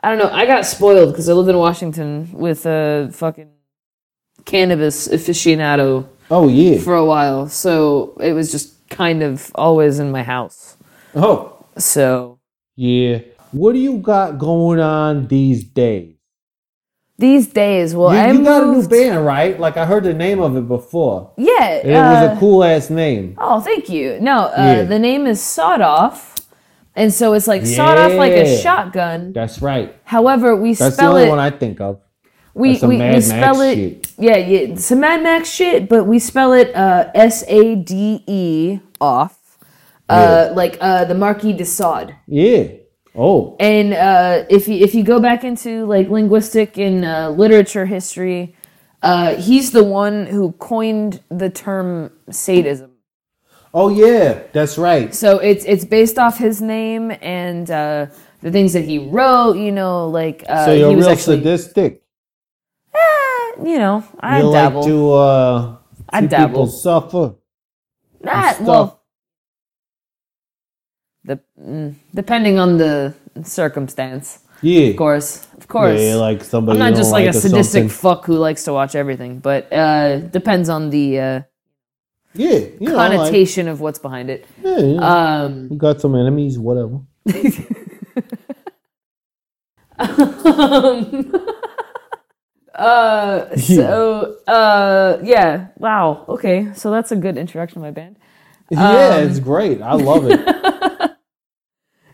I 0.00 0.08
don't 0.10 0.18
know. 0.18 0.30
I 0.30 0.46
got 0.46 0.66
spoiled 0.66 1.12
because 1.12 1.28
I 1.28 1.32
lived 1.32 1.48
in 1.48 1.58
Washington 1.58 2.30
with 2.32 2.64
a 2.66 3.10
fucking 3.12 3.50
cannabis 4.44 5.08
aficionado 5.08 6.08
Oh 6.30 6.48
yeah. 6.48 6.78
for 6.78 6.94
a 6.94 7.04
while, 7.04 7.48
so 7.48 8.16
it 8.20 8.32
was 8.32 8.50
just 8.52 8.88
kind 8.88 9.22
of 9.22 9.50
always 9.54 9.98
in 9.98 10.10
my 10.12 10.22
house. 10.22 10.76
Oh 11.14 11.66
So 11.76 12.38
yeah. 12.76 13.18
What 13.50 13.72
do 13.74 13.80
you 13.80 13.98
got 13.98 14.38
going 14.38 14.80
on 14.80 15.26
these 15.26 15.62
days? 15.64 16.14
These 17.26 17.46
days, 17.46 17.94
well, 17.94 18.12
you, 18.12 18.20
I 18.20 18.32
you 18.32 18.42
got 18.44 18.64
a 18.64 18.66
new 18.74 18.86
band, 18.86 19.24
right? 19.24 19.54
Like 19.64 19.76
I 19.78 19.84
heard 19.86 20.04
the 20.04 20.12
name 20.26 20.40
of 20.46 20.56
it 20.60 20.66
before. 20.68 21.32
Yeah, 21.38 21.68
it 21.76 21.86
was 21.86 22.28
uh, 22.30 22.34
a 22.34 22.38
cool 22.40 22.62
ass 22.64 22.90
name. 22.90 23.24
Oh, 23.38 23.60
thank 23.60 23.88
you. 23.88 24.18
No, 24.20 24.36
uh, 24.52 24.52
Yeah. 24.58 24.82
the 24.84 24.98
name 24.98 25.26
is 25.32 25.40
Sawed 25.40 25.80
Off, 25.80 26.36
and 26.94 27.14
so 27.14 27.32
it's 27.36 27.46
like 27.48 27.64
sawed 27.64 27.96
off 28.04 28.12
like 28.24 28.32
a 28.32 28.58
shotgun. 28.60 29.32
That's 29.32 29.62
right. 29.62 29.88
However, 30.04 30.48
we 30.56 30.70
That's 30.74 30.96
the 30.96 31.02
spell 31.02 31.12
only 31.16 31.24
it. 31.26 31.30
one 31.30 31.38
I 31.38 31.50
think 31.62 31.80
of. 31.80 32.00
we 32.54 32.72
That's 32.72 32.82
we, 32.82 32.88
we 32.88 32.98
Max 32.98 33.26
spell 33.26 33.60
it. 33.62 33.74
shit. 33.76 34.12
Yeah, 34.18 34.36
yeah, 34.36 34.74
some 34.76 35.00
Mad 35.00 35.22
Max 35.22 35.48
shit, 35.48 35.88
but 35.88 36.04
we 36.04 36.18
spell 36.18 36.52
it 36.52 36.68
uh, 36.76 37.08
S 37.14 37.44
A 37.48 37.76
D 37.76 38.22
E 38.26 38.78
off, 39.00 39.34
uh, 40.08 40.50
like 40.60 40.76
uh, 40.80 41.04
the 41.06 41.14
Marquis 41.14 41.54
de 41.54 41.64
Sade. 41.64 42.14
Yeah. 42.26 42.64
Oh. 43.14 43.56
And 43.60 43.92
uh, 43.92 44.44
if 44.48 44.68
you 44.68 44.76
if 44.76 44.94
you 44.94 45.04
go 45.04 45.20
back 45.20 45.44
into 45.44 45.84
like 45.86 46.08
linguistic 46.08 46.78
and 46.78 47.04
uh, 47.04 47.30
literature 47.30 47.84
history, 47.86 48.56
uh, 49.02 49.34
he's 49.36 49.72
the 49.72 49.84
one 49.84 50.26
who 50.26 50.52
coined 50.52 51.20
the 51.28 51.50
term 51.50 52.10
sadism. 52.30 52.90
Oh 53.74 53.88
yeah. 53.88 54.42
That's 54.52 54.78
right. 54.78 55.14
So 55.14 55.38
it's 55.38 55.64
it's 55.64 55.84
based 55.84 56.18
off 56.18 56.38
his 56.38 56.62
name 56.62 57.12
and 57.20 57.70
uh, 57.70 58.06
the 58.40 58.50
things 58.50 58.72
that 58.72 58.84
he 58.84 58.98
wrote. 58.98 59.56
You 59.56 59.72
know, 59.72 60.08
like 60.08 60.44
uh, 60.48 60.64
So 60.66 60.72
you're 60.72 60.90
he 60.90 60.96
was 60.96 61.04
real 61.06 61.12
actually 61.12 61.38
sadistic. 61.38 62.02
Eh, 62.94 63.52
you 63.64 63.78
know, 63.78 64.04
I 64.20 64.40
you 64.42 64.52
dabble. 64.52 64.80
like 64.80 64.88
to 64.88 65.12
uh, 65.12 65.76
I 66.08 66.20
dabble. 66.26 66.48
people 66.48 66.66
suffer. 66.66 67.34
That 68.22 68.56
stuff. 68.56 68.66
well, 68.66 69.01
the 71.24 71.38
mm, 71.60 71.94
depending 72.14 72.58
on 72.58 72.78
the 72.78 73.14
circumstance, 73.42 74.40
Yeah, 74.62 74.88
of 74.90 74.96
course, 74.96 75.46
of 75.58 75.68
course. 75.68 76.00
Yeah, 76.00 76.16
like 76.16 76.42
somebody. 76.44 76.80
I'm 76.80 76.90
not 76.90 76.96
just 76.96 77.10
don't 77.10 77.12
like, 77.12 77.28
a 77.28 77.32
sadistic 77.32 77.82
something. 77.82 77.88
fuck 77.88 78.24
who 78.26 78.36
likes 78.38 78.64
to 78.64 78.72
watch 78.72 78.94
everything, 78.94 79.38
but 79.40 79.72
uh, 79.72 80.18
depends 80.18 80.68
on 80.68 80.90
the 80.90 81.18
uh, 81.20 81.40
Yeah, 82.34 82.58
you 82.80 82.88
know, 82.88 82.96
like, 82.96 83.12
connotation 83.12 83.68
of 83.68 83.80
what's 83.80 83.98
behind 83.98 84.30
it. 84.30 84.46
yeah, 84.62 84.78
you 84.78 84.98
Um, 84.98 85.68
you 85.70 85.76
got 85.76 86.00
some 86.00 86.14
enemies, 86.14 86.58
whatever. 86.58 87.00
uh, 92.74 93.56
so 93.56 94.36
uh, 94.46 95.18
yeah, 95.22 95.68
wow, 95.78 96.24
okay, 96.28 96.72
so 96.74 96.90
that's 96.90 97.12
a 97.12 97.16
good 97.16 97.36
introduction 97.36 97.74
to 97.76 97.80
my 97.80 97.90
band. 97.90 98.16
yeah, 98.70 99.16
Um, 99.16 99.28
it's 99.28 99.40
great. 99.40 99.82
I 99.82 99.94
love 99.94 100.26
it. 100.26 100.40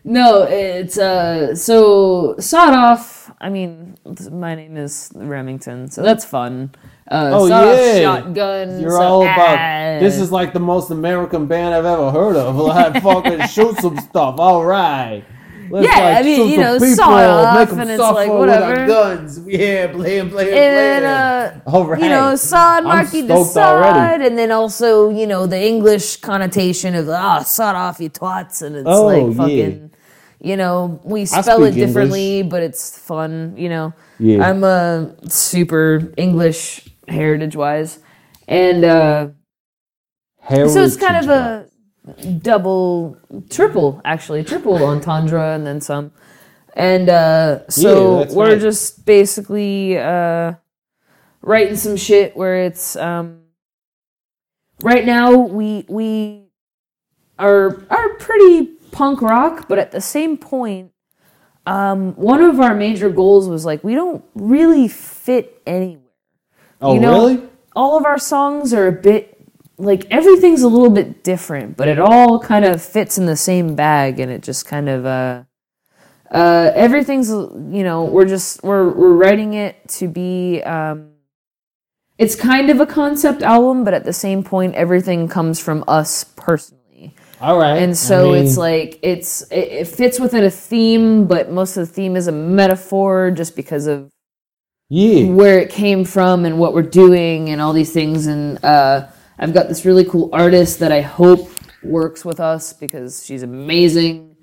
No, 0.09 0.41
it's 0.43 0.97
uh 0.97 1.53
so 1.55 2.35
sawed 2.39 2.73
off. 2.73 3.31
I 3.39 3.49
mean, 3.49 3.95
my 4.31 4.55
name 4.55 4.75
is 4.75 5.11
Remington, 5.15 5.89
so 5.91 6.01
that's 6.01 6.25
fun. 6.25 6.71
Uh, 7.09 7.29
Oh, 7.33 7.45
yeah. 7.45 7.99
shotgun. 8.01 8.79
You're 8.81 8.91
so- 8.91 9.01
all 9.01 9.21
about. 9.21 9.57
ah. 9.59 9.99
This 9.99 10.19
is 10.19 10.31
like 10.31 10.51
the 10.53 10.59
most 10.59 10.89
American 10.91 11.45
band 11.45 11.73
I've 11.75 11.85
ever 11.85 12.11
heard 12.11 12.35
of. 12.35 12.55
Like 12.55 13.01
fucking 13.09 13.47
shoot 13.47 13.77
some 13.77 13.97
stuff. 13.99 14.35
All 14.39 14.65
right. 14.65 15.23
Let's 15.71 15.87
Yeah, 15.87 16.17
I 16.19 16.23
mean, 16.23 16.49
you 16.49 16.57
know, 16.57 16.73
people, 16.79 16.95
saw 16.95 17.19
it 17.21 17.29
off, 17.29 17.71
and 17.71 17.91
it's 17.91 17.99
like, 18.01 18.27
with 18.31 18.49
our 18.49 18.69
whatever. 18.71 18.87
guns. 18.87 19.39
Yeah, 19.45 19.91
playing, 19.91 20.31
playing, 20.31 20.49
and 20.49 20.75
then 20.81 21.03
uh, 21.05 21.61
All 21.67 21.85
right. 21.85 22.01
you 22.01 22.09
know, 22.09 22.35
sod, 22.35 22.79
I'm 22.79 22.83
marky 22.85 23.21
the 23.21 23.35
already. 23.35 24.25
and 24.25 24.35
then 24.35 24.51
also 24.51 25.11
you 25.11 25.27
know 25.27 25.45
the 25.45 25.61
English 25.61 26.17
connotation 26.17 26.95
of 26.95 27.07
ah 27.09 27.43
sod 27.43 27.75
off 27.75 27.99
you 27.99 28.09
twats, 28.09 28.63
and 28.63 28.75
it's 28.77 28.87
Oh, 28.89 29.05
like 29.05 29.51
yeah. 29.51 29.69
You 30.41 30.55
know, 30.55 31.01
we 31.03 31.25
spell 31.25 31.63
it 31.63 31.71
differently, 31.73 32.43
but 32.43 32.63
it's 32.63 32.97
fun. 32.97 33.55
You 33.57 33.69
know, 33.69 33.93
Yeah. 34.19 34.49
I'm 34.49 34.63
uh, 34.63 35.07
super 35.27 36.13
English 36.15 36.87
heritage 37.07 37.55
wise, 37.55 37.99
and 38.47 38.85
uh, 38.85 39.27
so 40.47 40.83
it's 40.83 40.95
kind 40.95 41.17
of 41.17 41.29
a 41.29 41.65
double, 42.41 43.17
triple 43.49 44.01
actually, 44.05 44.43
triple 44.43 44.83
entendre, 44.83 45.55
and 45.55 45.65
then 45.67 45.81
some. 45.81 46.11
And 46.73 47.09
uh, 47.09 47.67
so 47.67 48.19
that's 48.19 48.33
we're 48.33 48.53
nice. 48.53 48.61
just 48.61 49.05
basically 49.05 49.97
uh, 49.97 50.53
writing 51.41 51.75
some 51.75 51.97
shit 51.97 52.37
where 52.37 52.63
it's 52.63 52.95
um, 52.95 53.41
right 54.81 55.05
now 55.05 55.35
we 55.35 55.85
we 55.89 56.45
are 57.37 57.83
are 57.89 58.09
pretty 58.15 58.78
punk 58.91 59.21
rock, 59.21 59.67
but 59.67 59.79
at 59.79 59.91
the 59.91 60.01
same 60.01 60.37
point, 60.37 60.91
um, 61.65 62.13
one 62.15 62.41
of 62.41 62.59
our 62.59 62.73
major 62.75 63.09
goals 63.09 63.47
was 63.47 63.65
like 63.65 63.83
we 63.83 63.95
don't 63.95 64.23
really 64.35 64.87
fit 64.87 65.61
anywhere 65.67 66.03
Oh, 66.81 66.93
you 66.93 66.99
know, 66.99 67.27
really? 67.27 67.43
all 67.75 67.97
of 67.97 68.05
our 68.05 68.17
songs 68.17 68.73
are 68.73 68.87
a 68.87 68.91
bit 68.91 69.35
like 69.77 70.05
everything's 70.11 70.61
a 70.61 70.67
little 70.67 70.89
bit 70.89 71.23
different, 71.23 71.77
but 71.77 71.87
it 71.87 71.99
all 71.99 72.39
kind 72.39 72.65
of 72.65 72.81
fits 72.81 73.17
in 73.17 73.25
the 73.25 73.35
same 73.35 73.75
bag, 73.75 74.19
and 74.19 74.31
it 74.31 74.43
just 74.43 74.65
kind 74.65 74.89
of 74.89 75.05
uh, 75.05 75.43
uh, 76.31 76.71
everything's 76.75 77.29
you 77.29 77.83
know 77.83 78.05
we're 78.05 78.25
just 78.25 78.63
we're 78.63 78.89
we're 78.89 79.13
writing 79.13 79.53
it 79.55 79.75
to 79.89 80.07
be 80.07 80.61
um, 80.63 81.11
it's 82.17 82.35
kind 82.35 82.69
of 82.69 82.79
a 82.79 82.85
concept 82.85 83.41
album, 83.41 83.83
but 83.83 83.93
at 83.93 84.05
the 84.05 84.13
same 84.13 84.43
point, 84.43 84.75
everything 84.75 85.27
comes 85.27 85.59
from 85.59 85.83
us 85.87 86.23
personally. 86.23 86.78
All 87.41 87.57
right. 87.57 87.81
And 87.81 87.97
so 87.97 88.31
I 88.31 88.33
mean, 88.33 88.45
it's 88.45 88.57
like 88.57 88.99
it's 89.01 89.43
it, 89.43 89.67
it 89.71 89.87
fits 89.87 90.19
within 90.19 90.43
a 90.43 90.49
theme, 90.49 91.25
but 91.25 91.51
most 91.51 91.77
of 91.77 91.87
the 91.87 91.93
theme 91.93 92.15
is 92.15 92.27
a 92.27 92.31
metaphor 92.31 93.31
just 93.31 93.55
because 93.55 93.87
of 93.87 94.09
yeah. 94.89 95.25
where 95.31 95.59
it 95.59 95.69
came 95.69 96.03
from 96.03 96.45
and 96.45 96.59
what 96.59 96.73
we're 96.73 96.81
doing 96.81 97.49
and 97.49 97.61
all 97.61 97.71
these 97.71 97.93
things. 97.93 98.27
And 98.27 98.63
uh, 98.63 99.07
I've 99.37 99.53
got 99.53 99.69
this 99.69 99.85
really 99.85 100.03
cool 100.03 100.29
artist 100.33 100.79
that 100.79 100.91
I 100.91 101.01
hope 101.01 101.49
works 101.81 102.25
with 102.25 102.41
us 102.41 102.73
because 102.73 103.25
she's 103.25 103.43
amazing. 103.43 104.35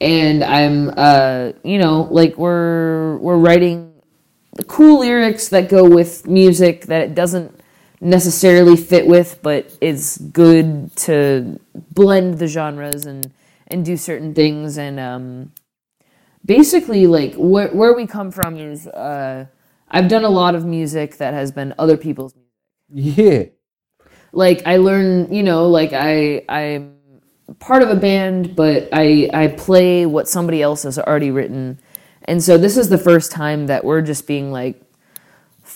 And 0.00 0.44
I'm, 0.44 0.92
uh, 0.96 1.52
you 1.62 1.78
know, 1.78 2.08
like 2.10 2.36
we're 2.36 3.16
we're 3.18 3.38
writing 3.38 3.94
cool 4.66 5.00
lyrics 5.00 5.48
that 5.48 5.68
go 5.68 5.88
with 5.88 6.26
music 6.26 6.86
that 6.86 7.02
it 7.02 7.14
doesn't 7.14 7.58
necessarily 8.00 8.76
fit 8.76 9.06
with, 9.06 9.40
but 9.42 9.76
it's 9.80 10.18
good 10.18 10.94
to 10.96 11.58
blend 11.74 12.38
the 12.38 12.46
genres 12.46 13.06
and 13.06 13.32
and 13.68 13.84
do 13.84 13.96
certain 13.96 14.34
things. 14.34 14.76
And 14.78 15.00
um, 15.00 15.52
basically, 16.44 17.06
like 17.06 17.34
where 17.36 17.68
where 17.68 17.94
we 17.94 18.06
come 18.06 18.30
from 18.30 18.56
is. 18.56 18.86
Uh, 18.86 19.46
I've 19.94 20.08
done 20.08 20.24
a 20.24 20.28
lot 20.28 20.56
of 20.56 20.64
music 20.64 21.18
that 21.18 21.34
has 21.34 21.52
been 21.52 21.72
other 21.78 21.96
people's 21.96 22.34
music. 22.34 23.14
Yeah. 23.16 23.44
Like 24.32 24.66
I 24.66 24.78
learn, 24.78 25.32
you 25.32 25.44
know, 25.44 25.68
like 25.68 25.92
I 25.92 26.44
I'm 26.48 26.96
part 27.60 27.82
of 27.82 27.90
a 27.90 27.94
band, 27.94 28.56
but 28.56 28.88
I 28.92 29.30
I 29.32 29.48
play 29.48 30.04
what 30.06 30.28
somebody 30.28 30.62
else 30.62 30.82
has 30.82 30.98
already 30.98 31.30
written. 31.30 31.78
And 32.24 32.42
so 32.42 32.58
this 32.58 32.76
is 32.76 32.88
the 32.88 32.98
first 32.98 33.30
time 33.30 33.66
that 33.68 33.84
we're 33.84 34.02
just 34.02 34.26
being 34.26 34.50
like 34.50 34.82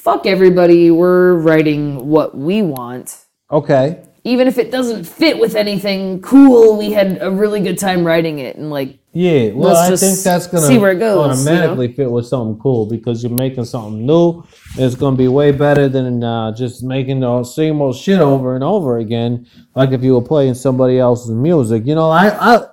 fuck 0.08 0.24
everybody, 0.24 0.90
we're 0.90 1.34
writing 1.34 2.08
what 2.08 2.34
we 2.34 2.62
want. 2.62 3.26
Okay. 3.50 4.02
Even 4.24 4.48
if 4.48 4.56
it 4.56 4.70
doesn't 4.70 5.04
fit 5.04 5.38
with 5.38 5.54
anything 5.54 6.22
cool, 6.22 6.78
we 6.78 6.92
had 6.92 7.18
a 7.20 7.30
really 7.30 7.60
good 7.60 7.78
time 7.78 8.04
writing 8.04 8.38
it 8.38 8.56
and 8.56 8.70
like 8.70 9.00
Yeah. 9.12 9.50
Well, 9.50 9.74
Let's 9.74 10.02
I 10.02 10.06
think 10.06 10.20
that's 10.20 10.46
gonna 10.46 10.66
see 10.66 10.78
where 10.78 10.92
it 10.92 10.98
goes, 10.98 11.14
you 11.14 11.50
automatically 11.50 11.92
fit 11.92 12.10
with 12.10 12.26
something 12.26 12.58
cool 12.58 12.86
because 12.86 13.22
you're 13.22 13.36
making 13.36 13.66
something 13.66 14.06
new. 14.06 14.44
It's 14.78 14.94
gonna 14.94 15.16
be 15.16 15.28
way 15.28 15.52
better 15.52 15.90
than 15.90 16.24
uh, 16.24 16.54
just 16.54 16.82
making 16.82 17.20
the 17.20 17.44
same 17.44 17.82
old 17.82 17.94
shit 17.94 18.18
over 18.18 18.54
and 18.54 18.64
over 18.64 18.96
again. 18.96 19.46
Like 19.74 19.90
if 19.90 20.02
you 20.02 20.14
were 20.14 20.22
playing 20.22 20.54
somebody 20.54 20.98
else's 20.98 21.32
music. 21.32 21.82
You 21.84 21.96
know, 21.96 22.08
I 22.08 22.28
I, 22.28 22.66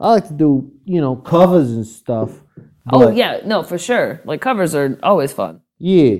I 0.00 0.10
like 0.10 0.26
to 0.26 0.34
do 0.34 0.72
you 0.84 1.00
know 1.00 1.14
covers 1.14 1.70
and 1.70 1.86
stuff. 1.86 2.30
Oh 2.92 3.10
yeah, 3.10 3.42
no, 3.44 3.62
for 3.62 3.78
sure. 3.78 4.20
Like 4.24 4.40
covers 4.40 4.74
are 4.74 4.98
always 5.04 5.32
fun. 5.32 5.60
Yeah. 5.78 6.16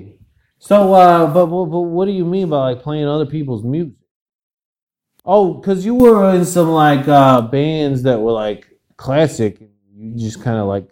So, 0.63 0.93
uh, 0.93 1.25
but, 1.33 1.47
but, 1.47 1.65
but 1.65 1.79
what 1.81 2.05
do 2.05 2.11
you 2.11 2.23
mean 2.23 2.49
by 2.49 2.69
like 2.69 2.83
playing 2.83 3.07
other 3.07 3.25
people's 3.25 3.63
music? 3.63 3.95
Oh, 5.25 5.55
because 5.55 5.83
you 5.83 5.95
were 5.95 6.35
in 6.35 6.45
some 6.45 6.69
like 6.69 7.07
uh, 7.07 7.41
bands 7.41 8.03
that 8.03 8.21
were 8.21 8.31
like 8.31 8.67
classic. 8.95 9.59
and 9.59 9.71
You 10.19 10.23
just 10.23 10.43
kind 10.43 10.59
of 10.59 10.67
like 10.67 10.87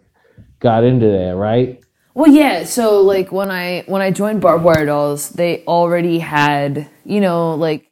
got 0.58 0.82
into 0.82 1.06
that, 1.06 1.36
right? 1.36 1.80
Well, 2.14 2.28
yeah. 2.32 2.64
So 2.64 3.00
like 3.02 3.30
when 3.30 3.52
I 3.52 3.84
when 3.86 4.02
I 4.02 4.10
joined 4.10 4.40
Barbed 4.40 4.64
Wire 4.64 4.86
Dolls, 4.86 5.30
they 5.30 5.64
already 5.66 6.18
had 6.18 6.90
you 7.04 7.20
know 7.20 7.54
like 7.54 7.88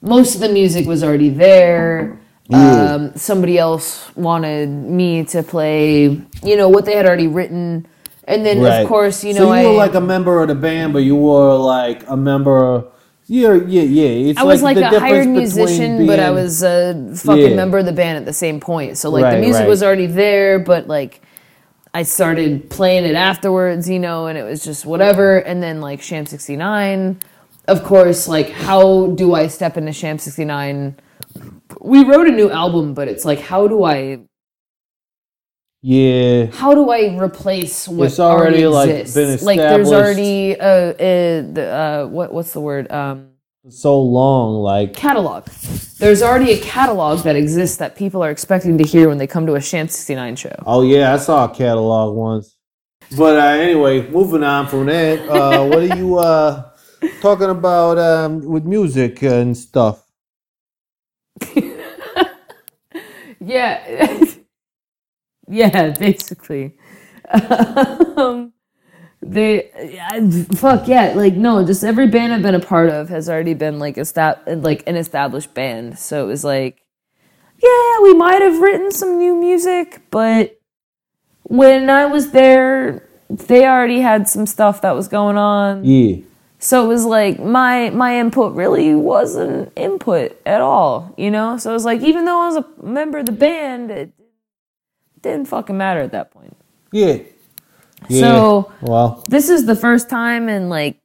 most 0.00 0.34
of 0.34 0.40
the 0.40 0.48
music 0.48 0.88
was 0.88 1.04
already 1.04 1.30
there. 1.30 2.18
Um, 2.52 3.12
somebody 3.14 3.56
else 3.58 4.14
wanted 4.14 4.68
me 4.68 5.24
to 5.26 5.42
play, 5.42 6.20
you 6.44 6.56
know, 6.56 6.68
what 6.68 6.84
they 6.84 6.96
had 6.96 7.06
already 7.06 7.28
written, 7.28 7.86
and 8.32 8.46
then 8.46 8.64
of 8.64 8.88
course, 8.88 9.22
you 9.24 9.34
know, 9.34 9.40
so 9.40 9.44
you 9.46 9.52
I 9.52 9.66
were 9.66 9.72
like 9.74 9.94
a 9.94 10.00
member 10.00 10.42
of 10.42 10.48
the 10.48 10.54
band, 10.54 10.92
but 10.92 11.00
you 11.00 11.16
were 11.16 11.54
like 11.56 12.08
a 12.08 12.16
member. 12.16 12.84
Yeah, 13.26 13.54
yeah, 13.54 13.82
yeah. 13.82 14.30
It's 14.30 14.38
I 14.38 14.44
was 14.44 14.62
like, 14.62 14.76
the 14.76 14.96
a 14.96 15.00
hired 15.00 15.20
between 15.20 15.32
musician, 15.36 16.06
but 16.06 16.18
I 16.18 16.30
was 16.30 16.62
a 16.62 17.12
fucking 17.16 17.50
Yeah. 17.50 17.56
member 17.56 17.78
of 17.78 17.86
the 17.86 17.92
band 17.92 18.18
at 18.18 18.24
the 18.24 18.32
same 18.32 18.60
point. 18.60 18.98
So 18.98 19.10
like 19.10 19.24
Right, 19.24 19.34
the 19.36 19.40
music 19.40 19.60
right. 19.60 19.68
was 19.68 19.82
already 19.82 20.06
there, 20.06 20.58
but 20.58 20.88
like 20.88 21.22
I 21.94 22.02
started 22.02 22.70
playing 22.70 23.04
it 23.04 23.14
afterwards, 23.14 23.88
you 23.88 23.98
know, 23.98 24.26
and 24.26 24.38
it 24.38 24.42
was 24.44 24.64
just 24.64 24.84
whatever. 24.86 25.38
And 25.38 25.62
then 25.62 25.80
like 25.80 26.02
Sham 26.02 26.26
69, 26.26 27.20
of 27.68 27.84
course, 27.84 28.26
like 28.28 28.50
how 28.50 29.08
do 29.08 29.34
I 29.34 29.46
step 29.46 29.76
into 29.76 29.92
Sham 29.92 30.18
69? 30.18 30.96
We 31.80 32.04
wrote 32.04 32.26
a 32.28 32.32
new 32.32 32.50
album, 32.50 32.94
but 32.94 33.08
it's 33.08 33.24
like 33.24 33.40
how 33.40 33.68
do 33.68 33.84
I 33.84 34.20
Yeah, 35.84 36.46
how 36.52 36.74
do 36.74 36.90
I 36.90 37.18
replace 37.20 37.88
what 37.88 38.06
It's 38.06 38.20
already, 38.20 38.68
like, 38.68 38.88
exists? 38.88 39.42
been 39.42 39.46
like 39.46 39.58
there's 39.58 39.90
already 39.90 40.58
uh, 40.58 40.64
uh, 40.64 40.94
the, 41.52 41.66
uh 41.72 42.06
what 42.06 42.32
what's 42.32 42.52
the 42.52 42.60
word 42.60 42.90
um 42.92 43.30
so 43.68 44.00
long. 44.00 44.62
Like, 44.62 44.94
catalog. 44.94 45.46
There's 45.98 46.22
already 46.22 46.52
a 46.52 46.60
catalog 46.60 47.24
that 47.24 47.34
exists 47.34 47.78
that 47.78 47.96
people 47.96 48.22
are 48.22 48.30
expecting 48.30 48.78
to 48.78 48.84
hear 48.84 49.08
when 49.08 49.18
they 49.18 49.26
come 49.26 49.44
to 49.46 49.54
a 49.54 49.60
Sham 49.60 49.88
69 49.88 50.36
show. 50.36 50.54
oh 50.66 50.82
yeah, 50.82 51.14
I 51.14 51.16
saw 51.16 51.46
a 51.50 51.54
catalog 51.54 52.16
once. 52.16 52.56
But 53.16 53.36
uh, 53.36 53.46
anyway, 53.60 54.08
moving 54.08 54.44
on 54.44 54.68
from 54.68 54.86
that, 54.86 55.18
uh, 55.28 55.64
what 55.68 55.78
are 55.78 55.96
you 55.96 56.16
uh, 56.18 56.70
talking 57.20 57.50
about 57.50 57.98
um, 57.98 58.40
with 58.44 58.64
music 58.64 59.20
and 59.24 59.56
stuff? 59.56 60.06
Yeah. 63.44 64.18
yeah, 65.52 65.90
basically. 65.98 66.74
um, 68.16 68.52
they 69.24 69.70
I, 70.00 70.28
fuck 70.56 70.88
yeah 70.88 71.12
like 71.14 71.34
no 71.34 71.64
just 71.64 71.84
every 71.84 72.08
band 72.08 72.32
i've 72.32 72.42
been 72.42 72.56
a 72.56 72.60
part 72.60 72.90
of 72.90 73.08
has 73.08 73.28
already 73.30 73.54
been 73.54 73.78
like 73.78 73.94
estab- 73.96 74.62
like 74.64 74.82
an 74.88 74.96
established 74.96 75.54
band 75.54 75.96
so 75.98 76.24
it 76.24 76.26
was 76.26 76.42
like 76.42 76.82
yeah 77.62 78.00
we 78.02 78.14
might 78.14 78.42
have 78.42 78.58
written 78.60 78.90
some 78.90 79.16
new 79.18 79.36
music 79.36 80.02
but 80.10 80.58
when 81.44 81.88
i 81.88 82.04
was 82.04 82.32
there 82.32 83.08
they 83.30 83.64
already 83.64 84.00
had 84.00 84.28
some 84.28 84.44
stuff 84.44 84.80
that 84.82 84.92
was 84.96 85.06
going 85.06 85.36
on 85.36 85.84
Yeah. 85.84 86.16
so 86.58 86.84
it 86.84 86.88
was 86.88 87.04
like 87.04 87.38
my 87.38 87.90
my 87.90 88.18
input 88.18 88.54
really 88.56 88.92
wasn't 88.94 89.72
input 89.76 90.36
at 90.44 90.60
all 90.60 91.14
you 91.16 91.30
know 91.30 91.56
so 91.58 91.70
it 91.70 91.74
was 91.74 91.84
like 91.84 92.00
even 92.00 92.24
though 92.24 92.40
i 92.40 92.48
was 92.48 92.56
a 92.56 92.66
member 92.84 93.18
of 93.18 93.26
the 93.26 93.32
band 93.32 93.90
it 93.92 94.12
didn't 95.22 95.46
fucking 95.48 95.76
matter 95.76 96.00
at 96.00 96.12
that 96.12 96.30
point. 96.30 96.56
Yeah. 96.92 97.18
Yeah. 98.08 98.20
So- 98.20 98.72
well, 98.82 99.24
this 99.28 99.48
is 99.48 99.66
the 99.66 99.76
first 99.76 100.10
time 100.10 100.48
in 100.48 100.68
like 100.68 100.98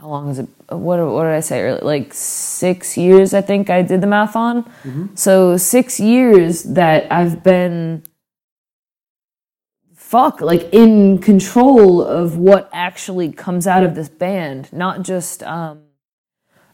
how 0.00 0.08
long 0.08 0.30
is 0.30 0.38
it? 0.38 0.48
What 0.68 1.00
what 1.00 1.24
did 1.24 1.32
i 1.32 1.40
say 1.40 1.60
earlier? 1.62 1.80
like 1.82 2.12
six 2.14 2.96
years 2.96 3.34
i 3.34 3.40
think 3.40 3.68
i 3.70 3.82
did 3.82 4.00
the 4.00 4.06
math 4.06 4.36
on. 4.36 4.70
So 5.14 5.56
six 5.56 5.98
years 5.98 6.62
that 6.64 7.10
i've 7.10 7.42
been 7.42 8.04
fuck 9.94 10.40
like 10.40 10.68
in 10.72 11.18
control 11.18 12.02
of 12.02 12.36
what 12.38 12.68
actually 12.72 13.32
comes 13.32 13.66
out 13.66 13.82
of 13.84 13.94
this 13.94 14.08
band. 14.08 14.72
Not 14.72 15.02
just 15.02 15.42
um 15.42 15.82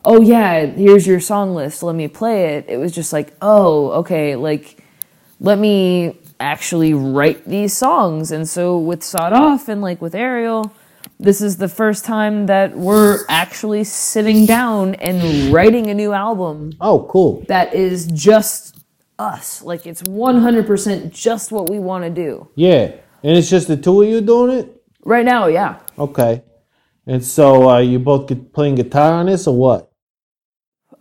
oh 0.05 0.21
yeah 0.21 0.67
here's 0.67 1.07
your 1.07 1.21
song 1.21 1.55
list 1.55 1.83
let 1.83 1.95
me 1.95 2.09
play 2.09 2.57
it. 2.57 2.67
It 2.69 2.77
was 2.77 2.93
just 2.93 3.13
like 3.13 3.33
oh 3.41 3.91
okay 4.03 4.37
like 4.37 4.84
let 5.41 5.59
me 5.59 6.19
actually 6.41 6.95
write 6.95 7.45
these 7.45 7.77
songs. 7.77 8.31
And 8.31 8.49
so 8.49 8.79
with 8.79 9.03
Sawed 9.03 9.33
Off 9.33 9.69
and 9.69 9.81
like 9.81 10.01
with 10.01 10.15
Ariel, 10.15 10.73
this 11.19 11.41
is 11.41 11.57
the 11.57 11.69
first 11.69 12.05
time 12.05 12.47
that 12.47 12.77
we're 12.77 13.21
actually 13.29 13.85
sitting 13.85 14.47
down 14.47 14.95
and 14.97 15.53
writing 15.53 15.89
a 15.89 15.95
new 15.95 16.13
album 16.13 16.73
oh, 16.81 17.07
cool. 17.11 17.45
that 17.49 17.75
is 17.75 18.07
just 18.07 18.85
us. 19.19 19.63
Like 19.63 19.87
it's 19.87 20.03
100% 20.03 21.11
just 21.11 21.53
what 21.53 21.71
we 21.71 21.79
want 21.79 22.05
to 22.05 22.11
do. 22.11 22.49
Yeah. 22.57 22.93
And 23.23 23.39
it's 23.39 23.49
just 23.49 23.69
the 23.69 23.77
two 23.77 24.03
of 24.03 24.09
you 24.09 24.21
doing 24.21 24.59
it? 24.59 24.83
Right 25.05 25.25
now, 25.25 25.47
yeah. 25.47 25.79
Okay. 25.99 26.43
And 27.07 27.25
so 27.25 27.69
uh, 27.69 27.79
you 27.79 27.99
both 27.99 28.29
get 28.29 28.53
playing 28.53 28.77
guitar 28.77 29.13
on 29.13 29.27
this 29.27 29.47
or 29.47 29.57
what? 29.57 29.91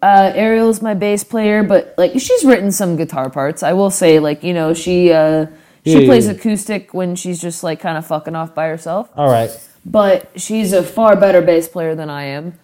Uh, 0.03 0.33
Ariel's 0.35 0.81
my 0.83 0.95
bass 0.95 1.23
player, 1.25 1.63
but 1.63 1.95
like 1.97 2.13
she's 2.19 2.45
written 2.45 2.71
some 2.71 2.97
guitar 2.97 3.29
parts. 3.31 3.63
I 3.63 3.73
will 3.73 3.91
say, 3.91 4.19
like 4.19 4.43
you 4.43 4.53
know, 4.53 4.73
she 4.75 5.13
uh, 5.13 5.47
she 5.85 6.01
Yeah, 6.01 6.05
plays 6.05 6.27
yeah. 6.27 6.33
acoustic 6.33 6.93
when 6.93 7.15
she's 7.15 7.41
just 7.41 7.63
like 7.63 7.81
kind 7.81 7.97
of 7.97 8.07
fucking 8.07 8.35
off 8.35 8.55
by 8.55 8.67
herself. 8.67 9.09
All 9.15 9.29
right. 9.29 9.51
But 9.85 10.31
she's 10.41 10.73
a 10.73 10.83
far 10.83 11.15
better 11.17 11.41
bass 11.41 11.67
player 11.69 11.95
than 11.95 12.09
I 12.09 12.25
am, 12.25 12.59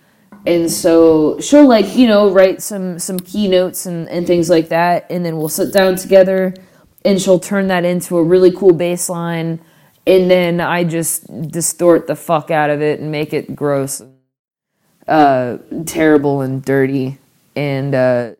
and 0.46 0.72
so 0.72 1.40
she'll 1.42 1.68
like 1.68 1.96
you 1.98 2.08
know 2.08 2.32
write 2.32 2.62
some 2.62 3.00
some 3.00 3.20
keynotes 3.20 3.86
and 3.88 4.10
and 4.10 4.28
things 4.28 4.50
like 4.50 4.70
that, 4.70 5.08
and 5.12 5.26
then 5.26 5.38
we'll 5.38 5.50
sit 5.50 5.74
down 5.74 5.98
together, 5.98 6.54
and 7.06 7.22
she'll 7.22 7.40
turn 7.40 7.68
that 7.70 7.86
into 7.86 8.18
a 8.18 8.24
really 8.24 8.52
cool 8.52 8.74
bass 8.74 9.10
line, 9.10 9.62
and 10.08 10.32
then 10.32 10.62
I 10.62 10.86
just 10.86 11.28
distort 11.52 12.08
the 12.08 12.16
fuck 12.16 12.52
out 12.52 12.70
of 12.72 12.82
it 12.82 13.02
and 13.02 13.12
make 13.12 13.34
it 13.34 13.56
gross, 13.56 14.02
uh, 15.08 15.58
terrible 15.86 16.42
and 16.42 16.64
dirty, 16.64 17.18
and 17.60 17.94
uh, 17.94 18.32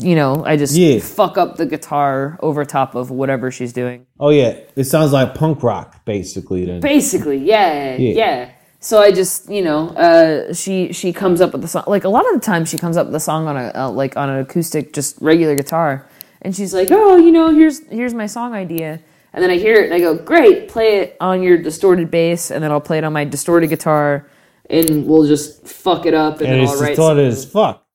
you 0.00 0.14
know 0.14 0.44
I 0.44 0.56
just 0.56 0.74
Yeah. 0.76 0.98
fuck 1.00 1.38
up 1.38 1.56
the 1.56 1.66
guitar 1.66 2.38
over 2.40 2.64
top 2.64 2.94
of 2.94 3.10
whatever 3.10 3.50
she's 3.50 3.72
doing. 3.72 4.06
Oh, 4.18 4.30
yeah. 4.30 4.56
It 4.76 4.84
sounds 4.84 5.12
like 5.12 5.34
punk 5.34 5.62
rock, 5.62 6.04
basically, 6.04 6.64
then. 6.66 6.80
Basically, 6.80 7.38
yeah, 7.38 7.96
Yeah. 7.96 8.50
So 8.80 9.00
I 9.00 9.12
just, 9.12 9.48
you 9.48 9.62
know, 9.62 9.90
uh, 9.90 10.52
she 10.52 10.92
she 10.92 11.12
comes 11.12 11.40
up 11.40 11.52
with 11.52 11.62
the 11.62 11.68
song. 11.68 11.84
Like 11.86 12.02
a 12.02 12.08
lot 12.08 12.24
of 12.28 12.34
the 12.34 12.44
time, 12.44 12.64
she 12.64 12.78
comes 12.78 12.96
up 12.96 13.06
with 13.06 13.12
the 13.12 13.20
song 13.30 13.46
on 13.46 13.56
a 13.56 13.70
uh, 13.76 13.90
like 14.02 14.16
on 14.16 14.28
an 14.28 14.38
acoustic, 14.40 14.92
just 14.92 15.10
regular 15.20 15.54
guitar, 15.54 16.04
and 16.44 16.50
she's 16.56 16.74
like, 16.74 16.88
"Oh, 16.90 17.14
you 17.16 17.30
know, 17.30 17.46
here's 17.54 17.78
here's 17.98 18.12
my 18.12 18.26
song 18.26 18.54
idea." 18.54 18.98
And 19.32 19.38
then 19.42 19.50
I 19.50 19.58
hear 19.66 19.76
it 19.80 19.84
and 19.86 19.94
I 19.94 20.00
go, 20.00 20.16
"Great, 20.32 20.68
play 20.68 20.90
it 21.00 21.16
on 21.20 21.44
your 21.46 21.58
distorted 21.58 22.10
bass," 22.10 22.50
and 22.50 22.58
then 22.62 22.72
I'll 22.72 22.80
play 22.90 22.98
it 22.98 23.04
on 23.04 23.12
my 23.12 23.24
distorted 23.24 23.68
guitar, 23.68 24.26
and 24.68 25.06
we'll 25.06 25.28
just 25.28 25.64
fuck 25.64 26.04
it 26.04 26.14
up, 26.14 26.40
and, 26.40 26.48
and 26.48 26.52
then 26.54 26.60
it's 26.64 26.72
I'll 26.72 26.80
write 26.80 26.96
distorted 26.96 27.26
as 27.28 27.44
fuck. 27.44 27.86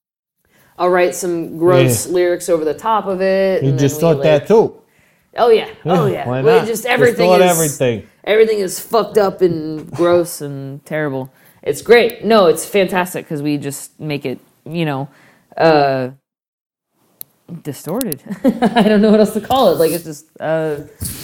I'll 0.78 0.90
write 0.90 1.16
some 1.16 1.58
gross 1.58 2.06
Yeah. 2.08 2.14
lyrics 2.14 2.50
over 2.50 2.64
the 2.66 2.74
top 2.74 3.08
of 3.08 3.22
it. 3.22 3.64
You 3.64 3.70
and 3.70 3.80
then 3.80 3.86
just 3.88 3.96
we, 3.98 4.02
thought 4.02 4.24
that 4.24 4.48
too. 4.48 4.82
Oh 5.36 5.50
yeah, 5.50 5.70
oh 5.86 6.08
yeah. 6.08 6.28
Why 6.28 6.42
not? 6.42 6.66
just 6.68 6.86
everything 6.86 7.30
Distort 7.30 7.42
is 7.42 7.52
everything. 7.52 8.08
everything 8.24 8.60
is 8.60 8.80
fucked 8.80 9.18
up 9.18 9.42
and 9.42 9.90
gross 9.92 10.42
and 10.42 10.84
terrible. 10.86 11.32
It's 11.64 11.82
great. 11.82 12.24
No, 12.24 12.48
it's 12.48 12.66
fantastic 12.66 13.26
because 13.26 13.42
we 13.42 13.58
just 13.58 14.00
make 14.00 14.26
it, 14.26 14.40
you 14.66 14.86
know, 14.86 15.10
uh, 15.58 16.12
distorted. 17.64 18.22
I 18.44 18.84
don't 18.84 19.02
know 19.02 19.12
what 19.12 19.20
else 19.20 19.34
to 19.34 19.42
call 19.42 19.74
it. 19.74 19.78
Like 19.80 19.92
it's 19.92 20.04
just 20.04 20.26
uh, 20.40 20.78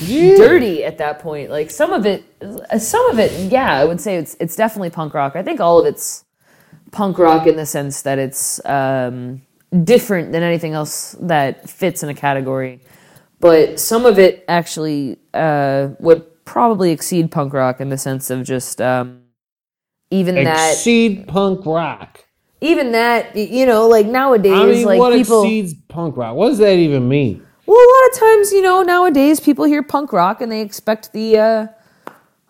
dirty 0.06 0.84
at 0.84 0.97
that 0.99 1.20
point. 1.20 1.49
Like 1.49 1.72
some 1.72 1.91
of 1.91 2.06
it, 2.06 2.24
uh, 2.41 2.78
some 2.78 3.10
of 3.10 3.20
it, 3.20 3.32
yeah, 3.51 3.74
I 3.80 3.86
would 3.86 3.99
say 4.01 4.18
it's 4.18 4.36
it's 4.39 4.56
definitely 4.56 4.89
punk 4.89 5.14
rock. 5.14 5.36
I 5.36 5.43
think 5.43 5.60
all 5.60 5.80
of 5.80 5.86
it's 5.86 6.26
punk 6.94 7.18
rock 7.18 7.46
in 7.48 7.58
the 7.58 7.66
sense 7.66 8.04
that 8.04 8.18
it's 8.20 8.64
um, 8.66 9.41
different 9.84 10.32
than 10.32 10.44
anything 10.44 10.74
else 10.74 11.18
that 11.20 11.70
fits 11.70 12.04
in 12.04 12.10
a 12.10 12.14
category. 12.14 12.80
But 13.41 13.80
some 13.80 14.06
of 14.06 14.18
it 14.18 14.46
actually 14.48 15.18
uh, 15.34 15.89
would 16.00 16.46
probably 16.46 16.91
exceed 16.91 17.30
punk 17.32 17.52
rock 17.52 17.82
in 17.82 17.89
the 17.89 17.98
sense 17.98 18.30
of 18.30 18.46
just 18.46 18.80
um, 18.82 19.24
even 20.12 20.36
that, 20.36 20.72
Exceed 20.72 21.28
punk 21.28 21.66
rock. 21.66 22.24
even 22.62 22.94
that, 22.94 23.36
you 23.36 23.66
know, 23.66 23.88
like 23.88 24.06
nowadays, 24.06 24.54
I 24.54 24.66
mean, 24.66 24.86
like 24.86 25.00
what 25.00 25.14
people. 25.14 25.41
exceeds 25.41 25.74
punk 25.89 26.16
rock? 26.16 26.36
What 26.36 26.50
does 26.50 26.60
that 26.60 26.76
even 26.78 27.10
mean? 27.10 27.46
Well, 27.66 27.78
a 27.78 27.89
lot 27.96 28.14
of 28.14 28.20
times, 28.20 28.52
you 28.52 28.62
know, 28.62 28.84
nowadays 28.84 29.39
people 29.39 29.66
hear 29.66 29.84
punk 29.84 30.14
rock 30.14 30.39
and 30.39 30.52
they 30.52 30.62
expect 30.62 31.12
the 31.14 31.38
uh, 31.38 31.68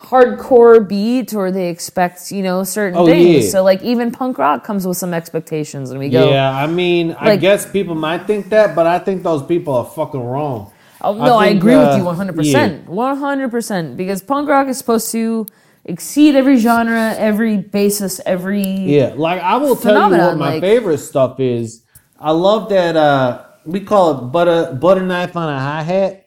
hardcore 0.04 0.86
beat 0.88 1.34
or 1.34 1.52
they 1.52 1.70
expect, 1.70 2.32
you 2.32 2.44
know, 2.44 2.64
certain 2.64 2.98
Oh, 3.00 3.06
things. 3.06 3.46
yeah. 3.46 3.50
So, 3.52 3.64
like, 3.64 3.82
even 3.82 4.12
punk 4.12 4.38
rock 4.38 4.64
comes 4.64 4.86
with 4.86 4.98
some 4.98 5.14
expectations, 5.14 5.90
and 5.92 6.00
we 6.00 6.10
go, 6.10 6.30
Yeah, 6.30 6.52
I 6.52 6.68
mean, 6.68 7.16
I 7.20 7.36
guess 7.38 7.70
people 7.70 7.96
might 7.96 8.28
think 8.28 8.50
that, 8.50 8.76
but 8.76 8.86
I 8.86 9.00
think 9.00 9.24
those 9.24 9.44
people 9.44 9.74
are 9.76 9.86
fucking 9.86 10.22
wrong. 10.24 10.72
Oh, 11.02 11.14
no, 11.14 11.38
I, 11.38 11.48
think, 11.50 11.60
agree 11.62 11.76
with 11.76 11.88
uh, 11.88 11.98
you 11.98 12.04
100%. 12.04 12.86
100%. 12.86 13.98
Because 13.98 14.22
punk 14.22 14.48
rock 14.50 14.68
is 14.68 14.78
supposed 14.78 15.12
to 15.12 15.46
exceed 15.86 16.36
every 16.36 16.58
genre, 16.58 17.14
every 17.18 17.58
basis, 17.58 18.22
every. 18.26 18.64
Yeah, 18.64 19.14
like 19.16 19.42
I 19.42 19.58
will 19.58 19.76
tell 19.76 19.96
you 20.12 20.18
what 20.18 20.38
my 20.38 20.54
like- 20.56 20.62
favorite 20.62 21.00
stuff 21.00 21.40
is. 21.40 21.82
I 22.20 22.32
love 22.32 22.70
that 22.70 22.96
uh 22.96 23.44
we 23.66 23.82
call 23.82 24.12
it 24.12 24.22
butter 24.32 24.72
butter 24.80 25.02
knife 25.02 25.36
on 25.36 25.50
a 25.50 25.60
hi 25.60 26.24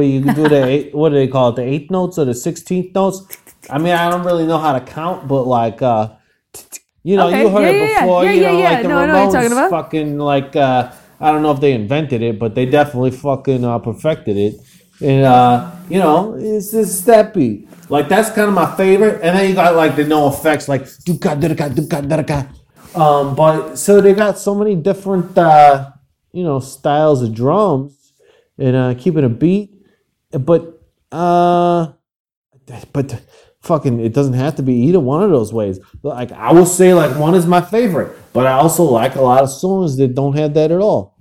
hat, 0.00 0.04
where 0.04 0.06
you 0.06 0.20
do 0.34 0.48
the 0.48 0.64
eight, 0.64 0.94
what 0.94 1.10
do 1.10 1.16
they 1.16 1.28
call 1.28 1.50
it, 1.50 1.56
the 1.56 1.62
eighth 1.62 1.90
notes 1.90 2.18
or 2.18 2.26
the 2.26 2.34
sixteenth 2.34 2.94
notes. 2.94 3.22
I 3.70 3.78
mean, 3.78 3.94
I 3.94 4.10
don't 4.10 4.24
really 4.24 4.46
know 4.46 4.58
how 4.58 4.72
to 4.78 4.80
count, 4.80 5.28
but 5.28 5.44
like 5.44 5.82
uh, 5.82 6.10
you 7.04 7.16
know, 7.16 7.28
Okay, 7.28 7.42
you 7.42 7.48
heard 7.50 7.76
yeah, 7.76 7.84
it 7.84 7.90
yeah, 7.90 8.00
before. 8.02 8.24
Yeah, 8.24 8.32
you 8.32 8.42
know, 8.42 8.60
like 8.60 8.82
the 8.82 8.88
No, 8.88 8.98
I 8.98 9.06
know 9.06 9.14
what 9.14 9.22
you're 9.22 9.28
talking 9.30 9.50
Ramones 9.50 9.52
about. 9.52 9.70
fucking 9.70 10.18
like 10.18 10.56
uh, 10.56 10.92
I 11.20 11.32
don't 11.32 11.42
know 11.42 11.52
if 11.52 11.60
they 11.60 11.72
invented 11.72 12.22
it, 12.22 12.38
but 12.38 12.54
they 12.54 12.66
definitely 12.66 13.12
fucking 13.12 13.64
uh, 13.64 13.78
perfected 13.80 14.36
it. 14.36 14.54
And 15.02 15.24
uh, 15.24 15.72
you 15.88 16.00
know, 16.00 16.34
it's 16.38 16.74
it's 16.74 17.02
that 17.02 17.34
beat. 17.34 17.68
Like 17.90 18.08
that's 18.08 18.30
kind 18.30 18.48
of 18.48 18.54
my 18.54 18.74
favorite. 18.76 19.22
And 19.22 19.36
then 19.38 19.48
you 19.50 19.54
got 19.54 19.76
like 19.76 19.96
the 19.96 20.04
NOFX, 20.04 20.68
like 20.68 20.86
do 21.06 21.18
ka 21.18 21.36
da 21.36 21.54
ka 21.54 21.68
do 21.68 21.86
ka 21.88 22.02
da 22.02 22.22
ka. 22.22 22.46
Um, 22.94 23.34
but 23.36 23.76
so 23.76 24.00
they 24.00 24.14
got 24.14 24.38
so 24.38 24.54
many 24.54 24.76
different 24.76 25.36
uh, 25.38 25.92
you 26.32 26.44
know, 26.44 26.60
styles 26.60 27.22
of 27.22 27.34
drums 27.34 28.12
and 28.58 28.76
uh 28.76 28.94
keeping 28.94 29.24
a 29.24 29.30
beat. 29.30 29.73
But 30.38 30.80
uh 31.12 31.92
but 32.92 33.22
fucking 33.60 34.00
it 34.00 34.12
doesn't 34.12 34.34
have 34.34 34.56
to 34.56 34.62
be 34.62 34.74
either 34.74 35.00
one 35.00 35.22
of 35.22 35.30
those 35.30 35.52
ways. 35.52 35.78
Like 36.02 36.32
I 36.32 36.52
will 36.52 36.66
say 36.66 36.94
like 36.94 37.16
one 37.18 37.34
is 37.34 37.46
my 37.46 37.60
favorite, 37.60 38.16
but 38.32 38.46
I 38.46 38.52
also 38.52 38.84
like 38.84 39.14
a 39.16 39.22
lot 39.22 39.42
of 39.42 39.50
songs 39.50 39.96
that 39.98 40.14
don't 40.14 40.36
have 40.36 40.54
that 40.54 40.70
at 40.70 40.80
all. 40.80 41.16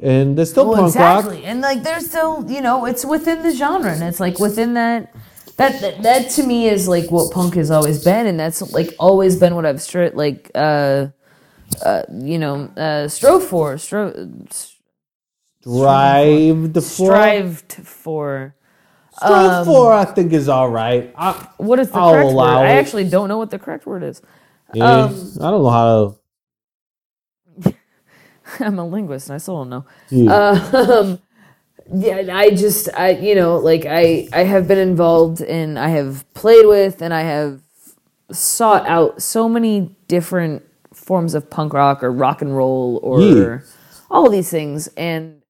And 0.00 0.36
they're 0.36 0.46
still 0.46 0.66
Well, 0.66 0.76
punk 0.76 0.88
exactly. 0.88 1.36
rock. 1.36 1.44
And, 1.46 1.60
like, 1.60 1.84
there's 1.84 2.06
still, 2.08 2.44
you 2.50 2.60
know, 2.60 2.86
it's 2.86 3.04
within 3.04 3.44
the 3.44 3.52
genre, 3.54 3.92
and 3.92 4.02
it's 4.02 4.18
like 4.18 4.40
within 4.40 4.74
that. 4.74 5.14
That, 5.58 5.80
that, 5.80 6.02
that 6.02 6.30
to 6.30 6.42
me 6.42 6.66
is 6.68 6.88
like 6.88 7.08
what 7.12 7.30
punk 7.32 7.54
has 7.54 7.70
always 7.70 8.02
been, 8.02 8.26
and 8.26 8.40
that's 8.40 8.72
like 8.72 8.92
always 8.98 9.36
been 9.36 9.54
what 9.54 9.64
I've 9.64 9.76
stri- 9.76 10.12
like 10.12 10.50
uh, 10.56 11.08
uh, 11.84 12.02
you 12.12 12.38
know 12.38 12.64
uh, 12.76 13.06
strove 13.06 13.44
for, 13.44 13.74
stro- 13.76 14.71
The 16.74 16.82
floor. 16.82 17.36
strived 17.40 17.72
for. 17.74 18.54
Strive 19.10 19.56
for 19.58 19.92
I 19.92 20.04
think 20.06 20.32
is 20.32 20.48
all 20.48 20.70
right. 20.70 21.12
I, 21.16 21.48
What 21.58 21.78
is 21.80 21.92
the 21.92 22.02
I'll 22.02 22.02
correct 22.02 22.36
word? 22.38 22.58
allow 22.58 22.60
I 22.60 22.72
actually 22.78 23.04
don't 23.08 23.28
know 23.28 23.38
what 23.38 23.50
the 23.50 23.58
correct 23.58 23.86
word 23.86 24.02
is. 24.04 24.22
yeah, 24.72 25.06
Um, 25.06 25.40
I 25.40 25.50
don't 25.50 25.62
know 25.64 25.70
how 25.70 26.06
to 26.06 26.16
I'm 28.60 28.78
a 28.78 28.86
linguist 28.86 29.28
and 29.28 29.36
I 29.36 29.38
still 29.38 29.64
don't 29.64 29.70
know. 29.70 29.86
yeah. 30.10 30.42
Um, 30.88 31.20
yeah, 31.94 32.22
I 32.36 32.50
just 32.50 32.88
I 32.94 33.10
you 33.12 33.34
know 33.34 33.58
like 33.58 33.86
I 33.86 34.28
I 34.32 34.44
have 34.44 34.68
been 34.68 34.78
involved 34.78 35.42
and 35.42 35.78
I 35.78 35.88
have 35.90 36.24
played 36.34 36.66
with 36.66 37.02
and 37.02 37.14
I 37.14 37.22
have 37.22 37.60
sought 38.32 38.86
out 38.88 39.22
so 39.22 39.48
many 39.48 39.96
different 40.08 40.64
forms 40.94 41.34
of 41.34 41.50
punk 41.50 41.74
rock 41.74 42.02
or 42.04 42.12
rock 42.12 42.42
and 42.42 42.56
roll 42.56 43.00
or 43.04 43.52
Yeah. 43.52 43.60
all 44.10 44.26
of 44.26 44.32
these 44.32 44.50
things 44.50 44.88
and 44.96 45.41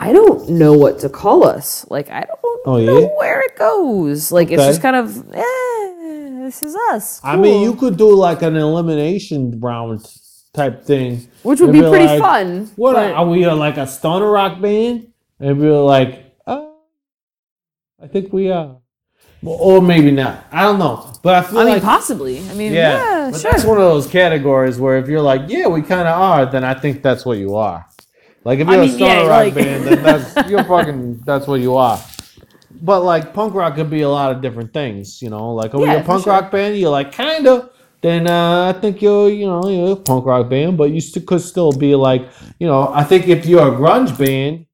I 0.00 0.12
don't 0.12 0.48
know 0.48 0.72
what 0.72 0.98
to 1.00 1.08
call 1.10 1.44
us. 1.46 1.86
Like 1.90 2.08
I 2.10 2.20
don't 2.22 2.38
Oh, 2.66 2.76
know 2.78 2.98
yeah? 3.00 3.08
where 3.18 3.40
it 3.42 3.56
goes. 3.56 4.32
Like 4.32 4.50
it's 4.50 4.62
just 4.64 4.80
kind 4.82 4.96
of 4.96 5.06
eh, 5.34 6.42
this 6.44 6.62
is 6.62 6.74
us. 6.92 7.20
I 7.22 7.36
mean, 7.36 7.62
you 7.62 7.74
could 7.74 7.96
do 7.98 8.14
like 8.14 8.40
an 8.42 8.56
elimination 8.56 9.60
round 9.60 10.00
type 10.54 10.84
thing, 10.84 11.28
which 11.42 11.60
would 11.60 11.70
and 11.70 11.78
be 11.82 11.88
pretty 11.88 12.06
like, 12.06 12.20
fun. 12.20 12.70
What 12.76 12.94
but- 12.94 13.10
are, 13.12 13.14
are 13.14 13.26
we? 13.26 13.44
uh, 13.44 13.54
Like 13.54 13.76
a 13.76 13.86
stoner 13.86 14.30
rock 14.30 14.60
band? 14.60 15.08
And 15.38 15.58
we're 15.60 15.80
like, 15.96 16.34
uh, 16.46 16.66
I 18.02 18.06
think 18.08 18.32
we 18.32 18.50
are, 18.50 18.76
well, 19.42 19.56
or 19.58 19.80
maybe 19.82 20.10
not. 20.10 20.44
I 20.52 20.62
don't 20.64 20.78
know, 20.78 21.12
but 21.22 21.34
I 21.34 21.42
feel 21.42 21.60
I 21.60 21.64
mean, 21.64 21.72
like 21.74 21.82
possibly. 21.82 22.40
I 22.50 22.54
mean, 22.54 22.72
yeah, 22.74 23.30
yeah, 23.30 23.30
sure. 23.32 23.50
that's 23.50 23.64
one 23.64 23.78
of 23.78 23.84
those 23.84 24.06
categories 24.06 24.78
where 24.78 24.98
if 24.98 25.08
you're 25.08 25.22
like, 25.22 25.42
yeah, 25.48 25.66
we 25.66 25.80
kind 25.82 26.06
of 26.08 26.20
are, 26.20 26.44
then 26.46 26.62
I 26.64 26.74
think 26.74 27.02
that's 27.02 27.24
what 27.24 27.38
you 27.38 27.54
are. 27.56 27.86
Like 28.44 28.58
if 28.58 28.68
you're 28.68 28.80
mean, 28.80 28.90
a 28.90 28.92
stoner 28.92 29.06
yeah, 29.14 29.20
rock 29.26 29.30
like- 29.30 29.54
band, 29.54 29.84
then 29.84 30.02
that's 30.34 30.50
you're 30.50 30.64
fucking 30.64 31.18
that's 31.24 31.46
what 31.46 31.60
you 31.60 31.76
are. 31.76 32.00
But 32.82 33.00
like 33.00 33.34
punk 33.34 33.54
rock 33.54 33.74
could 33.74 33.90
be 33.90 34.00
a 34.02 34.08
lot 34.08 34.32
of 34.34 34.40
different 34.40 34.72
things, 34.72 35.20
you 35.20 35.28
know. 35.28 35.52
Like 35.54 35.74
are 35.74 35.78
we 35.78 35.86
Yeah, 35.86 35.94
a 36.00 36.04
punk 36.04 36.24
sure. 36.24 36.32
rock 36.32 36.50
band? 36.50 36.78
You're 36.78 36.90
like 36.90 37.12
kinda. 37.12 37.70
Then 38.02 38.26
uh, 38.26 38.72
I 38.74 38.80
think 38.80 39.02
you're 39.02 39.28
you 39.28 39.44
know 39.46 39.68
you're 39.68 39.92
a 39.92 39.96
punk 39.96 40.24
rock 40.24 40.48
band, 40.48 40.78
but 40.78 40.90
you 40.90 41.00
still 41.02 41.22
could 41.22 41.42
still 41.42 41.72
be 41.72 41.94
like 41.94 42.26
you 42.58 42.66
know. 42.66 42.88
I 42.94 43.04
think 43.04 43.28
if 43.28 43.44
you're 43.44 43.68
a 43.68 43.76
grunge 43.76 44.16
band, 44.16 44.64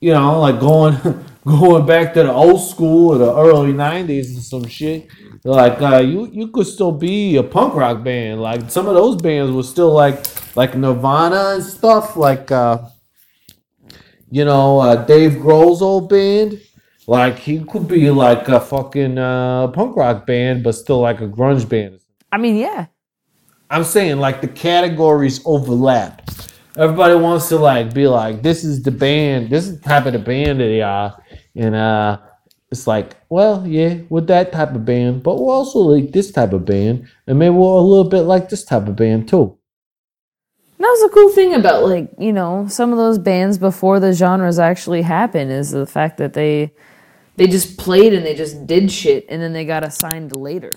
you 0.00 0.12
know, 0.12 0.38
like 0.40 0.60
going 0.60 0.94
going 1.44 1.86
back 1.86 2.14
to 2.14 2.22
the 2.22 2.32
old 2.32 2.60
school 2.60 3.14
or 3.14 3.18
the 3.18 3.34
early 3.34 3.72
'90s 3.72 4.34
and 4.34 4.42
some 4.42 4.66
shit. 4.66 5.08
Like 5.44 5.80
uh, 5.82 5.98
you, 5.98 6.28
you 6.32 6.48
could 6.48 6.66
still 6.66 6.92
be 6.92 7.36
a 7.36 7.42
punk 7.42 7.74
rock 7.74 8.04
band. 8.04 8.40
Like 8.40 8.70
some 8.70 8.86
of 8.86 8.94
those 8.94 9.20
bands 9.20 9.52
were 9.52 9.62
still 9.62 9.92
like 9.92 10.24
like 10.56 10.76
Nirvana 10.76 11.54
and 11.54 11.64
stuff. 11.64 12.16
Like 12.16 12.50
uh, 12.50 12.78
you 14.30 14.44
know, 14.44 14.80
uh, 14.80 15.04
Dave 15.04 15.32
Grohl's 15.32 15.82
old 15.82 16.08
band. 16.08 16.60
Like 17.06 17.38
he 17.38 17.64
could 17.64 17.88
be 17.88 18.10
like 18.10 18.48
a 18.48 18.60
fucking 18.60 19.18
uh, 19.18 19.68
punk 19.68 19.96
rock 19.96 20.26
band, 20.26 20.62
but 20.62 20.72
still 20.72 21.00
like 21.00 21.20
a 21.20 21.26
grunge 21.26 21.68
band. 21.68 21.98
I 22.30 22.38
mean, 22.38 22.56
yeah. 22.56 22.86
I'm 23.68 23.84
saying 23.84 24.18
like 24.18 24.40
the 24.40 24.48
categories 24.48 25.40
overlap. 25.44 26.30
Everybody 26.76 27.14
wants 27.14 27.48
to 27.48 27.56
like 27.56 27.92
be 27.92 28.06
like, 28.06 28.42
this 28.42 28.64
is 28.64 28.82
the 28.82 28.90
band, 28.90 29.50
this 29.50 29.66
is 29.66 29.80
the 29.80 29.88
type 29.88 30.06
of 30.06 30.12
the 30.12 30.18
band 30.18 30.60
that 30.60 30.64
they 30.64 30.80
are, 30.80 31.21
and 31.54 31.74
uh, 31.74 32.18
it's 32.70 32.86
like, 32.86 33.16
well, 33.28 33.66
yeah, 33.66 33.98
we're 34.08 34.22
that 34.22 34.52
type 34.52 34.74
of 34.74 34.84
band, 34.84 35.22
but 35.22 35.38
we're 35.38 35.52
also 35.52 35.78
like 35.80 36.12
this 36.12 36.30
type 36.30 36.52
of 36.52 36.64
band, 36.64 37.08
and 37.26 37.38
maybe 37.38 37.54
we're 37.54 37.66
a 37.78 37.80
little 37.80 38.08
bit 38.08 38.22
like 38.22 38.48
this 38.48 38.64
type 38.64 38.88
of 38.88 38.96
band 38.96 39.28
too. 39.28 39.56
That 40.78 40.88
was 40.88 41.02
a 41.10 41.14
cool 41.14 41.28
thing 41.30 41.54
about 41.54 41.84
like 41.84 42.10
you 42.18 42.32
know 42.32 42.66
some 42.68 42.90
of 42.90 42.98
those 42.98 43.18
bands 43.18 43.56
before 43.56 44.00
the 44.00 44.12
genres 44.12 44.58
actually 44.58 45.02
happened 45.02 45.52
is 45.52 45.70
the 45.70 45.86
fact 45.86 46.18
that 46.18 46.32
they 46.32 46.72
they 47.36 47.46
just 47.46 47.78
played 47.78 48.12
and 48.12 48.26
they 48.26 48.34
just 48.34 48.66
did 48.66 48.90
shit 48.90 49.24
and 49.28 49.40
then 49.40 49.52
they 49.52 49.64
got 49.64 49.84
assigned 49.84 50.34
later. 50.34 50.72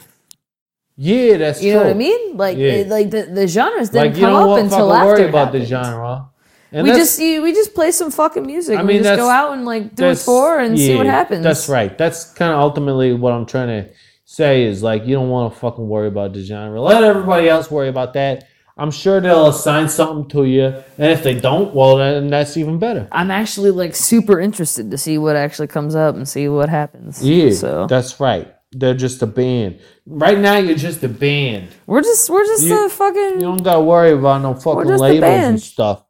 Yeah, 0.96 1.38
that's 1.38 1.62
You 1.62 1.72
true. 1.72 1.80
know 1.80 1.86
what 1.88 1.92
I 1.96 1.98
mean? 1.98 2.38
Like 2.38 2.58
Yeah. 2.58 2.72
it, 2.72 2.88
like 2.88 3.10
the, 3.10 3.24
the 3.24 3.48
genres 3.48 3.90
didn't 3.90 4.14
Like 4.14 4.20
come 4.22 4.36
up 4.36 4.60
until 4.60 4.94
after 4.94 5.06
worry 5.08 5.30
about 5.30 5.52
the 5.52 5.66
genre. 5.66 6.30
And 6.76 6.86
We 6.86 6.92
just 6.94 7.18
you, 7.20 7.42
we 7.42 7.54
just 7.54 7.74
play 7.74 7.92
some 7.92 8.12
fucking 8.12 8.46
music. 8.46 8.78
I 8.78 8.84
mean, 8.84 8.98
we 8.98 9.04
just 9.04 9.18
go 9.18 9.30
out 9.30 9.54
and 9.54 9.64
like 9.66 9.96
do 9.96 10.10
a 10.10 10.16
tour 10.16 10.60
and 10.60 10.78
see 10.78 10.94
what 10.98 11.06
happens. 11.06 11.42
That's 11.42 11.70
right. 11.70 11.98
That's 11.98 12.34
kind 12.34 12.52
of 12.52 12.60
ultimately 12.60 13.14
what 13.14 13.32
I'm 13.32 13.46
trying 13.46 13.70
to 13.70 13.90
say 14.26 14.64
is 14.64 14.84
like 14.84 15.06
you 15.06 15.16
don't 15.16 15.30
want 15.30 15.54
to 15.54 15.60
fucking 15.60 15.88
worry 15.88 16.10
about 16.10 16.34
the 16.34 16.44
genre. 16.44 16.82
Let 16.82 17.02
everybody 17.02 17.48
else 17.48 17.72
worry 17.72 17.88
about 17.88 18.12
that. 18.16 18.50
I'm 18.78 18.92
sure 18.92 19.22
they'll 19.22 19.48
assign 19.48 19.88
something 19.88 20.28
to 20.32 20.44
you, 20.44 20.66
and 20.98 21.10
if 21.14 21.24
they 21.24 21.40
don't, 21.40 21.74
well, 21.74 21.96
then 21.96 22.28
that's 22.28 22.58
even 22.58 22.78
better. 22.78 23.08
I'm 23.10 23.32
actually 23.32 23.72
like 23.72 23.96
super 23.96 24.38
interested 24.38 24.92
to 24.92 24.98
see 24.98 25.18
what 25.18 25.38
actually 25.38 25.68
comes 25.68 25.96
up 25.96 26.16
and 26.18 26.28
see 26.28 26.50
what 26.50 26.68
happens. 26.68 27.26
Yeah, 27.26 27.52
So 27.52 27.88
that's 27.88 28.20
right. 28.20 28.54
They're 28.74 28.94
just 28.94 29.22
a 29.22 29.28
band. 29.28 29.80
Right 30.06 30.38
now, 30.38 30.58
you're 30.58 30.76
just 30.76 31.02
a 31.04 31.08
band. 31.08 31.70
we're 31.88 32.02
just 32.02 32.30
we're 32.30 32.44
just 32.44 32.66
You- 32.66 32.86
a 32.86 32.90
fucking 32.90 33.36
You 33.36 33.40
don't 33.40 33.64
gotta 33.64 33.80
worry 33.80 34.12
about 34.12 34.42
no 34.42 34.56
fucking 34.56 34.92
labels 34.98 35.24
and 35.24 35.62
stuff. 35.62 36.04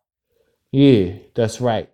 Yeah, 0.71 1.13
that's 1.33 1.61
right. 1.61 1.89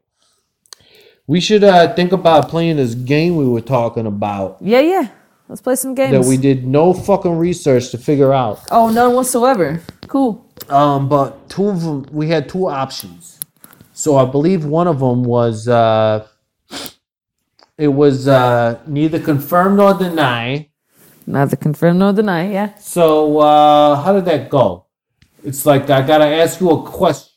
We 1.28 1.40
should 1.40 1.64
uh, 1.64 1.94
think 1.94 2.12
about 2.12 2.50
playing 2.50 2.78
this 2.78 2.96
game 2.96 3.36
we 3.36 3.48
were 3.48 3.62
talking 3.62 4.06
about 4.06 4.58
yeah 4.62 4.80
yeah. 4.80 5.10
Let's 5.48 5.62
play 5.62 5.76
some 5.76 5.96
games. 5.96 6.14
that 6.14 6.30
we 6.30 6.38
did 6.38 6.66
no 6.66 6.94
fucking 6.94 7.38
research 7.38 7.92
to 7.92 7.98
figure 7.98 8.32
out. 8.32 8.62
Oh, 8.72 8.90
none 8.90 9.14
whatsoever. 9.14 9.82
Cool. 10.08 10.50
Um, 10.70 11.10
but 11.10 11.50
two 11.50 11.68
of 11.68 11.82
them, 11.82 12.06
we 12.10 12.30
had 12.30 12.48
two 12.48 12.70
options. 12.70 13.38
So 13.92 14.16
I 14.16 14.24
believe 14.24 14.64
one 14.64 14.88
of 14.88 15.00
them 15.00 15.26
was 15.26 15.68
uh, 15.68 16.26
it 17.78 17.90
was 17.90 18.28
uh, 18.28 18.80
neither 18.88 19.20
confirm 19.20 19.76
nor 19.76 19.94
deny. 19.94 20.70
Neither 21.28 21.58
confirm 21.58 21.98
nor 21.98 22.14
deny. 22.14 22.52
Yeah. 22.52 22.78
So 22.78 23.40
uh, 23.40 23.96
how 23.96 24.14
did 24.14 24.26
that 24.26 24.50
go? 24.50 24.86
It's 25.44 25.66
like 25.66 25.90
I 25.90 26.02
gotta 26.06 26.28
ask 26.28 26.62
you 26.62 26.70
a 26.70 26.84
question. 26.84 27.31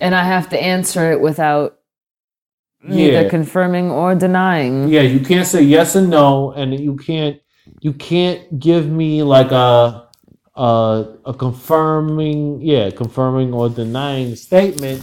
And 0.00 0.14
I 0.14 0.24
have 0.24 0.48
to 0.50 0.62
answer 0.62 1.12
it 1.12 1.20
without 1.20 1.78
neither 2.82 3.22
Yeah. 3.22 3.28
confirming 3.28 3.90
or 3.90 4.14
denying. 4.14 4.88
Yeah, 4.88 5.02
you 5.02 5.20
can't 5.20 5.46
say 5.46 5.62
yes 5.62 5.96
and 5.96 6.08
no, 6.10 6.52
and 6.52 6.78
you 6.78 6.96
can't 6.96 7.36
you 7.80 7.92
can't 7.92 8.58
give 8.58 8.88
me 8.88 9.22
like 9.22 9.50
a 9.52 10.04
a, 10.56 11.06
a 11.26 11.34
confirming 11.34 12.60
yeah 12.62 12.90
confirming 12.90 13.52
or 13.52 13.68
denying 13.68 14.34
statement, 14.36 15.02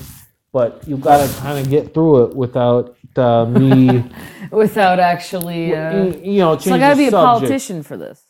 but 0.51 0.81
you 0.87 0.97
gotta 0.97 1.31
kind 1.41 1.59
of 1.59 1.69
get 1.69 1.93
through 1.93 2.25
it 2.25 2.35
without 2.35 2.95
uh, 3.17 3.45
me. 3.45 4.03
Without 4.51 4.99
actually. 4.99 5.73
Uh, 5.73 5.95
you, 6.05 6.21
you 6.23 6.39
know, 6.39 6.57
so 6.57 6.73
I 6.73 6.79
gotta 6.79 6.97
be 6.97 7.07
a 7.07 7.11
politician 7.11 7.81
for 7.83 7.97
this. 7.97 8.23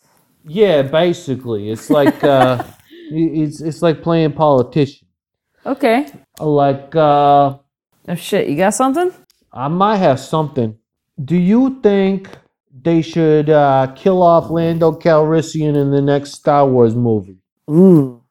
Yeah, 0.48 0.84
basically, 0.84 1.70
it's 1.72 1.90
like 1.90 2.24
uh, 2.24 2.64
it's 3.12 3.62
it's 3.62 3.82
like 3.82 4.02
playing 4.04 4.34
politician. 4.34 5.05
Okay. 5.66 6.08
Like 6.40 6.96
uh, 6.96 7.58
Oh 8.08 8.16
shit, 8.16 8.48
you 8.48 8.56
got 8.56 8.74
something? 8.74 9.12
I 9.52 9.68
might 9.68 9.98
have 9.98 10.20
something. 10.20 10.78
Do 11.24 11.36
you 11.36 11.80
think 11.82 12.30
they 12.84 13.02
should 13.02 13.50
uh, 13.50 13.88
kill 13.96 14.22
off 14.22 14.52
Lando 14.52 14.92
Calrissian 14.92 15.76
in 15.76 15.90
the 15.90 16.02
next 16.02 16.34
Star 16.34 16.68
Wars 16.68 16.94
movie? 16.94 17.38
Ooh. 17.70 18.22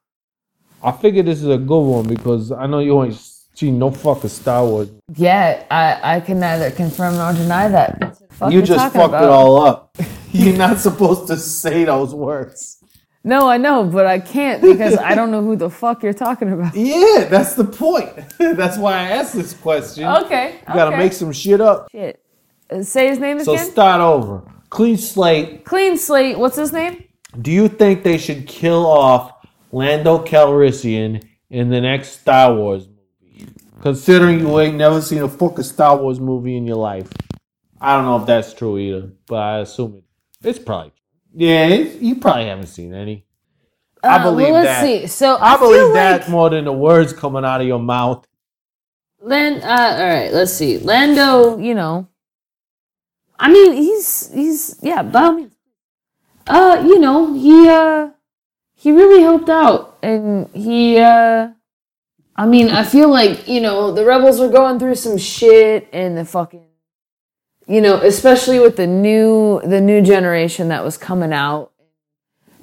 I 0.81 0.91
figure 0.93 1.23
this 1.23 1.41
is 1.41 1.49
a 1.49 1.57
good 1.57 1.81
one 1.81 2.07
because 2.07 2.51
I 2.51 2.67
know 2.67 2.79
you 2.79 3.03
ain't 3.03 3.19
seen 3.53 3.79
no 3.79 3.91
fucking 3.91 4.29
Star 4.29 4.63
Wars. 4.65 4.89
Yeah, 5.13 5.65
I, 5.69 6.17
I 6.17 6.19
can 6.21 6.39
neither 6.39 6.71
confirm 6.71 7.15
nor 7.15 7.33
deny 7.33 7.67
that. 7.67 8.17
You 8.49 8.59
you 8.59 8.61
just 8.61 8.93
fucked 8.93 9.09
about? 9.09 9.23
it 9.23 9.29
all 9.29 9.65
up. 9.65 9.97
You're 10.31 10.57
not 10.57 10.79
supposed 10.79 11.27
to 11.27 11.37
say 11.37 11.83
those 11.85 12.13
words. 12.13 12.77
No, 13.25 13.49
I 13.49 13.57
know, 13.57 13.83
but 13.83 14.05
I 14.05 14.19
can't 14.19 14.61
because 14.61 14.97
I 14.97 15.15
don't 15.15 15.31
know 15.31 15.41
who 15.41 15.55
the 15.55 15.71
fuck 15.71 16.03
you're 16.03 16.13
talking 16.13 16.51
about. 16.51 16.75
Yeah, 16.85 17.25
that's 17.27 17.55
the 17.55 17.63
point. 17.63 18.13
that's 18.37 18.77
why 18.77 18.93
I 18.93 19.01
asked 19.09 19.33
this 19.33 19.51
question. 19.51 20.05
Okay. 20.05 20.59
You 20.67 20.73
gotta 20.75 20.91
okay. 20.91 20.97
make 20.99 21.11
some 21.11 21.31
shit 21.31 21.59
up. 21.59 21.89
shit. 21.91 22.21
Uh, 22.69 22.83
say 22.83 23.07
his 23.07 23.17
name 23.17 23.43
So 23.43 23.53
again. 23.53 23.65
So 23.65 23.71
start 23.71 23.99
over. 23.99 24.43
Clean 24.69 24.95
slate. 24.95 25.65
Clean 25.65 25.97
slate. 25.97 26.37
What's 26.37 26.55
his 26.55 26.71
name? 26.71 27.03
Do 27.41 27.51
you 27.51 27.67
think 27.67 28.03
they 28.03 28.19
should 28.19 28.47
kill 28.47 28.85
off 28.85 29.33
Lando 29.71 30.23
Calrissian 30.23 31.23
in 31.49 31.69
the 31.69 31.81
next 31.81 32.19
Star 32.21 32.53
Wars 32.53 32.87
movie? 32.87 33.51
Considering 33.81 34.39
you 34.39 34.59
ain't 34.59 34.77
never 34.77 35.01
seen 35.01 35.23
a 35.23 35.27
fucking 35.27 35.63
Star 35.63 35.97
Wars 35.97 36.19
movie 36.19 36.57
in 36.57 36.67
your 36.67 36.77
life. 36.77 37.09
I 37.81 37.95
don't 37.95 38.05
know 38.05 38.17
if 38.19 38.27
that's 38.27 38.53
true 38.53 38.77
either, 38.77 39.09
but 39.25 39.37
I 39.37 39.59
assume 39.61 39.95
it. 39.95 40.03
It's 40.47 40.59
probably. 40.59 40.91
Yeah, 41.35 41.67
you 41.67 42.15
probably 42.15 42.45
haven't 42.45 42.67
seen 42.67 42.93
any. 42.93 43.25
I 44.03 44.17
Uh, 44.17 44.23
believe 44.23 44.47
well, 44.53 44.63
let's 44.63 44.67
that. 44.67 44.83
see. 44.83 45.07
So 45.07 45.35
I, 45.35 45.55
I, 45.55 45.57
believe 45.57 45.83
like 45.85 45.93
that 45.93 46.29
more 46.29 46.49
than 46.49 46.65
the 46.65 46.73
words 46.73 47.11
coming 47.11 47.43
out 47.43 47.59
of 47.59 47.67
your 47.67 47.79
mouth. 47.79 48.25
Land. 49.19 49.63
Uh, 49.63 49.67
all 49.99 50.07
right. 50.07 50.31
Let's 50.31 50.53
see. 50.53 50.77
Lando. 50.77 51.57
You 51.57 51.75
know. 51.75 52.07
I 53.37 53.51
mean, 53.51 53.73
he's 53.73 54.31
he's 54.33 54.79
yeah. 54.81 55.03
By 55.03 55.23
all 55.23 55.33
means. 55.33 55.53
Uh, 56.47 56.83
you 56.85 56.99
know, 56.99 57.33
he 57.33 57.67
uh, 57.67 58.09
he 58.75 58.91
really 58.91 59.21
helped 59.21 59.49
out, 59.49 59.97
and 60.01 60.47
he 60.53 60.99
uh, 60.99 61.49
I 62.35 62.45
mean, 62.45 62.69
I 62.69 62.83
feel 62.83 63.09
like 63.09 63.47
you 63.47 63.59
know 63.61 63.91
the 63.91 64.05
rebels 64.05 64.39
were 64.39 64.49
going 64.49 64.79
through 64.79 64.95
some 64.95 65.17
shit, 65.17 65.89
and 65.91 66.17
the 66.17 66.23
fucking, 66.25 66.65
you 67.67 67.81
know, 67.81 67.95
especially 67.97 68.59
with 68.59 68.77
the 68.77 68.87
new 68.87 69.61
the 69.61 69.81
new 69.81 70.01
generation 70.01 70.67
that 70.69 70.83
was 70.83 70.97
coming 70.97 71.33
out, 71.33 71.71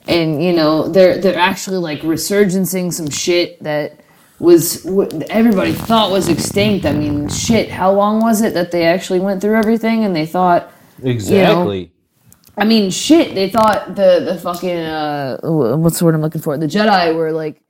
and 0.06 0.42
you 0.42 0.52
know 0.52 0.88
they're 0.88 1.18
they're 1.18 1.38
actually 1.38 1.78
like 1.78 2.00
resurgencing 2.00 2.92
some 2.92 3.10
shit 3.10 3.62
that 3.62 3.98
was 4.38 4.82
what 4.84 5.12
everybody 5.30 5.72
thought 5.72 6.10
was 6.10 6.28
extinct. 6.28 6.84
I 6.84 6.92
mean, 6.92 7.28
shit, 7.28 7.70
how 7.70 7.92
long 7.92 8.20
was 8.20 8.42
it 8.42 8.54
that 8.54 8.70
they 8.72 8.84
actually 8.84 9.20
went 9.20 9.40
through 9.40 9.56
everything 9.56 10.04
and 10.04 10.14
they 10.14 10.26
thought 10.26 10.72
Exactly. 11.02 11.92
I 12.56 12.64
mean, 12.64 12.90
shit, 12.90 13.34
they 13.34 13.48
thought 13.48 13.94
the 13.94 14.20
the 14.24 14.38
fucking 14.38 14.78
uh 14.78 15.38
what's 15.42 15.98
the 15.98 16.04
word 16.04 16.14
I'm 16.14 16.20
looking 16.20 16.40
for? 16.40 16.56
The 16.58 16.66
Jedi 16.66 17.14
were 17.14 17.32
like 17.32 17.60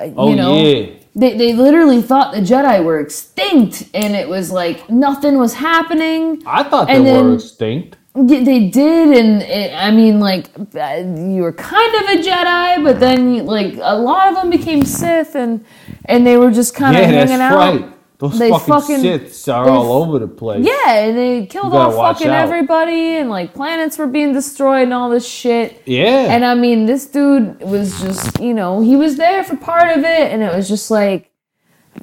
uh, 0.00 0.04
you 0.04 0.14
Oh, 0.16 0.34
know, 0.34 0.56
yeah. 0.64 0.90
They 1.14 1.36
they 1.36 1.52
literally 1.52 2.02
thought 2.02 2.34
the 2.34 2.40
Jedi 2.40 2.84
were 2.84 3.00
extinct 3.00 3.88
and 3.94 4.14
it 4.16 4.28
was 4.28 4.50
like 4.50 4.88
nothing 4.90 5.38
was 5.38 5.54
happening. 5.54 6.42
I 6.46 6.62
thought 6.64 6.88
they 6.88 6.94
And 6.96 7.06
were 7.06 7.34
extinct. 7.34 7.98
Yeah, 8.14 8.44
They 8.44 8.68
did, 8.68 9.16
and 9.16 9.42
it, 9.42 9.74
I 9.74 9.90
mean, 9.90 10.20
like 10.20 10.50
uh, 10.76 11.02
you 11.34 11.42
were 11.42 11.52
kind 11.52 11.94
of 11.96 12.02
a 12.10 12.22
Jedi, 12.22 12.84
but 12.84 13.00
then 13.00 13.34
you, 13.34 13.42
like 13.42 13.74
a 13.80 13.96
lot 13.96 14.28
of 14.28 14.34
them 14.36 14.50
became 14.50 14.84
Sith, 14.84 15.34
and 15.34 15.64
and 16.06 16.26
they 16.26 16.36
were 16.36 16.50
just 16.50 16.74
kind 16.74 16.98
of 16.98 17.04
Yeah, 17.04 17.12
that's 17.12 17.32
hanging 17.32 17.40
out. 17.40 17.56
right. 17.56 17.84
Those 18.22 18.38
They 18.38 18.50
fucking, 18.50 18.66
fucking- 18.68 19.00
Siths 19.00 19.52
are 19.52 19.68
all 19.68 20.00
over 20.00 20.20
the 20.20 20.28
place. 20.28 20.64
Yeah, 20.64 20.92
and 20.94 21.18
they 21.18 21.44
killed 21.46 21.74
off 21.74 21.96
fucking 21.96 22.28
out. 22.28 22.44
everybody, 22.44 23.16
and 23.16 23.28
like 23.28 23.52
planets 23.52 23.98
were 23.98 24.06
being 24.06 24.32
destroyed 24.32 24.82
and 24.84 24.94
all 24.94 25.10
this 25.10 25.26
shit. 25.28 25.82
Yeah. 25.86 26.30
And 26.32 26.44
I 26.44 26.54
mean, 26.54 26.86
this 26.86 27.04
dude 27.06 27.60
was 27.60 28.00
just, 28.00 28.38
you 28.38 28.54
know, 28.54 28.80
he 28.80 28.94
was 28.94 29.16
there 29.16 29.42
for 29.42 29.56
part 29.56 29.98
of 29.98 30.04
it, 30.04 30.30
and 30.32 30.40
it 30.40 30.54
was 30.54 30.68
just 30.68 30.88
like, 30.88 31.32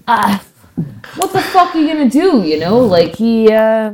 ah, 0.10 0.44
what 1.16 1.32
the 1.32 1.40
fuck 1.40 1.74
are 1.74 1.80
you 1.80 1.88
gonna 1.88 2.10
do? 2.10 2.44
You 2.44 2.60
know, 2.60 2.80
like 2.80 3.16
he, 3.16 3.50
uh, 3.50 3.94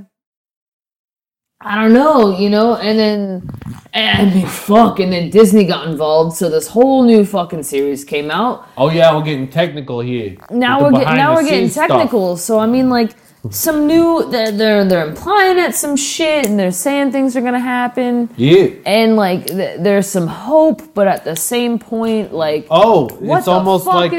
I 1.61 1.75
don't 1.75 1.93
know, 1.93 2.35
you 2.35 2.49
know, 2.49 2.73
and 2.75 2.97
then, 2.97 3.49
I 3.95 4.25
mean, 4.25 4.45
fuck, 4.45 4.99
and 4.99 5.11
then 5.13 5.29
Disney 5.29 5.63
got 5.63 5.87
involved, 5.87 6.35
so 6.35 6.49
this 6.49 6.67
whole 6.67 7.03
new 7.03 7.23
fucking 7.25 7.63
series 7.63 8.03
came 8.03 8.29
out. 8.29 8.67
oh 8.77 8.89
yeah, 8.89 9.15
we're 9.15 9.23
getting 9.23 9.47
technical 9.47 10.01
here. 10.01 10.35
Now 10.51 10.81
we're 10.83 10.91
getting, 10.91 11.15
now 11.15 11.33
we're 11.33 11.43
getting 11.43 11.67
behind-the-scenes 11.69 11.71
stuff. 11.73 11.87
technical, 11.87 12.37
so 12.37 12.59
I 12.59 12.65
mean, 12.67 12.89
like. 12.89 13.11
Some 13.51 13.85
new, 13.85 14.27
they're, 14.31 14.51
they're 14.51 14.83
they're 14.85 15.07
implying 15.07 15.59
at 15.59 15.75
some 15.75 15.95
shit, 15.95 16.47
and 16.47 16.57
they're 16.59 16.71
saying 16.71 17.11
things 17.11 17.35
are 17.37 17.41
gonna 17.41 17.59
happen 17.59 18.27
Yeah. 18.37 18.69
and 18.87 19.15
like 19.17 19.45
th- 19.45 19.81
there's 19.81 20.07
some 20.07 20.25
hope 20.25 20.95
but 20.95 21.07
at 21.07 21.25
the 21.25 21.35
same 21.35 21.77
point 21.77 22.33
like 22.33 22.65
Oh, 22.71 23.07
it's 23.21 23.47
almost 23.47 23.85
like 23.85 24.09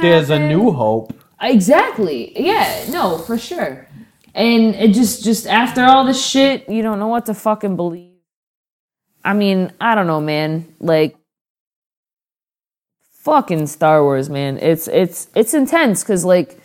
there's 0.00 0.30
a 0.30 0.38
new 0.40 0.72
hope. 0.72 1.14
exactly 1.40 2.32
yeah 2.36 2.84
no 2.90 3.18
for 3.18 3.38
sure 3.38 3.86
and 4.34 4.74
it 4.74 4.92
just 4.94 5.22
just 5.22 5.46
after 5.46 5.84
all 5.84 6.04
this 6.04 6.20
shit 6.20 6.68
you 6.68 6.82
don't 6.82 6.98
know 6.98 7.06
what 7.06 7.26
to 7.26 7.34
fucking 7.34 7.76
believe 7.76 8.10
i 9.24 9.32
mean 9.32 9.72
i 9.80 9.94
don't 9.94 10.06
know 10.06 10.20
man 10.20 10.74
like 10.80 11.16
fucking 13.12 13.66
star 13.66 14.02
wars 14.02 14.28
man 14.28 14.58
it's 14.58 14.88
it's 14.88 15.28
it's 15.34 15.54
intense 15.54 16.02
because 16.02 16.24
like 16.24 16.58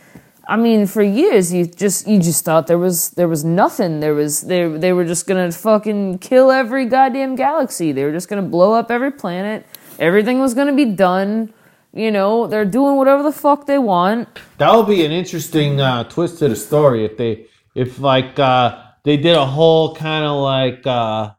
I 0.49 0.55
mean, 0.55 0.87
for 0.87 1.03
years 1.03 1.51
you 1.51 1.65
just 1.65 2.07
you 2.07 2.19
just 2.19 2.45
thought 2.45 2.67
there 2.67 2.77
was 2.77 3.11
there 3.11 3.27
was 3.27 3.43
nothing. 3.43 3.99
There 3.99 4.13
was 4.13 4.41
they 4.41 4.65
they 4.67 4.93
were 4.93 5.03
just 5.03 5.27
gonna 5.27 5.51
fucking 5.51 6.19
kill 6.19 6.51
every 6.51 6.85
goddamn 6.85 7.35
galaxy. 7.35 7.91
They 7.91 8.05
were 8.05 8.13
just 8.13 8.29
gonna 8.29 8.41
blow 8.41 8.73
up 8.73 8.89
every 8.89 9.11
planet. 9.11 9.65
Everything 9.99 10.39
was 10.39 10.53
gonna 10.53 10.73
be 10.73 10.85
done. 10.85 11.53
You 11.93 12.11
know, 12.11 12.47
they're 12.47 12.65
doing 12.65 12.95
whatever 12.95 13.23
the 13.23 13.31
fuck 13.31 13.65
they 13.65 13.77
want. 13.77 14.29
That 14.57 14.73
would 14.73 14.87
be 14.87 15.03
an 15.03 15.11
interesting 15.11 15.81
uh, 15.81 16.05
twist 16.05 16.39
to 16.39 16.47
the 16.47 16.55
story 16.55 17.03
if 17.03 17.17
they 17.17 17.47
if 17.75 17.99
like 17.99 18.39
uh, 18.39 18.81
they 19.03 19.17
did 19.17 19.35
a 19.35 19.45
whole 19.45 19.95
kind 19.95 20.23
of 20.23 20.37
like 20.37 20.87
uh, 20.87 21.31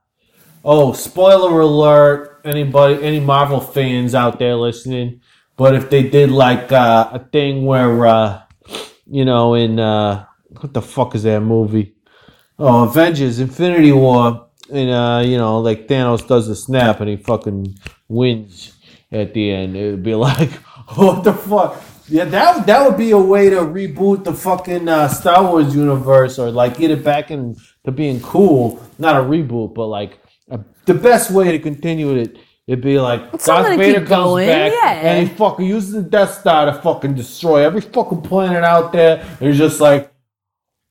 oh 0.68 0.92
spoiler 0.92 1.60
alert 1.60 2.42
anybody 2.44 3.02
any 3.02 3.20
Marvel 3.20 3.58
fans 3.58 4.14
out 4.14 4.38
there 4.38 4.54
listening, 4.54 5.22
but 5.56 5.74
if 5.74 5.88
they 5.88 6.02
did 6.02 6.30
like 6.30 6.70
uh, 6.70 7.08
a 7.10 7.18
thing 7.18 7.64
where 7.64 8.06
uh, 8.06 8.42
you 9.06 9.24
know 9.24 9.54
in 9.54 9.80
uh, 9.80 10.26
what 10.60 10.74
the 10.74 10.82
fuck 10.82 11.14
is 11.14 11.22
that 11.22 11.40
movie? 11.40 11.94
Oh, 12.58 12.84
Avengers, 12.84 13.38
Infinity 13.38 13.92
War, 13.92 14.48
and 14.70 14.90
uh, 14.90 15.22
you 15.24 15.38
know, 15.38 15.60
like 15.60 15.88
Thanos 15.88 16.26
does 16.28 16.48
the 16.48 16.56
snap 16.56 17.00
and 17.00 17.08
he 17.08 17.16
fucking 17.16 17.74
wins 18.08 18.74
at 19.10 19.32
the 19.32 19.50
end. 19.50 19.74
It 19.74 19.90
would 19.92 20.02
be 20.02 20.14
like, 20.28 20.50
what 20.96 21.24
the 21.24 21.32
fuck? 21.32 21.82
Yeah, 22.10 22.24
that 22.24 22.66
that 22.66 22.86
would 22.86 22.98
be 22.98 23.12
a 23.12 23.18
way 23.18 23.48
to 23.48 23.56
reboot 23.56 24.24
the 24.24 24.34
fucking 24.34 24.86
uh, 24.86 25.08
Star 25.08 25.44
Wars 25.44 25.74
universe, 25.74 26.38
or 26.38 26.50
like 26.50 26.76
get 26.76 26.90
it 26.90 27.02
back 27.02 27.30
into 27.30 27.58
being 27.94 28.20
cool. 28.20 28.82
Not 28.98 29.16
a 29.16 29.24
reboot, 29.24 29.74
but 29.74 29.86
like 29.86 30.18
the 30.88 30.94
best 30.94 31.30
way 31.30 31.52
to 31.52 31.58
continue 31.60 32.16
it. 32.16 32.36
It'd 32.66 32.82
be 32.82 32.98
like 32.98 33.20
Darth 33.44 33.78
Vader 33.78 34.00
comes 34.00 34.08
going, 34.10 34.48
back 34.48 34.72
yeah. 34.72 34.90
and 35.08 35.26
he 35.26 35.34
fucking 35.34 35.64
uses 35.64 35.92
the 35.92 36.02
Death 36.02 36.40
Star 36.40 36.66
to 36.66 36.74
fucking 36.82 37.14
destroy 37.14 37.64
every 37.64 37.80
fucking 37.80 38.20
planet 38.20 38.62
out 38.62 38.92
there. 38.92 39.24
And 39.40 39.48
he's 39.48 39.56
just 39.56 39.80
like, 39.80 40.12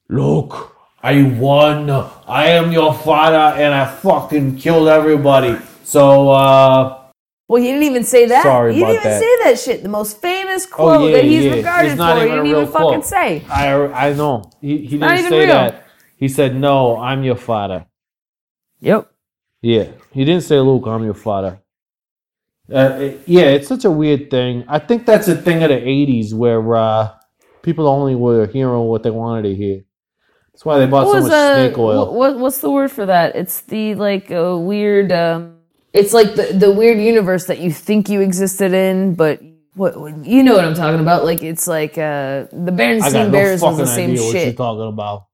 look, 0.09 0.75
I 1.03 1.21
won. 1.21 1.91
I 1.91 2.47
am 2.47 2.71
your 2.71 2.95
father, 2.95 3.61
and 3.61 3.75
I 3.75 3.85
fucking 3.85 4.57
killed 4.57 4.87
everybody. 4.87 5.55
So, 5.83 6.31
uh, 6.31 6.99
Well, 7.47 7.61
he 7.61 7.67
didn't 7.69 7.83
even 7.83 8.03
say 8.03 8.25
that. 8.25 8.41
Sorry 8.41 8.73
he 8.73 8.79
didn't 8.79 8.95
even 8.95 9.03
that. 9.03 9.21
say 9.21 9.37
that 9.43 9.59
shit. 9.59 9.83
The 9.83 9.89
most 9.89 10.19
famous 10.19 10.65
oh 10.65 10.75
quote 10.75 11.11
yeah, 11.11 11.17
that 11.17 11.25
he's 11.25 11.45
yeah. 11.45 11.53
regarded 11.53 11.97
for, 11.97 12.15
he 12.15 12.27
didn't 12.27 12.47
even 12.47 12.67
fucking 12.67 13.03
say. 13.03 13.45
I 13.49 14.07
I 14.07 14.13
know 14.13 14.49
he 14.61 14.79
he 14.79 14.97
didn't 14.97 15.29
say 15.29 15.45
real. 15.45 15.53
that. 15.53 15.85
He 16.17 16.27
said, 16.27 16.55
"No, 16.55 16.97
I'm 16.97 17.23
your 17.23 17.35
father." 17.35 17.85
Yep. 18.79 19.11
Yeah, 19.61 19.87
he 20.11 20.23
didn't 20.25 20.43
say, 20.43 20.59
"Luke, 20.59 20.83
I'm 20.87 21.03
your 21.03 21.13
father." 21.13 21.59
Uh, 22.71 22.97
it- 22.99 23.21
yeah, 23.25 23.43
it's 23.55 23.67
such 23.67 23.85
a 23.85 23.91
weird 23.91 24.29
thing. 24.29 24.63
I 24.67 24.79
think 24.79 25.05
that's 25.05 25.27
a 25.27 25.35
thing 25.35 25.63
of 25.63 25.69
the 25.69 25.75
'80s 25.81 26.33
where 26.33 26.75
uh, 26.75 27.09
people 27.63 27.87
only 27.87 28.15
were 28.15 28.45
hearing 28.47 28.81
what 28.83 29.03
they 29.03 29.09
wanted 29.11 29.43
to 29.49 29.55
hear. 29.55 29.83
That's 30.53 30.65
why 30.65 30.79
they 30.79 30.85
bought 30.87 31.05
What 31.07 31.21
so 31.21 31.21
much 31.23 31.31
uh, 31.31 31.55
snake 31.55 31.77
oil. 31.77 31.97
what, 31.99 32.13
what 32.13 32.39
what's 32.39 32.59
the 32.59 32.69
word 32.71 32.91
for 32.91 33.05
that? 33.05 33.35
It's 33.35 33.61
the 33.61 33.95
like 33.95 34.31
uh, 34.31 34.57
weird. 34.57 35.11
Um, 35.11 35.57
it's 35.93 36.13
like 36.13 36.35
the 36.35 36.53
the 36.53 36.71
weird 36.71 36.99
universe 36.99 37.45
that 37.45 37.59
you 37.59 37.71
think 37.71 38.09
you 38.09 38.21
existed 38.21 38.73
in, 38.73 39.15
but 39.15 39.41
what 39.73 39.93
you 40.25 40.43
know 40.43 40.55
what 40.55 40.65
I'm 40.65 40.73
talking 40.75 40.99
about? 40.99 41.25
Like 41.25 41.41
it's 41.43 41.67
like 41.67 41.97
uh, 41.97 42.45
the 42.51 42.71
Berenstain 42.71 43.27
no 43.27 43.31
Bears 43.31 43.61
was 43.61 43.77
the 43.77 43.85
same 43.87 44.11
idea 44.11 44.23
what 44.23 44.33
you're 44.33 44.41
shit. 44.45 44.57
talking 44.57 44.87
about. 44.87 45.25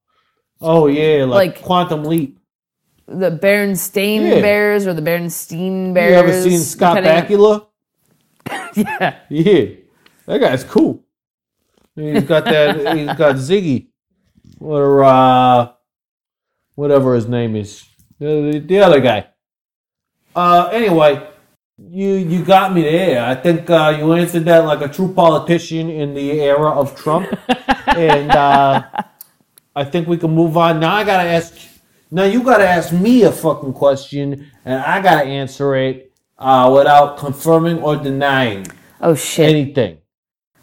Oh 0.62 0.88
yeah, 0.88 1.24
like, 1.26 1.56
Like- 1.56 1.62
Quantum 1.64 2.04
Leap. 2.06 2.40
The 3.08 3.32
Berenstain 3.32 4.22
Yeah. 4.22 4.42
Bears 4.42 4.88
or 4.88 4.94
the 4.94 5.02
Berenstein 5.02 5.94
Bears. 5.94 6.12
You 6.12 6.18
ever 6.18 6.42
seen 6.42 6.60
Scott 6.60 6.98
Bakula? 6.98 7.68
Yeah. 8.76 9.20
Yeah, 9.30 9.66
that 10.26 10.40
guy's 10.40 10.64
cool. 10.64 11.04
He's 11.96 12.24
got 12.24 12.46
that. 12.46 12.98
he's 12.98 13.14
got 13.16 13.36
Ziggy, 13.36 13.88
or 14.60 15.04
uh, 15.04 15.72
whatever 16.76 17.14
his 17.16 17.28
name 17.28 17.56
is, 17.56 17.84
the, 18.20 18.62
the 18.66 18.80
other 18.80 19.00
guy. 19.00 19.28
Uh, 20.36 20.70
anyway, 20.74 21.26
you 21.78 22.16
you 22.16 22.44
got 22.44 22.74
me 22.74 22.82
there. 22.82 23.24
I 23.24 23.36
think 23.36 23.70
uh, 23.70 23.96
you 23.98 24.12
answered 24.14 24.46
that 24.46 24.66
like 24.66 24.82
a 24.82 24.88
true 24.92 25.14
politician 25.14 25.90
in 25.90 26.14
the 26.16 26.42
era 26.42 26.72
of 26.72 26.96
Trump, 26.96 27.28
and 27.88 28.32
uh, 28.32 28.84
I 29.76 29.84
think 29.86 30.08
we 30.08 30.18
can 30.18 30.32
move 30.32 30.58
on. 30.58 30.80
Now 30.80 30.96
I 30.96 31.04
gotta 31.04 31.30
ask. 31.30 31.54
Now 32.14 32.26
you 32.26 32.44
gotta 32.44 32.68
ask 32.68 32.94
me 32.94 33.24
a 33.24 33.32
fucking 33.32 33.74
question, 33.74 34.52
and 34.66 34.80
I 34.82 35.02
gotta 35.02 35.26
answer 35.26 35.76
it 35.76 36.12
uh, 36.38 36.72
without 36.76 37.18
confirming 37.18 37.80
or 37.80 37.96
denying 37.96 38.68
Oh 39.02 39.16
shit. 39.16 39.50
anything 39.50 39.98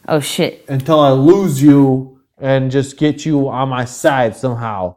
Oh 0.06 0.20
shit. 0.20 0.64
until 0.68 1.00
I 1.00 1.10
lose 1.10 1.60
you 1.60 2.20
and 2.38 2.70
just 2.70 2.96
get 2.98 3.26
you 3.26 3.48
on 3.48 3.68
my 3.68 3.84
side 3.84 4.36
somehow. 4.36 4.96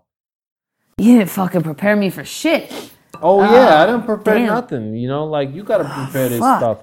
You 0.99 1.17
didn't 1.17 1.31
fucking 1.31 1.63
prepare 1.63 1.95
me 1.95 2.11
for 2.11 2.23
shit. 2.23 2.71
Oh 3.19 3.41
yeah, 3.41 3.81
I 3.81 3.85
didn't 3.87 4.03
prepare 4.05 4.35
damn. 4.35 4.47
nothing. 4.47 4.95
You 4.95 5.07
know, 5.07 5.25
like 5.25 5.51
you 5.55 5.63
gotta 5.63 5.85
prepare 5.85 6.29
this 6.29 6.39
fuck. 6.39 6.59
stuff. 6.59 6.77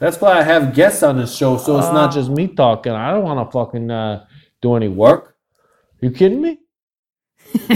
That's 0.00 0.20
why 0.20 0.32
I 0.38 0.42
have 0.42 0.74
guests 0.74 1.04
on 1.04 1.16
this 1.18 1.36
show, 1.36 1.58
so 1.58 1.78
it's 1.78 1.86
Uh. 1.86 1.92
not 1.92 2.12
just 2.12 2.28
me 2.28 2.48
talking. 2.48 2.92
I 2.92 3.12
don't 3.12 3.22
want 3.22 3.38
to 3.46 3.52
fucking 3.52 3.88
uh, 3.88 4.24
do 4.60 4.74
any 4.74 4.88
work. 4.88 5.36
You 6.00 6.10
kidding 6.10 6.42
me? 6.42 6.58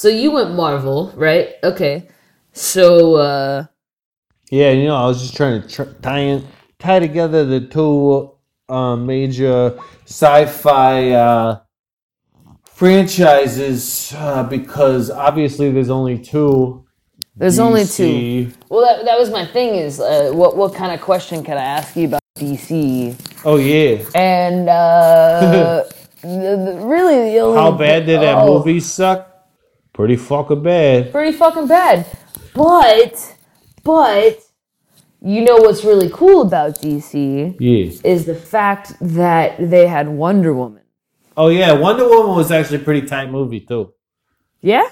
So 0.00 0.08
you 0.08 0.30
went 0.30 0.54
Marvel, 0.54 1.12
right? 1.14 1.56
Okay. 1.62 2.08
So 2.54 3.16
uh 3.16 3.66
Yeah, 4.50 4.70
you 4.70 4.86
know, 4.86 4.96
I 4.96 5.04
was 5.04 5.20
just 5.20 5.36
trying 5.36 5.60
to 5.60 5.68
tr- 5.68 5.92
tie 6.00 6.20
in, 6.20 6.46
tie 6.78 7.00
together 7.00 7.44
the 7.44 7.60
two 7.60 8.32
uh, 8.70 8.96
major 8.96 9.78
sci-fi 10.06 11.10
uh, 11.10 11.60
franchises 12.64 14.14
uh, 14.16 14.42
because 14.44 15.10
obviously 15.10 15.70
there's 15.70 15.90
only 15.90 16.18
two. 16.18 16.86
there's 17.36 17.58
only 17.58 17.84
two. 17.84 18.50
Well, 18.70 18.80
that, 18.80 19.04
that 19.04 19.18
was 19.18 19.28
my 19.28 19.44
thing. 19.44 19.74
Is 19.74 20.00
uh, 20.00 20.30
what 20.32 20.56
what 20.56 20.74
kind 20.74 20.92
of 20.94 21.02
question 21.02 21.44
can 21.44 21.58
I 21.58 21.64
ask 21.78 21.94
you 21.94 22.06
about 22.06 22.22
DC? 22.38 23.20
Oh 23.44 23.58
yeah, 23.58 24.02
And 24.14 24.66
uh, 24.66 25.84
the, 26.22 26.56
the, 26.64 26.80
really, 26.86 27.32
the 27.32 27.38
only 27.40 27.58
how 27.60 27.72
bad 27.72 28.06
did 28.06 28.22
that 28.22 28.38
oh, 28.38 28.46
movie 28.46 28.80
suck? 28.80 29.29
Pretty 30.00 30.16
fucking 30.16 30.62
bad. 30.62 31.12
Pretty 31.12 31.36
fucking 31.36 31.66
bad. 31.66 32.06
But 32.54 33.36
but 33.84 34.38
you 35.20 35.44
know 35.44 35.56
what's 35.56 35.84
really 35.84 36.08
cool 36.08 36.40
about 36.40 36.80
DC 36.80 37.56
Yeah. 37.60 37.92
is 38.02 38.24
the 38.24 38.34
fact 38.34 38.94
that 39.02 39.56
they 39.58 39.86
had 39.86 40.08
Wonder 40.08 40.54
Woman. 40.54 40.80
Oh 41.36 41.48
yeah, 41.48 41.72
Wonder 41.72 42.08
Woman 42.08 42.34
was 42.34 42.50
actually 42.50 42.78
a 42.78 42.84
pretty 42.88 43.06
tight 43.06 43.30
movie 43.30 43.60
too. 43.60 43.92
Yeah, 44.62 44.88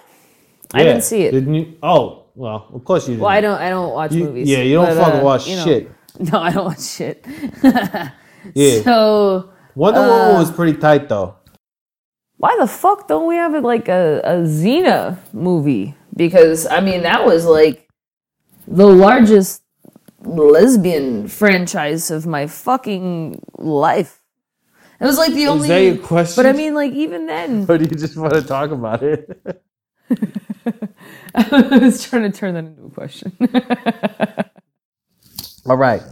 I 0.74 0.80
Yeah. 0.80 0.84
didn't 0.84 1.04
see 1.04 1.22
it. 1.22 1.30
Didn't 1.32 1.54
you? 1.54 1.74
Oh, 1.82 2.24
well, 2.34 2.66
of 2.74 2.84
course 2.84 3.08
you 3.08 3.14
didn't. 3.14 3.22
Well, 3.22 3.30
I 3.32 3.40
don't. 3.40 3.58
I 3.58 3.70
don't 3.70 3.92
watch 3.94 4.12
You- 4.12 4.24
movies. 4.24 4.46
yeah, 4.46 4.58
you 4.58 4.74
don't 4.74 4.86
but, 4.94 5.04
fucking 5.04 5.20
uh, 5.20 5.24
watch 5.24 5.48
you 5.48 5.56
know. 5.56 5.64
shit. 5.64 5.90
No, 6.32 6.38
I 6.40 6.50
don't 6.52 6.64
watch 6.66 6.82
shit. 6.82 7.24
Yeah. 8.54 8.82
So 8.82 9.50
Wonder 9.74 10.00
uh, 10.00 10.08
Woman 10.08 10.34
was 10.42 10.50
pretty 10.50 10.78
tight 10.78 11.08
though. 11.08 11.36
Why 12.38 12.56
the 12.58 12.66
fuck 12.66 13.08
don't 13.08 13.26
we 13.28 13.36
have 13.36 13.52
like 13.62 13.88
a, 13.88 14.20
a 14.24 14.34
Xena 14.42 15.18
movie? 15.32 15.94
Because 16.16 16.66
I 16.66 16.80
mean 16.80 17.02
that 17.02 17.26
was 17.26 17.44
like 17.46 17.88
the 18.66 18.86
largest 18.86 19.62
lesbian 20.20 21.28
franchise 21.28 22.10
of 22.10 22.26
my 22.26 22.46
fucking 22.46 23.40
life. 23.58 24.20
It 25.00 25.04
was 25.04 25.18
like 25.18 25.32
the 25.32 25.44
Is 25.44 25.48
only. 25.48 25.68
that 25.68 25.82
your 25.82 25.98
question? 25.98 26.42
But 26.42 26.48
I 26.48 26.52
mean, 26.56 26.74
like 26.74 26.92
even 26.92 27.26
then, 27.26 27.66
Or 27.68 27.78
do 27.78 27.84
you 27.84 27.90
just 27.90 28.16
want 28.16 28.34
to 28.34 28.42
talk 28.42 28.70
about 28.70 29.02
it? 29.02 29.40
I 31.34 31.78
was 31.78 32.02
trying 32.08 32.30
to 32.30 32.36
turn 32.36 32.54
that 32.54 32.64
into 32.64 32.84
a 32.86 32.90
question. 32.90 33.32
All 35.66 35.76
right. 35.76 36.02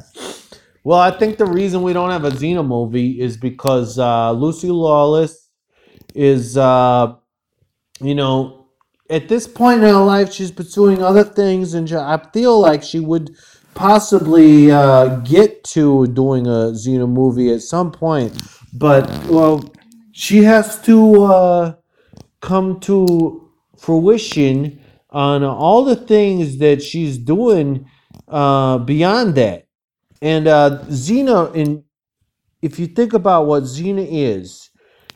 Well, 0.84 1.00
I 1.00 1.10
think 1.10 1.38
the 1.38 1.46
reason 1.46 1.82
we 1.82 1.92
don't 1.92 2.10
have 2.10 2.24
a 2.24 2.30
Xena 2.30 2.64
movie 2.64 3.20
is 3.20 3.36
because 3.36 3.98
uh, 3.98 4.30
Lucy 4.32 4.70
Lawless 4.70 5.45
is, 6.16 6.56
uh, 6.56 7.14
you 8.00 8.14
know, 8.14 8.68
at 9.10 9.28
this 9.28 9.46
point 9.46 9.82
in 9.82 9.88
her 9.88 10.04
life, 10.04 10.32
she's 10.32 10.50
pursuing 10.50 11.02
other 11.02 11.24
things, 11.24 11.74
and 11.74 11.90
I 11.92 12.18
feel 12.32 12.58
like 12.60 12.82
she 12.82 13.00
would 13.00 13.36
possibly 13.74 14.70
uh, 14.70 15.16
get 15.18 15.62
to 15.64 16.06
doing 16.08 16.46
a 16.46 16.72
Xena 16.72 17.08
movie 17.08 17.52
at 17.52 17.62
some 17.62 17.92
point. 17.92 18.40
But 18.74 19.08
well, 19.26 19.64
she 20.12 20.42
has 20.44 20.80
to 20.82 21.24
uh, 21.24 21.74
come 22.40 22.80
to 22.80 23.50
fruition 23.78 24.80
on 25.10 25.44
all 25.44 25.84
the 25.84 25.96
things 25.96 26.58
that 26.58 26.82
she's 26.82 27.18
doing 27.18 27.88
uh, 28.28 28.78
beyond 28.78 29.34
that. 29.36 29.66
And 30.22 30.48
uh, 30.48 30.82
Xena, 30.88 31.54
in 31.54 31.84
if 32.62 32.78
you 32.78 32.86
think 32.86 33.12
about 33.12 33.46
what 33.46 33.64
Xena 33.64 34.06
is, 34.08 34.70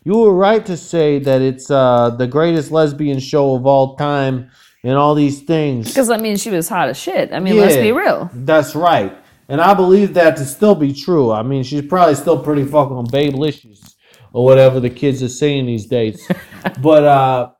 you 0.05 0.17
were 0.17 0.35
right 0.35 0.65
to 0.67 0.77
say 0.77 1.19
that 1.19 1.43
it's 1.43 1.71
uh, 1.71 2.11
the 2.11 2.27
greatest 2.27 2.71
lesbian 2.71 3.19
show 3.19 3.55
of 3.55 3.67
all 3.67 3.97
time 3.97 4.51
and 4.83 4.95
all 4.95 5.15
these 5.15 5.43
things. 5.43 5.89
Because 5.89 6.11
I 6.11 6.17
mean, 6.17 6.37
she 6.37 6.51
was 6.51 6.69
hot 6.69 6.89
as 6.89 6.99
shit. 6.99 7.33
I 7.33 7.41
mean, 7.41 7.57
let's 7.57 7.77
be 7.77 7.93
real. 7.93 8.31
That's 8.33 8.75
right. 8.75 9.17
And 9.49 9.61
I 9.61 9.75
believe 9.75 10.15
that 10.15 10.37
to 10.37 10.45
still 10.45 10.75
be 10.75 10.95
true. 10.95 11.33
I 11.33 11.43
mean, 11.43 11.65
she's 11.65 11.85
probably 11.85 12.15
still 12.15 12.43
pretty 12.43 12.65
fucking 12.65 13.07
babelicious 13.07 13.95
or 14.33 14.45
whatever 14.45 14.79
the 14.79 14.91
kids 14.91 15.23
are 15.23 15.29
saying 15.29 15.67
these 15.67 15.87
days. 15.87 16.27
but, 16.81 17.05
uh, 17.05 17.51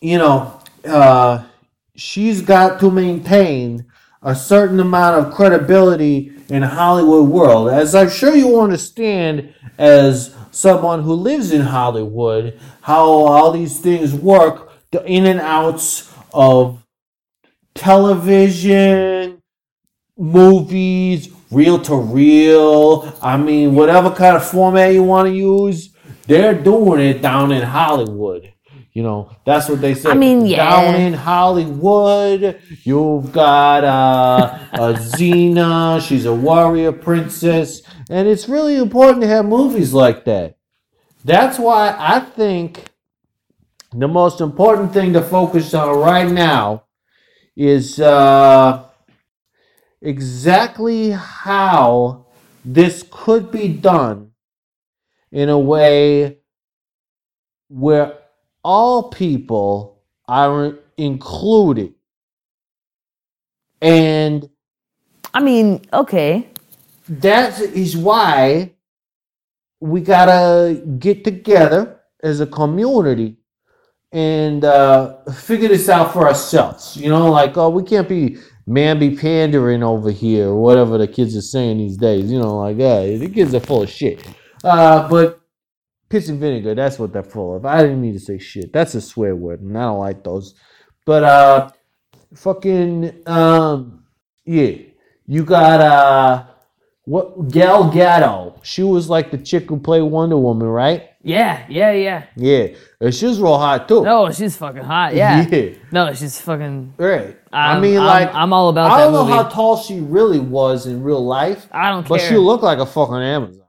you 0.00 0.16
know, 0.16 0.58
uh, 0.86 1.44
she's 1.94 2.40
got 2.40 2.80
to 2.80 2.90
maintain 2.90 3.84
a 4.22 4.34
certain 4.34 4.80
amount 4.80 5.24
of 5.24 5.34
credibility 5.34 6.32
in 6.48 6.62
Hollywood 6.62 7.28
world. 7.28 7.68
As 7.68 7.94
I'm 7.94 8.10
sure 8.10 8.34
you 8.34 8.60
understand, 8.60 9.54
as 9.76 10.34
someone 10.50 11.02
who 11.02 11.14
lives 11.14 11.52
in 11.52 11.62
Hollywood, 11.62 12.58
how 12.80 13.04
all 13.04 13.52
these 13.52 13.78
things 13.80 14.14
work, 14.14 14.72
the 14.90 15.04
in 15.04 15.26
and 15.26 15.40
outs 15.40 16.12
of 16.32 16.84
television, 17.74 19.40
movies, 20.16 21.28
reel 21.50 21.80
to 21.82 21.96
reel. 21.96 23.16
I 23.22 23.36
mean, 23.36 23.74
whatever 23.74 24.10
kind 24.10 24.36
of 24.36 24.48
format 24.48 24.92
you 24.92 25.02
want 25.02 25.28
to 25.28 25.34
use, 25.34 25.94
they're 26.26 26.54
doing 26.54 27.00
it 27.00 27.22
down 27.22 27.52
in 27.52 27.62
Hollywood. 27.62 28.52
You 28.98 29.04
know, 29.04 29.30
that's 29.44 29.68
what 29.68 29.80
they 29.80 29.94
say. 29.94 30.10
I 30.10 30.14
mean, 30.14 30.44
yeah. 30.44 30.56
Down 30.68 31.00
in 31.00 31.12
Hollywood, 31.12 32.60
you've 32.82 33.30
got 33.30 33.84
uh, 33.84 34.58
a 34.72 34.94
Xena. 34.94 36.02
She's 36.04 36.24
a 36.24 36.34
warrior 36.34 36.90
princess. 36.90 37.82
And 38.10 38.26
it's 38.26 38.48
really 38.48 38.74
important 38.74 39.20
to 39.20 39.28
have 39.28 39.44
movies 39.44 39.94
like 39.94 40.24
that. 40.24 40.56
That's 41.24 41.60
why 41.60 41.94
I 41.96 42.18
think 42.18 42.86
the 43.92 44.08
most 44.08 44.40
important 44.40 44.92
thing 44.92 45.12
to 45.12 45.22
focus 45.22 45.72
on 45.74 45.96
right 45.96 46.28
now 46.28 46.86
is 47.54 48.00
uh, 48.00 48.82
exactly 50.02 51.10
how 51.10 52.26
this 52.64 53.04
could 53.12 53.52
be 53.52 53.68
done 53.68 54.32
in 55.30 55.48
a 55.48 55.58
way 55.58 56.38
where 57.68 58.17
all 58.62 59.10
people 59.10 60.02
are 60.26 60.78
included. 60.96 61.94
And 63.80 64.48
I 65.32 65.40
mean, 65.40 65.82
okay. 65.92 66.48
that 67.08 67.60
is 67.60 67.96
why 67.96 68.72
we 69.80 70.00
gotta 70.00 70.82
get 70.98 71.24
together 71.24 72.00
as 72.22 72.40
a 72.40 72.46
community 72.46 73.36
and 74.10 74.64
uh, 74.64 75.22
figure 75.32 75.68
this 75.68 75.88
out 75.88 76.12
for 76.12 76.26
ourselves. 76.26 76.96
You 76.96 77.08
know, 77.10 77.30
like 77.30 77.56
oh, 77.56 77.68
we 77.68 77.82
can't 77.82 78.08
be 78.08 78.38
man 78.66 78.98
be 78.98 79.16
pandering 79.16 79.82
over 79.82 80.10
here 80.10 80.48
or 80.48 80.60
whatever 80.60 80.98
the 80.98 81.08
kids 81.08 81.36
are 81.36 81.42
saying 81.42 81.78
these 81.78 81.96
days. 81.96 82.30
You 82.30 82.38
know, 82.40 82.58
like 82.58 82.78
yeah, 82.78 83.16
the 83.16 83.28
kids 83.28 83.54
are 83.54 83.60
full 83.60 83.82
of 83.82 83.90
shit. 83.90 84.26
Uh, 84.64 85.08
but 85.08 85.40
piss 86.08 86.28
and 86.28 86.40
vinegar, 86.40 86.74
that's 86.74 86.98
what 86.98 87.12
they're 87.12 87.22
full 87.22 87.56
of. 87.56 87.66
I 87.66 87.82
didn't 87.82 88.00
mean 88.00 88.14
to 88.14 88.20
say 88.20 88.38
shit. 88.38 88.72
That's 88.72 88.94
a 88.94 89.00
swear 89.00 89.34
word, 89.36 89.60
and 89.60 89.76
I 89.76 89.82
don't 89.82 89.98
like 89.98 90.24
those. 90.24 90.54
But 91.06 91.22
uh, 91.24 91.70
fucking 92.34 93.22
um, 93.26 94.04
yeah, 94.44 94.72
you 95.26 95.44
got 95.44 95.80
uh. 95.80 96.44
What 97.04 97.48
Gal 97.50 97.90
Gadot? 97.90 98.62
She 98.62 98.82
was 98.82 99.08
like 99.08 99.30
the 99.30 99.38
chick 99.38 99.70
who 99.70 99.78
played 99.80 100.02
Wonder 100.02 100.36
Woman, 100.36 100.68
right? 100.68 101.08
Yeah, 101.22 101.64
yeah, 101.70 101.90
yeah. 101.92 102.24
Yeah, 102.36 102.66
and 103.00 103.14
she 103.14 103.24
was 103.24 103.40
real 103.40 103.56
hot 103.56 103.88
too. 103.88 104.02
No, 104.04 104.30
she's 104.30 104.58
fucking 104.58 104.82
hot. 104.82 105.14
Yeah. 105.14 105.46
Yeah. 105.50 105.70
No, 105.90 106.12
she's 106.12 106.38
fucking. 106.38 106.92
right. 106.98 107.34
I 107.50 107.72
I'm- 107.72 107.80
mean, 107.80 107.96
I'm- 107.96 108.04
like 108.06 108.34
I'm 108.34 108.52
all 108.52 108.68
about 108.68 108.90
I 108.90 108.98
don't 109.04 109.14
know 109.14 109.24
movie. 109.24 109.32
how 109.38 109.44
tall 109.44 109.78
she 109.78 110.00
really 110.00 110.38
was 110.38 110.86
in 110.86 111.02
real 111.02 111.24
life, 111.24 111.66
I 111.72 111.88
don't 111.88 112.02
care. 112.02 112.18
but 112.18 112.20
she 112.20 112.36
looked 112.36 112.62
like 112.62 112.78
a 112.78 112.84
fucking 112.84 113.14
Amazon. 113.16 113.62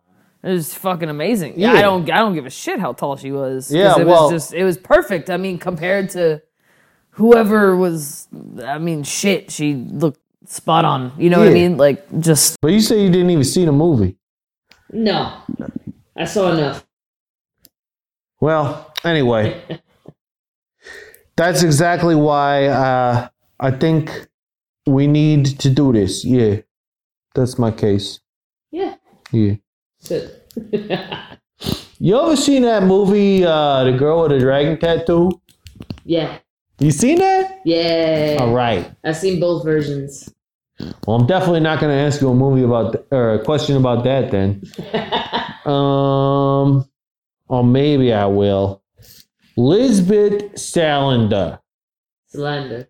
It 0.44 0.50
was 0.52 0.74
fucking 0.74 1.10
amazing. 1.10 1.54
Yeah, 1.58 1.74
Yeah. 1.74 1.80
I 1.80 1.82
don't. 1.82 2.10
I 2.10 2.18
don't 2.18 2.34
give 2.34 2.46
a 2.46 2.50
shit 2.50 2.80
how 2.80 2.94
tall 2.94 3.18
she 3.18 3.32
was. 3.32 3.68
'cause 3.68 3.76
Yeah, 3.76 4.00
it 4.00 4.06
well- 4.08 4.32
was 4.32 4.32
just. 4.32 4.54
It 4.54 4.64
was 4.64 4.78
perfect. 4.78 5.30
I 5.30 5.38
mean, 5.38 5.58
compared 5.58 6.10
to 6.12 6.42
whoever 7.12 7.76
was. 7.76 8.28
I 8.64 8.78
mean, 8.78 9.04
shit. 9.04 9.52
She 9.52 9.74
looked 9.76 10.22
spot 10.46 10.86
on. 10.86 11.12
You 11.18 11.30
know 11.30 11.40
what 11.40 11.50
I 11.50 11.54
mean? 11.54 11.76
Like 11.78 12.06
just. 12.22 12.58
But 12.62 12.72
you 12.72 12.80
say 12.80 13.02
you 13.04 13.10
didn't 13.10 13.30
even 13.32 13.44
see 13.44 13.66
the 13.66 13.72
movie. 13.74 14.16
No, 14.92 15.34
I 16.16 16.24
saw 16.26 16.52
enough. 16.54 16.86
Well, 18.42 18.94
anyway, 19.04 19.62
that's 21.36 21.62
exactly 21.64 22.16
why 22.16 22.68
uh, 22.68 23.28
I 23.60 23.72
think 23.72 24.28
we 24.88 25.06
need 25.08 25.60
to 25.60 25.70
do 25.70 25.92
this. 25.94 26.24
Yeah, 26.26 26.62
that's 27.36 27.60
my 27.60 27.72
case. 27.72 28.22
Yeah. 28.72 28.96
Yeah. 29.32 29.56
Shit. 30.10 30.36
You 32.02 32.18
ever 32.18 32.38
seen 32.38 32.62
that 32.62 32.84
movie, 32.84 33.44
uh, 33.44 33.84
The 33.84 33.92
Girl 33.92 34.22
with 34.22 34.32
the 34.32 34.40
Dragon 34.40 34.80
Tattoo? 34.80 35.32
yeah. 36.06 36.38
You 36.80 36.92
seen 36.92 37.18
that? 37.18 37.60
Yeah. 37.66 38.38
All 38.40 38.54
right. 38.54 38.90
I've 39.04 39.18
seen 39.18 39.42
both 39.42 39.66
versions. 39.66 40.34
Well, 41.06 41.18
I'm 41.18 41.28
definitely 41.28 41.60
not 41.60 41.82
going 41.82 41.92
to 41.94 42.02
ask 42.02 42.22
you 42.22 42.30
a 42.30 42.34
movie 42.34 42.64
about 42.64 42.94
th- 42.94 43.06
or 43.12 43.34
a 43.34 43.44
question 43.44 43.76
about 43.76 44.06
that 44.06 44.32
then. 44.32 44.64
um, 45.66 46.90
or 47.50 47.66
maybe 47.66 48.14
I 48.14 48.28
will. 48.28 48.82
Lisbeth 49.58 50.54
Salander. 50.54 51.60
Salander? 52.34 52.88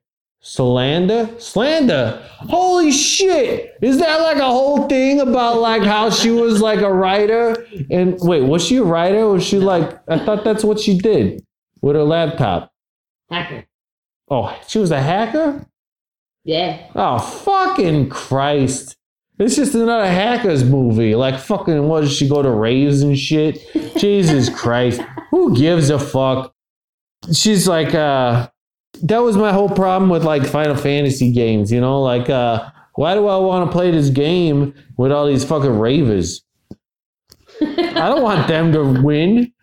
Slander? 0.50 1.30
Slander. 1.38 2.28
Holy 2.40 2.92
shit! 2.92 3.78
Is 3.84 4.00
that 4.00 4.20
like 4.22 4.38
a 4.38 4.48
whole 4.48 4.88
thing 4.88 5.20
about 5.20 5.62
like 5.62 5.84
how 5.84 6.10
she 6.10 6.32
was 6.32 6.60
like 6.60 6.80
a 6.82 6.92
writer? 6.92 7.68
And 7.92 8.18
wait, 8.22 8.42
was 8.42 8.66
she 8.66 8.78
a 8.78 8.84
writer? 8.84 9.20
Or 9.20 9.34
was 9.34 9.44
she 9.44 9.60
like, 9.60 10.02
I 10.10 10.18
thought 10.18 10.44
that's 10.44 10.64
what 10.64 10.80
she 10.80 10.98
did 10.98 11.46
with 11.82 11.96
her 11.96 12.04
laptop. 12.04 12.72
Hacker. 13.30 13.66
Oh, 14.28 14.60
she 14.68 14.80
was 14.80 14.90
a 14.90 15.00
hacker? 15.00 15.68
Yeah. 16.44 16.88
Oh, 16.96 17.20
fucking 17.20 18.10
Christ. 18.10 18.98
It's 19.38 19.56
just 19.56 19.76
another 19.76 20.08
hackers 20.08 20.64
movie. 20.64 21.14
Like, 21.14 21.40
fucking, 21.40 21.88
what 21.88 22.02
does 22.02 22.16
she 22.16 22.28
go 22.28 22.42
to 22.42 22.50
raves 22.50 23.04
and 23.04 23.18
shit? 23.18 23.60
Jesus 23.98 24.50
Christ. 24.50 25.00
Who 25.30 25.56
gives 25.56 25.92
a 25.92 26.00
fuck? 26.00 26.56
She's 27.32 27.68
like, 27.68 27.94
uh, 27.94 28.50
that 29.04 29.20
was 29.20 29.38
my 29.38 29.52
whole 29.52 29.70
problem 29.70 30.10
with 30.10 30.24
like 30.24 30.46
Final 30.46 30.76
Fantasy 30.76 31.32
games, 31.32 31.72
you 31.72 31.82
know? 31.82 32.02
Like, 32.02 32.30
uh, 32.30 32.70
Why 32.96 33.14
do 33.14 33.28
I 33.28 33.38
want 33.38 33.70
to 33.70 33.72
play 33.76 33.92
this 33.92 34.10
game 34.10 34.74
with 34.98 35.12
all 35.12 35.26
these 35.28 35.46
fucking 35.46 35.80
ravers? 35.80 36.42
I 37.62 38.10
don't 38.10 38.22
want 38.22 38.48
them 38.48 38.72
to 38.74 39.02
win. 39.02 39.54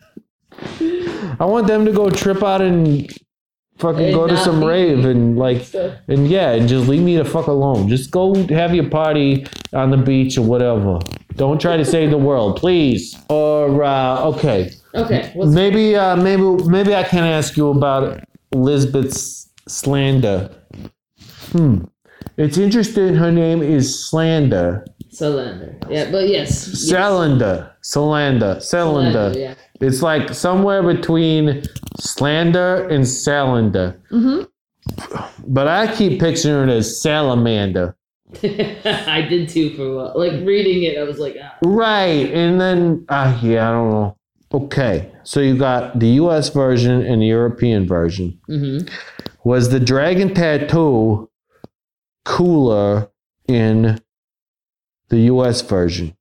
I 1.38 1.44
want 1.44 1.66
them 1.66 1.84
to 1.84 1.92
go 1.92 2.08
trip 2.08 2.42
out 2.42 2.62
and 2.62 3.10
fucking 3.78 4.06
And 4.06 4.14
go 4.14 4.26
to 4.26 4.36
some 4.38 4.64
rave 4.64 5.04
and 5.04 5.36
like 5.38 5.66
and 6.08 6.28
yeah, 6.28 6.52
and 6.52 6.66
just 6.66 6.88
leave 6.88 7.02
me 7.02 7.16
the 7.16 7.24
fuck 7.24 7.46
alone. 7.46 7.88
Just 7.88 8.10
go 8.10 8.34
have 8.48 8.74
your 8.74 8.88
party 8.88 9.46
on 9.74 9.90
the 9.90 9.98
beach 9.98 10.38
or 10.38 10.42
whatever. 10.42 10.98
Don't 11.34 11.60
try 11.60 11.76
to 11.76 11.84
save 11.84 12.10
the 12.10 12.18
world, 12.18 12.56
please. 12.56 13.14
Or 13.28 13.84
uh, 13.84 14.22
okay, 14.22 14.72
Okay. 14.96 15.30
Maybe 15.36 15.94
uh, 15.94 16.16
maybe 16.16 16.42
maybe 16.64 16.94
I 16.94 17.02
can 17.02 17.24
ask 17.24 17.56
you 17.56 17.68
about 17.68 18.24
Lisbeth's 18.52 19.50
slander. 19.68 20.50
Hmm. 21.52 21.84
It's 22.36 22.58
interesting. 22.58 23.14
Her 23.14 23.32
name 23.32 23.62
is 23.62 24.08
Slander. 24.08 24.84
Salander? 25.10 25.82
Yeah, 25.88 26.10
but 26.10 26.28
yes. 26.28 26.68
yes. 26.68 26.92
Salander. 26.92 27.70
Salander. 27.82 28.56
Salander. 28.56 29.34
Yeah. 29.34 29.54
It's 29.80 30.02
like 30.02 30.34
somewhere 30.34 30.82
between 30.82 31.62
slander 31.98 32.88
and 32.88 33.04
salander. 33.04 33.98
Mm-hmm. 34.10 34.44
But 35.46 35.68
I 35.68 35.94
keep 35.94 36.20
picturing 36.20 36.68
it 36.68 36.72
as 36.72 37.00
salamander. 37.00 37.96
I 38.42 39.24
did 39.28 39.48
too 39.48 39.74
for 39.76 39.82
a 39.84 39.94
while. 39.96 40.12
Like 40.14 40.32
reading 40.46 40.82
it, 40.82 40.98
I 40.98 41.04
was 41.04 41.18
like, 41.18 41.36
ah. 41.42 41.56
Right. 41.62 42.30
And 42.32 42.60
then, 42.60 43.06
uh, 43.08 43.38
yeah, 43.42 43.68
I 43.68 43.72
don't 43.72 43.90
know. 43.90 44.16
Okay. 44.52 45.12
So 45.24 45.40
you 45.40 45.56
got 45.56 45.98
the 45.98 46.08
US 46.22 46.48
version 46.50 47.02
and 47.02 47.20
the 47.22 47.26
European 47.26 47.86
version. 47.86 48.38
Mm-hmm. 48.48 48.86
Was 49.44 49.70
the 49.70 49.80
dragon 49.80 50.34
tattoo 50.34 51.30
cooler 52.24 53.08
in 53.48 54.00
the 55.08 55.18
US 55.32 55.62
version? 55.62 56.16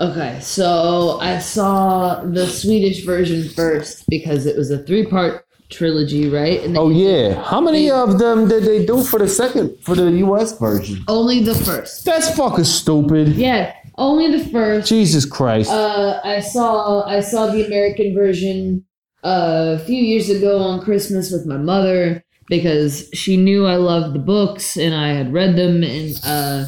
Okay, 0.00 0.40
so 0.40 1.18
I 1.20 1.38
saw 1.38 2.22
the 2.24 2.46
Swedish 2.46 3.04
version 3.04 3.48
first 3.50 4.04
because 4.08 4.46
it 4.46 4.56
was 4.56 4.70
a 4.70 4.82
three-part 4.82 5.44
trilogy, 5.70 6.28
right? 6.28 6.62
And 6.64 6.76
Oh, 6.76 6.88
yeah. 6.90 7.40
How 7.44 7.60
many 7.60 7.90
of 7.90 8.18
them 8.18 8.48
did 8.48 8.64
they 8.64 8.84
do 8.84 9.04
for 9.04 9.18
the 9.18 9.28
second, 9.28 9.76
for 9.82 9.94
the 9.94 10.10
US 10.26 10.58
version? 10.58 11.04
only 11.08 11.40
the 11.44 11.54
first. 11.54 12.04
That's 12.04 12.34
fucking 12.36 12.64
stupid. 12.64 13.28
Yeah, 13.34 13.72
only 13.96 14.36
the 14.36 14.44
first. 14.50 14.88
Jesus 14.88 15.24
Christ. 15.24 15.70
Uh, 15.70 16.20
I 16.24 16.40
saw 16.40 17.04
I 17.06 17.20
saw 17.20 17.46
the 17.46 17.66
American 17.66 18.14
version 18.14 18.84
uh, 19.24 19.78
a 19.80 19.84
few 19.84 20.00
years 20.02 20.30
ago 20.30 20.58
on 20.58 20.82
Christmas 20.82 21.30
with 21.30 21.46
my 21.46 21.56
mother 21.56 22.24
because 22.48 23.08
she 23.12 23.36
knew 23.36 23.66
I 23.66 23.76
loved 23.76 24.14
the 24.14 24.20
books 24.20 24.76
and 24.76 24.94
I 24.94 25.12
had 25.12 25.32
read 25.32 25.56
them 25.56 25.82
and 25.82 26.20
uh, 26.24 26.64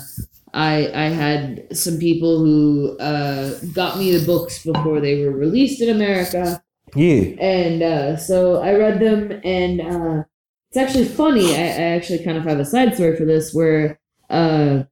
I 0.52 0.90
I 0.94 1.08
had 1.08 1.76
some 1.76 1.98
people 1.98 2.38
who 2.38 2.96
uh, 2.98 3.58
got 3.74 3.98
me 3.98 4.16
the 4.16 4.24
books 4.24 4.64
before 4.64 5.00
they 5.00 5.24
were 5.24 5.32
released 5.32 5.80
in 5.80 5.90
America 5.90 6.62
yeah. 6.94 7.22
and 7.40 7.82
uh, 7.82 8.16
so 8.16 8.62
I 8.62 8.74
read 8.74 9.00
them, 9.00 9.40
and 9.44 9.80
uh, 9.80 10.24
it's 10.68 10.76
actually 10.76 11.06
funny. 11.06 11.54
I, 11.54 11.60
I 11.60 11.96
actually 11.96 12.24
kind 12.24 12.38
of 12.38 12.44
have 12.44 12.60
a 12.60 12.64
side 12.64 12.94
story 12.94 13.16
for 13.16 13.24
this, 13.24 13.52
where 13.52 13.98
uh, 14.30 14.84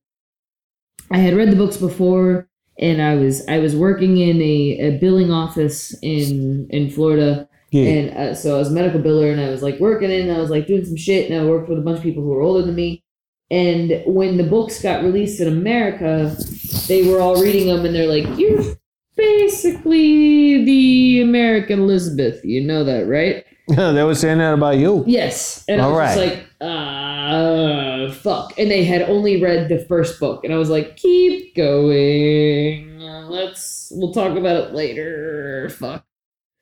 I 1.13 1.19
had 1.19 1.35
read 1.35 1.51
the 1.51 1.57
books 1.57 1.77
before, 1.77 2.49
and 2.79 3.01
I 3.03 3.15
was 3.17 3.47
I 3.49 3.59
was 3.59 3.77
working 3.77 4.19
in 4.19 4.41
a, 4.41 4.79
a 4.89 4.99
billing 4.99 5.31
office 5.31 5.95
in 6.03 6.67
in 6.71 6.91
Florida, 6.91 7.49
Yeah. 7.71 7.85
and 7.85 8.17
uh, 8.17 8.35
so 8.35 8.57
I 8.57 8.59
was 8.59 8.69
a 8.71 8.75
medical 8.75 9.01
biller, 9.01 9.31
and 9.33 9.41
I 9.41 9.51
was 9.51 9.63
like 9.63 9.79
working 9.81 10.11
in, 10.11 10.31
I 10.31 10.39
was 10.41 10.51
like 10.51 10.67
doing 10.67 10.85
some 10.85 10.97
shit, 10.97 11.31
and 11.31 11.41
I 11.41 11.45
worked 11.45 11.69
with 11.69 11.79
a 11.79 11.83
bunch 11.83 11.99
of 11.99 12.03
people 12.05 12.23
who 12.23 12.31
were 12.31 12.43
older 12.43 12.65
than 12.65 12.75
me. 12.75 13.05
And 13.51 14.03
when 14.07 14.39
the 14.39 14.45
books 14.45 14.81
got 14.81 15.05
released 15.05 15.41
in 15.41 15.49
America, 15.49 16.35
they 16.89 17.07
were 17.07 17.21
all 17.21 17.41
reading 17.41 17.67
them, 17.67 17.85
and 17.85 17.95
they're 17.95 18.07
like, 18.07 18.39
"You're 18.39 18.63
basically 19.17 20.65
the 20.65 21.23
American 21.23 21.87
Lisbeth. 21.87 22.45
You 22.45 22.63
know 22.63 22.85
that, 22.85 23.07
right?" 23.07 23.45
they 23.69 24.03
were 24.03 24.15
saying 24.15 24.39
that 24.39 24.55
about 24.55 24.79
you. 24.79 25.05
Yes. 25.07 25.65
And 25.69 25.81
I 25.81 25.87
was 25.87 25.97
right. 25.97 26.15
just 26.15 26.37
like, 26.37 26.47
uh, 26.61 28.13
fuck. 28.13 28.59
And 28.59 28.71
they 28.71 28.85
had 28.85 29.03
only 29.03 29.41
read 29.41 29.69
the 29.69 29.85
first 29.87 30.19
book, 30.19 30.45
and 30.45 30.53
I 30.53 30.57
was 30.57 30.69
like, 30.69 30.97
keep 30.97 31.55
going. 31.55 32.99
Let's 32.99 33.91
we'll 33.95 34.13
talk 34.13 34.37
about 34.37 34.57
it 34.57 34.75
later. 34.75 35.69
Fuck. 35.71 36.05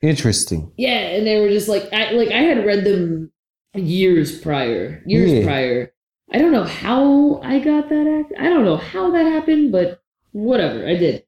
Interesting. 0.01 0.71
Yeah, 0.77 0.99
and 0.99 1.27
they 1.27 1.39
were 1.39 1.49
just 1.49 1.67
like 1.67 1.91
I 1.91 2.11
like 2.11 2.29
I 2.29 2.41
had 2.41 2.65
read 2.65 2.83
them 2.85 3.31
years 3.73 4.39
prior. 4.39 5.01
Years 5.05 5.31
Yeah. 5.31 5.43
prior. 5.43 5.93
I 6.31 6.37
don't 6.37 6.51
know 6.51 6.63
how 6.63 7.41
I 7.41 7.59
got 7.59 7.89
that 7.89 8.07
act. 8.07 8.33
I 8.39 8.49
don't 8.49 8.63
know 8.63 8.77
how 8.77 9.11
that 9.11 9.25
happened, 9.25 9.71
but 9.71 10.01
whatever, 10.31 10.87
I 10.87 10.95
did. 10.95 11.23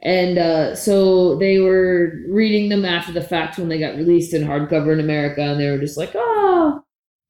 And 0.00 0.38
uh, 0.38 0.76
so 0.76 1.36
they 1.36 1.58
were 1.58 2.12
reading 2.28 2.68
them 2.68 2.84
after 2.84 3.12
the 3.12 3.20
fact 3.22 3.58
when 3.58 3.68
they 3.68 3.80
got 3.80 3.96
released 3.96 4.32
in 4.32 4.42
hardcover 4.46 4.92
in 4.92 5.00
America, 5.00 5.42
and 5.42 5.60
they 5.60 5.70
were 5.70 5.78
just 5.78 5.98
like, 5.98 6.12
"Oh, 6.14 6.82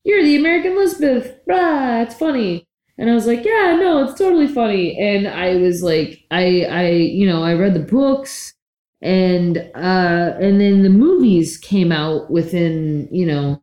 you're 0.04 0.22
the 0.22 0.36
American 0.36 0.76
Lisbeth, 0.76 1.44
blah, 1.46 2.02
it's 2.02 2.14
funny." 2.14 2.66
And 2.98 3.10
I 3.10 3.14
was 3.14 3.26
like, 3.26 3.44
"Yeah, 3.44 3.76
no, 3.80 4.04
it's 4.04 4.18
totally 4.18 4.48
funny." 4.48 4.98
And 4.98 5.26
I 5.28 5.56
was 5.56 5.82
like, 5.82 6.24
I, 6.30 6.64
I, 6.64 6.88
you 6.90 7.26
know, 7.26 7.42
I 7.42 7.54
read 7.54 7.74
the 7.74 7.80
books, 7.80 8.52
and 9.00 9.58
uh, 9.74 10.34
and 10.40 10.60
then 10.60 10.82
the 10.82 10.90
movies 10.90 11.56
came 11.56 11.90
out 11.92 12.30
within, 12.30 13.08
you 13.10 13.24
know, 13.26 13.62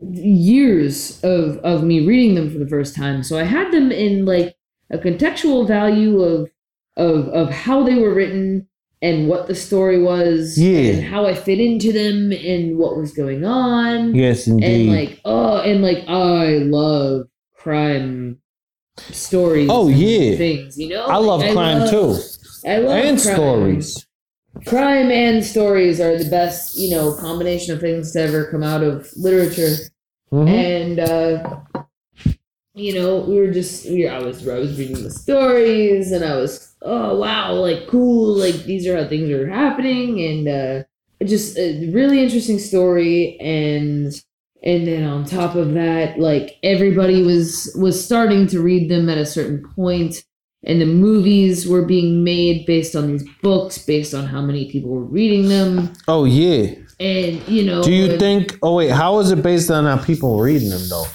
years 0.00 1.22
of 1.22 1.58
of 1.58 1.82
me 1.84 2.06
reading 2.06 2.34
them 2.34 2.50
for 2.50 2.58
the 2.58 2.68
first 2.68 2.94
time. 2.94 3.22
So 3.22 3.38
I 3.38 3.44
had 3.44 3.72
them 3.72 3.92
in 3.92 4.24
like 4.24 4.56
a 4.90 4.98
contextual 4.98 5.66
value 5.66 6.20
of 6.22 6.50
of 6.98 7.28
of 7.28 7.50
how 7.50 7.82
they 7.84 7.94
were 7.94 8.12
written 8.12 8.68
and 9.00 9.28
what 9.28 9.46
the 9.46 9.54
story 9.54 10.02
was 10.02 10.58
Yeah. 10.58 10.92
and 10.94 11.04
how 11.04 11.24
I 11.26 11.34
fit 11.34 11.60
into 11.60 11.92
them 11.92 12.32
and 12.32 12.76
what 12.76 12.96
was 12.96 13.12
going 13.12 13.44
on. 13.44 14.14
Yes, 14.14 14.46
indeed. 14.46 14.88
And 14.90 14.96
like 14.98 15.20
oh 15.24 15.60
and 15.60 15.80
like 15.82 16.04
I 16.08 16.58
love 16.58 17.26
crime 17.56 18.38
stories. 18.98 19.68
Oh, 19.70 19.88
and 19.88 19.96
yeah. 19.96 20.36
things, 20.36 20.76
you 20.78 20.88
know? 20.88 21.04
I 21.06 21.16
love 21.18 21.40
Like, 21.40 21.52
crime 21.52 21.78
love- 21.80 21.90
too. 21.90 22.16
I 22.68 22.78
love 22.78 23.04
And 23.04 23.20
crime. 23.22 23.34
stories. 23.36 24.06
Crime 24.66 25.12
and 25.12 25.44
stories 25.44 26.00
are 26.00 26.18
the 26.18 26.28
best, 26.28 26.76
you 26.76 26.90
know, 26.90 27.12
combination 27.14 27.72
of 27.74 27.80
things 27.80 28.12
to 28.12 28.20
ever 28.22 28.50
come 28.50 28.64
out 28.64 28.82
of 28.82 29.08
literature 29.16 29.76
Mhm. 30.32 30.48
and 30.48 30.98
uh 31.00 31.60
you 32.74 32.94
know 32.94 33.20
we 33.20 33.36
were 33.38 33.50
just 33.50 33.88
we 33.88 34.04
were, 34.04 34.10
I 34.10 34.18
was 34.22 34.46
I 34.46 34.58
was 34.58 34.78
reading 34.78 35.02
the 35.02 35.10
stories 35.10 36.12
and 36.12 36.24
I 36.24 36.36
was 36.36 36.67
oh 36.82 37.18
wow 37.18 37.52
like 37.54 37.86
cool 37.88 38.36
like 38.36 38.54
these 38.64 38.86
are 38.86 38.96
how 39.02 39.08
things 39.08 39.30
are 39.30 39.48
happening 39.48 40.20
and 40.20 40.48
uh 40.48 40.84
just 41.24 41.58
a 41.58 41.90
really 41.90 42.22
interesting 42.22 42.58
story 42.58 43.38
and 43.40 44.12
and 44.62 44.86
then 44.86 45.04
on 45.04 45.24
top 45.24 45.54
of 45.56 45.74
that 45.74 46.18
like 46.18 46.56
everybody 46.62 47.22
was 47.22 47.74
was 47.80 48.02
starting 48.02 48.46
to 48.46 48.60
read 48.60 48.88
them 48.90 49.08
at 49.08 49.18
a 49.18 49.26
certain 49.26 49.64
point 49.74 50.24
and 50.64 50.80
the 50.80 50.86
movies 50.86 51.68
were 51.68 51.84
being 51.84 52.22
made 52.24 52.66
based 52.66 52.94
on 52.96 53.06
these 53.08 53.24
books 53.42 53.78
based 53.78 54.14
on 54.14 54.26
how 54.26 54.40
many 54.40 54.70
people 54.70 54.90
were 54.90 55.04
reading 55.04 55.48
them 55.48 55.92
Oh 56.06 56.24
yeah. 56.24 56.74
and 57.00 57.46
you 57.48 57.64
know 57.64 57.82
Do 57.82 57.92
you 57.92 58.18
think? 58.18 58.56
Oh 58.62 58.74
wait, 58.76 58.90
how 58.90 59.16
was 59.16 59.30
it 59.30 59.42
based 59.42 59.70
on 59.70 59.84
how 59.84 59.96
people 60.02 60.38
reading 60.40 60.70
them 60.70 60.82
though? 60.88 61.06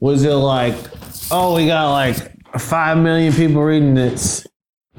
Was 0.00 0.22
it 0.22 0.30
like, 0.32 0.76
oh, 1.32 1.56
we 1.56 1.66
got 1.66 1.90
like 1.90 2.16
five 2.60 2.98
million 2.98 3.32
people 3.32 3.62
reading 3.62 3.94
this, 3.94 4.46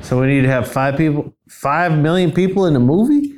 so 0.02 0.20
we 0.22 0.28
need 0.28 0.42
to 0.42 0.48
have 0.48 0.72
five 0.72 0.98
people, 0.98 1.34
five 1.50 1.98
million 1.98 2.32
people 2.32 2.66
in 2.66 2.76
a 2.76 2.80
movie? 2.80 3.34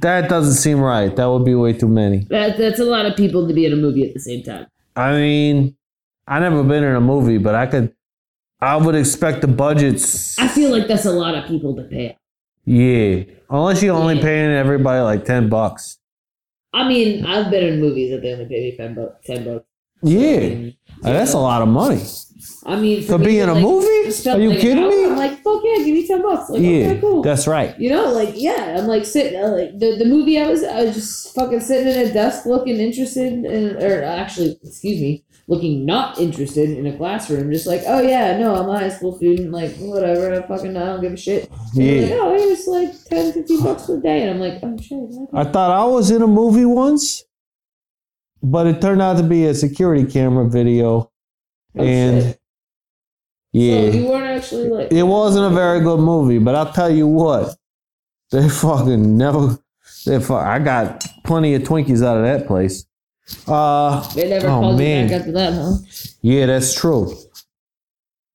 That 0.00 0.28
doesn't 0.28 0.54
seem 0.54 0.80
right. 0.80 1.14
That 1.14 1.26
would 1.26 1.44
be 1.44 1.54
way 1.54 1.72
too 1.72 1.88
many. 1.88 2.26
that, 2.30 2.58
that's 2.58 2.80
a 2.80 2.84
lot 2.84 3.06
of 3.06 3.16
people 3.16 3.46
to 3.46 3.54
be 3.54 3.64
in 3.66 3.72
a 3.72 3.76
movie 3.76 4.06
at 4.06 4.14
the 4.14 4.20
same 4.20 4.42
time 4.42 4.66
I 4.96 5.12
mean, 5.12 5.76
I 6.26 6.40
never 6.40 6.62
been 6.64 6.82
in 6.82 6.96
a 6.96 7.00
movie, 7.00 7.38
but 7.38 7.54
I 7.54 7.66
could. 7.66 7.92
I 8.60 8.76
would 8.76 8.94
expect 8.94 9.42
the 9.42 9.48
budgets. 9.48 10.38
I 10.38 10.48
feel 10.48 10.70
like 10.70 10.88
that's 10.88 11.04
a 11.04 11.12
lot 11.12 11.34
of 11.34 11.44
people 11.46 11.76
to 11.76 11.82
pay. 11.82 12.16
Yeah, 12.64 13.24
unless 13.50 13.82
you're 13.82 13.94
only 13.94 14.16
Yeah. 14.16 14.22
paying 14.22 14.50
everybody 14.50 15.02
like 15.02 15.24
ten 15.26 15.48
bucks. 15.50 15.98
I 16.72 16.88
mean, 16.88 17.26
I've 17.26 17.50
been 17.50 17.64
in 17.74 17.80
movies 17.80 18.10
that 18.10 18.22
they 18.22 18.32
only 18.32 18.46
pay 18.46 18.60
me 18.70 18.76
ten 18.76 18.94
bucks. 18.94 19.24
Ten 19.26 19.44
bucks. 19.44 19.64
Yeah, 20.02 20.70
Uh, 21.04 21.12
that's 21.12 21.34
a 21.34 21.38
lot 21.38 21.60
of 21.62 21.68
money. 21.68 22.00
I 22.64 22.76
mean, 22.76 23.06
To 23.06 23.18
be 23.18 23.38
in 23.38 23.48
a 23.48 23.54
like, 23.54 23.62
movie? 23.62 23.86
Are 23.86 24.38
you 24.40 24.50
like, 24.50 24.60
kidding 24.60 24.88
me? 24.88 25.04
I'm 25.06 25.16
like, 25.16 25.42
fuck 25.42 25.62
yeah, 25.64 25.76
give 25.78 25.94
me 25.94 26.06
ten 26.06 26.22
bucks. 26.22 26.50
Like, 26.50 26.62
yeah, 26.62 26.68
okay, 26.70 27.00
cool. 27.00 27.22
that's 27.22 27.46
right. 27.46 27.78
You 27.78 27.90
know, 27.90 28.12
like 28.12 28.32
yeah, 28.34 28.76
I'm 28.78 28.86
like 28.86 29.04
sitting 29.04 29.40
uh, 29.40 29.48
like 29.48 29.78
the, 29.78 29.96
the 29.96 30.04
movie 30.04 30.40
I 30.40 30.48
was 30.48 30.62
I 30.64 30.84
was 30.84 30.94
just 30.94 31.34
fucking 31.34 31.60
sitting 31.60 31.88
at 31.88 32.10
a 32.10 32.12
desk 32.12 32.46
looking 32.46 32.76
interested 32.78 33.32
in 33.44 33.76
or 33.82 34.02
actually 34.04 34.58
excuse 34.64 35.00
me 35.00 35.24
looking 35.48 35.86
not 35.86 36.18
interested 36.18 36.70
in 36.70 36.86
a 36.88 36.96
classroom 36.96 37.52
just 37.52 37.68
like 37.68 37.82
oh 37.86 38.00
yeah 38.00 38.36
no 38.36 38.56
I'm 38.56 38.68
a 38.68 38.78
high 38.80 38.88
school 38.88 39.16
student 39.16 39.52
like 39.52 39.76
whatever 39.76 40.34
I 40.34 40.44
fucking 40.44 40.76
I 40.76 40.86
don't 40.86 41.00
give 41.00 41.12
a 41.12 41.16
shit 41.16 41.48
And 41.48 41.58
they're 41.74 42.00
like, 42.02 42.10
Yeah. 42.10 42.16
oh 42.20 42.36
here's 42.36 42.66
like 42.66 43.04
10 43.04 43.32
15 43.32 43.62
bucks 43.62 43.88
a 43.88 44.00
day 44.00 44.22
and 44.22 44.30
I'm 44.30 44.40
like 44.40 44.58
oh 44.64 44.76
shit. 44.78 45.28
I 45.32 45.44
thought 45.44 45.70
I 45.70 45.84
was 45.84 46.10
in 46.10 46.20
a 46.22 46.26
movie 46.26 46.64
once, 46.64 47.24
but 48.42 48.66
it 48.66 48.80
turned 48.80 49.00
out 49.00 49.18
to 49.18 49.22
be 49.22 49.46
a 49.46 49.54
security 49.54 50.04
camera 50.10 50.48
video, 50.48 51.12
And 51.76 52.22
shit. 52.22 52.40
Yeah. 53.52 53.90
So 53.90 53.96
you 53.98 54.06
weren't 54.08 54.26
actually 54.26 54.68
like. 54.68 54.92
It 54.92 55.02
wasn't 55.02 55.52
a 55.52 55.54
very 55.54 55.80
good 55.80 55.98
movie, 56.00 56.38
but 56.38 56.54
I'll 56.54 56.72
tell 56.72 56.90
you 56.90 57.06
what, 57.06 57.56
they 58.30 58.48
fucking 58.50 59.16
never. 59.16 59.58
They 60.04 60.20
fu- 60.20 60.34
I 60.34 60.58
got 60.58 61.04
plenty 61.24 61.54
of 61.54 61.62
Twinkies 61.62 62.04
out 62.04 62.16
of 62.18 62.22
that 62.24 62.46
place. 62.46 62.84
Uh, 63.48 64.06
They 64.14 64.28
never 64.28 64.46
Oh, 64.46 64.60
called 64.60 64.78
man. 64.78 65.04
you 65.04 65.10
back 65.10 65.18
after 65.20 65.32
that, 65.32 65.52
huh? 65.54 65.72
yeah, 66.22 66.46
that's 66.46 66.74
true. 66.74 67.12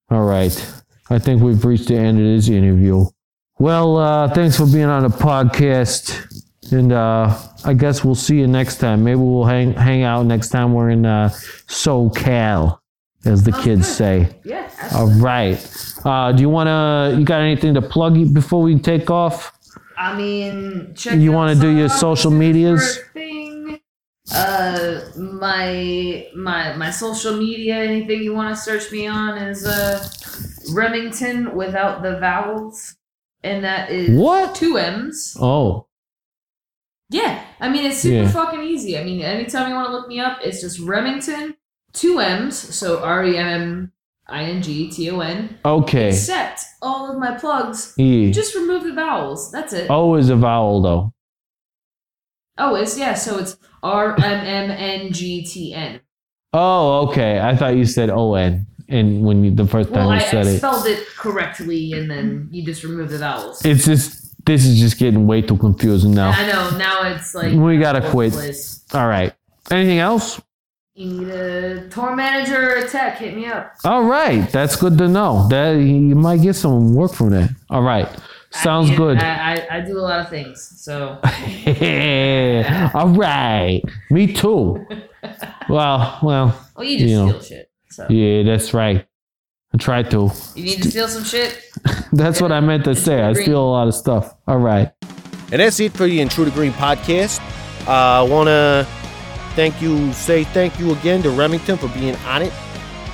All 0.10 0.24
right, 0.26 0.74
I 1.10 1.18
think 1.20 1.42
we've 1.42 1.64
reached 1.64 1.88
the 1.88 1.96
end 1.96 2.18
of 2.20 2.26
this 2.26 2.50
interview. 2.50 3.06
Well, 3.58 3.96
uh, 3.98 4.28
thanks 4.34 4.58
for 4.58 4.66
being 4.66 4.86
on 4.86 5.04
the 5.04 5.10
podcast, 5.10 6.20
and 6.74 6.92
uh, 6.92 7.38
I 7.64 7.74
guess 7.74 8.04
we'll 8.04 8.16
see 8.16 8.40
you 8.40 8.48
next 8.48 8.78
time. 8.80 9.06
Maybe 9.06 9.16
we'll 9.20 9.46
hang 9.46 9.72
hang 9.74 10.04
out 10.04 10.24
next 10.26 10.50
time 10.50 10.74
we're 10.74 10.90
in 10.90 11.06
uh, 11.06 11.30
SoCal, 11.68 12.80
as 13.26 13.44
the 13.44 13.52
kids 13.52 13.88
say. 13.88 14.30
Yeah. 14.44 14.70
All 14.96 15.08
right. 15.20 15.58
Uh, 16.04 16.32
do 16.32 16.42
you 16.42 16.50
want 16.50 16.68
to? 16.68 17.18
You 17.20 17.26
got 17.26 17.42
anything 17.42 17.74
to 17.76 17.82
plug 17.82 18.34
before 18.34 18.62
we 18.62 18.78
take 18.80 19.10
off? 19.10 19.58
I 19.98 20.18
mean, 20.18 20.94
check 20.96 21.20
You 21.20 21.32
wanna 21.32 21.54
do 21.56 21.70
your 21.70 21.90
social 21.90 22.32
medias? 22.32 23.00
Thing. 23.14 23.80
Uh, 24.34 25.02
my 25.18 26.28
my 26.36 26.74
my 26.76 26.90
social 26.90 27.38
media. 27.38 27.76
Anything 27.76 28.24
you 28.24 28.34
want 28.34 28.56
to 28.56 28.60
search 28.62 28.92
me 28.92 29.06
on 29.08 29.38
is 29.38 29.66
uh 29.66 30.08
Remington 30.74 31.56
without 31.56 32.02
the 32.02 32.18
vowels, 32.20 32.96
and 33.44 33.64
that 33.64 33.92
is 33.92 34.10
What? 34.18 34.56
two 34.56 34.78
M's. 34.78 35.38
Oh, 35.40 35.86
Yeah, 37.10 37.44
I 37.60 37.70
mean 37.70 37.86
it's 37.86 37.98
super 38.00 38.24
Yeah. 38.24 38.32
fucking 38.32 38.62
easy. 38.64 38.98
I 38.98 39.04
mean, 39.04 39.22
anytime 39.22 39.70
you 39.70 39.76
want 39.76 39.88
to 39.88 39.94
look 39.94 40.08
me 40.08 40.20
up, 40.20 40.40
it's 40.44 40.62
just 40.62 40.80
Remington, 40.80 41.56
two 41.94 42.20
M's, 42.20 42.58
so 42.58 43.04
R 43.04 43.24
E 43.26 43.38
M 43.38 43.48
M 43.48 43.92
I 44.28 44.44
N 44.44 44.62
G 44.62 44.90
T 44.90 45.10
O 45.12 45.20
N. 45.20 45.58
okay. 45.66 46.10
Except 46.10 46.62
all 46.82 47.12
of 47.12 47.18
my 47.18 47.36
plugs, 47.38 47.94
E. 47.98 48.32
just 48.32 48.56
remove 48.56 48.84
the 48.84 48.94
vowels. 48.94 49.52
That's 49.52 49.74
it. 49.74 49.90
O 49.90 50.16
is 50.16 50.30
a 50.30 50.36
vowel 50.36 50.82
though. 50.82 51.14
Oh, 52.58 52.76
it's 52.76 52.98
yeah. 52.98 53.14
So 53.14 53.38
it's 53.40 53.58
R 53.84 54.16
M 54.18 54.24
M 54.24 54.72
N 54.72 55.12
G 55.12 55.44
T 55.44 55.74
N. 55.74 56.00
Oh, 56.54 57.08
okay. 57.10 57.40
I 57.40 57.56
thought 57.56 57.76
you 57.76 57.86
said 57.86 58.10
O 58.10 58.36
N, 58.36 58.68
and 58.90 59.24
when 59.24 59.44
you 59.44 59.52
the 59.52 59.66
first 59.68 59.90
time 59.94 60.08
Well, 60.08 60.16
you 60.18 60.22
I 60.26 60.30
said 60.30 60.46
it, 60.48 60.56
I 60.56 60.58
spelled 60.58 60.86
it 60.86 61.06
correctly, 61.18 61.94
and 61.94 62.10
then 62.12 62.50
you 62.52 62.64
just 62.64 62.84
remove 62.84 63.10
the 63.10 63.18
vowels. 63.20 63.64
it's 63.66 63.86
just 63.86 64.46
this 64.46 64.66
is 64.66 64.80
just 64.80 64.98
getting 64.98 65.28
way 65.28 65.42
too 65.42 65.58
confusing 65.58 66.14
now. 66.14 66.32
I 66.32 66.48
know. 66.48 66.78
Now 66.78 67.14
it's 67.14 67.34
like 67.36 67.54
We 67.54 67.78
gotta 67.80 68.02
quit. 68.10 68.34
place. 68.34 68.84
All 68.94 69.08
right. 69.08 69.34
Anything 69.70 70.00
else? 70.00 70.42
You 70.94 71.06
need 71.08 71.28
a 71.30 71.88
tour 71.90 72.16
manager 72.16 72.74
or 72.74 72.76
a 72.84 72.88
tech? 72.90 73.18
Hit 73.18 73.34
me 73.36 73.46
up. 73.46 73.76
All 73.86 74.04
right. 74.04 74.50
That's 74.52 74.76
good 74.76 74.98
to 74.98 75.08
know. 75.08 75.48
That 75.48 75.72
you 75.78 76.16
might 76.16 76.42
get 76.42 76.56
some 76.56 76.94
work 76.94 77.14
from 77.14 77.30
that. 77.30 77.50
All 77.70 77.82
right. 77.82 78.10
Sounds 78.52 78.90
I, 78.92 78.96
good. 78.96 79.18
I, 79.20 79.54
I, 79.54 79.68
I 79.78 79.82
do 79.82 79.98
a 79.98 80.02
lot 80.02 80.20
of 80.20 80.30
things, 80.30 80.62
so 80.82 81.18
All 82.94 83.10
right. 83.10 83.82
Me 84.10 84.34
too. 84.34 84.86
Well, 85.70 86.18
well. 86.24 86.68
well, 86.76 86.84
you 86.84 86.98
just 86.98 87.10
You 87.12 87.18
know. 87.18 87.28
steal 87.40 87.42
shit. 87.42 87.72
So 87.92 88.08
Yeah, 88.10 88.44
that's 88.44 88.74
right. 88.74 89.06
I 89.74 89.78
try 89.78 90.02
to. 90.04 90.30
you 90.56 90.64
need 90.64 90.82
to 90.82 90.90
steal 90.90 91.08
some 91.08 91.24
shit. 91.24 91.62
That's 92.12 92.42
what 92.42 92.52
I 92.52 92.60
meant 92.60 92.84
to 92.86 92.96
say. 92.96 93.22
I 93.22 93.32
steal 93.34 93.64
a 93.64 93.72
lot 93.72 93.88
of 93.88 93.94
stuff. 93.94 94.36
All 94.48 94.58
right. 94.58 94.92
And 95.52 95.62
that's 95.62 95.80
it 95.80 95.94
for 95.94 96.08
the 96.08 96.20
Intruder 96.20 96.52
Green 96.52 96.74
podcast. 96.74 97.40
Uh, 97.88 97.92
I 97.92 98.22
want 98.24 98.48
to 98.48 98.86
thank 99.56 99.82
you, 99.82 100.12
say 100.14 100.44
thank 100.44 100.80
you 100.80 100.92
again 100.94 101.22
to 101.24 101.30
Remington 101.30 101.78
for 101.78 101.88
being 101.90 102.16
on 102.28 102.42
it. 102.42 102.54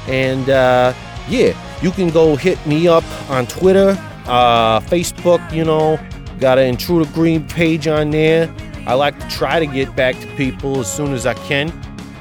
And 0.08 0.50
uh, 0.50 0.94
yeah, 1.30 1.56
you 1.82 1.92
can 1.92 2.10
go 2.10 2.36
hit 2.36 2.64
me 2.66 2.88
up 2.88 3.04
on 3.30 3.48
Twitter, 3.48 3.98
uh, 4.26 4.80
Facebook, 4.82 5.52
you 5.54 5.64
know, 5.64 6.00
got 6.40 6.58
an 6.58 6.66
Intruder 6.66 7.10
Green 7.12 7.48
page 7.48 7.88
on 7.88 8.12
there. 8.12 8.54
I 8.86 8.94
like 8.94 9.20
to 9.20 9.28
try 9.28 9.60
to 9.60 9.66
get 9.66 9.96
back 9.96 10.20
to 10.20 10.28
people 10.36 10.80
as 10.80 10.92
soon 10.92 11.14
as 11.14 11.26
I 11.26 11.34
can. 11.34 11.72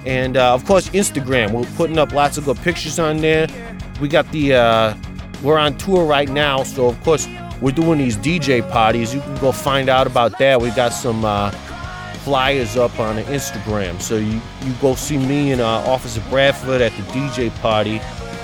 And 0.05 0.37
uh, 0.37 0.55
of 0.55 0.65
course, 0.65 0.89
Instagram. 0.91 1.53
We're 1.53 1.65
putting 1.77 1.99
up 1.99 2.13
lots 2.13 2.39
of 2.39 2.45
good 2.45 2.57
pictures 2.59 2.99
on 2.99 3.19
there. 3.19 3.47
We 4.01 4.09
got 4.09 4.31
the, 4.33 4.55
uh, 4.55 4.95
we're 5.43 5.59
on 5.59 5.77
tour 5.79 6.05
right 6.05 6.29
now, 6.29 6.63
so 6.63 6.87
of 6.89 7.01
course, 7.03 7.29
we're 7.61 7.73
doing 7.73 7.99
these 7.99 8.17
DJ 8.17 8.69
parties. 8.71 9.15
You 9.15 9.21
can 9.21 9.37
go 9.37 9.53
find 9.53 9.89
out 9.89 10.07
about 10.07 10.39
that. 10.39 10.61
We 10.61 10.71
got 10.73 10.93
some 10.93 11.25
uh, 11.25 11.51
flyers 12.27 12.77
up 12.77 12.99
on 12.99 13.15
the 13.15 13.23
Instagram. 13.23 14.03
So 14.03 14.17
you, 14.17 14.41
you 14.65 14.73
go 14.81 14.97
see 14.97 15.17
me 15.17 15.53
in 15.53 15.61
uh, 15.61 15.65
Officer 15.65 16.21
Bradford 16.29 16.81
at 16.81 16.91
the 16.97 17.03
DJ 17.13 17.55
party. 17.61 17.99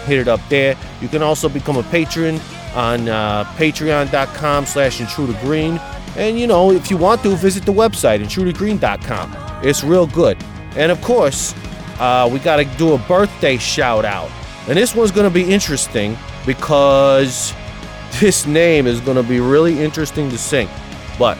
Hit 0.04 0.20
it 0.20 0.28
up 0.28 0.38
there. 0.48 0.76
You 1.00 1.08
can 1.08 1.20
also 1.20 1.48
become 1.48 1.76
a 1.76 1.82
patron 1.82 2.40
on 2.76 3.08
uh, 3.08 3.42
patreon.com 3.56 4.66
slash 4.66 5.00
intrudergreen. 5.00 5.80
And, 6.16 6.38
you 6.38 6.46
know, 6.46 6.70
if 6.70 6.92
you 6.92 6.96
want 6.96 7.24
to, 7.24 7.34
visit 7.34 7.66
the 7.66 7.72
website, 7.72 8.22
intrudergreen.com. 8.22 9.64
It's 9.64 9.82
real 9.82 10.06
good. 10.06 10.36
And, 10.76 10.92
of 10.92 11.02
course, 11.02 11.52
uh, 11.98 12.30
we 12.32 12.38
got 12.38 12.58
to 12.58 12.64
do 12.78 12.92
a 12.92 12.98
birthday 12.98 13.56
shout 13.56 14.04
out. 14.04 14.30
And 14.68 14.78
this 14.78 14.94
one's 14.94 15.10
going 15.10 15.28
to 15.28 15.34
be 15.34 15.52
interesting 15.52 16.16
because 16.46 17.52
this 18.20 18.46
name 18.46 18.86
is 18.86 19.00
going 19.00 19.16
to 19.16 19.24
be 19.24 19.40
really 19.40 19.80
interesting 19.80 20.30
to 20.30 20.38
sing. 20.38 20.68
But 21.18 21.36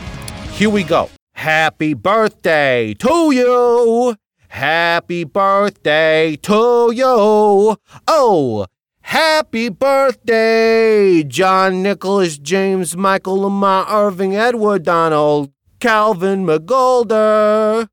here 0.57 0.70
we 0.70 0.82
go. 0.82 1.09
Happy 1.35 1.95
birthday 1.95 2.95
to 2.95 3.33
you. 3.33 4.16
Happy 4.49 5.24
birthday 5.24 6.37
to 6.43 6.93
you. 6.95 7.76
Oh, 8.07 8.66
happy 9.01 9.68
birthday, 9.70 11.22
John 11.24 11.83
Nicholas, 11.83 12.39
James, 12.39 12.97
Michael, 12.97 13.41
Lamar, 13.41 13.87
Irving, 13.89 14.37
Edward, 14.37 14.85
Donald, 14.85 15.51
Calvin, 15.80 16.45
McGolder. 16.45 17.89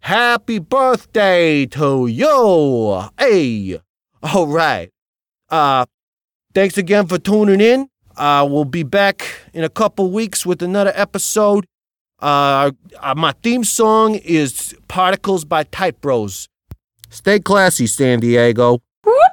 Happy 0.00 0.58
birthday 0.58 1.64
to 1.66 2.06
you. 2.06 3.08
Hey. 3.18 3.80
All 4.22 4.46
right. 4.46 4.90
Uh, 5.48 5.86
thanks 6.54 6.76
again 6.76 7.06
for 7.06 7.18
tuning 7.18 7.60
in. 7.60 7.88
Uh, 8.16 8.46
we'll 8.48 8.64
be 8.66 8.82
back 8.82 9.26
in 9.52 9.64
a 9.64 9.68
couple 9.68 10.10
weeks 10.10 10.44
with 10.44 10.62
another 10.62 10.92
episode. 10.94 11.66
Uh, 12.20 12.70
uh, 13.00 13.14
my 13.16 13.32
theme 13.42 13.64
song 13.64 14.14
is 14.16 14.74
Particles 14.88 15.44
by 15.44 15.64
Type 15.64 16.00
Bros. 16.00 16.48
Stay 17.10 17.40
classy, 17.40 17.86
San 17.86 18.20
Diego. 18.20 18.82
Whoop. 19.04 19.32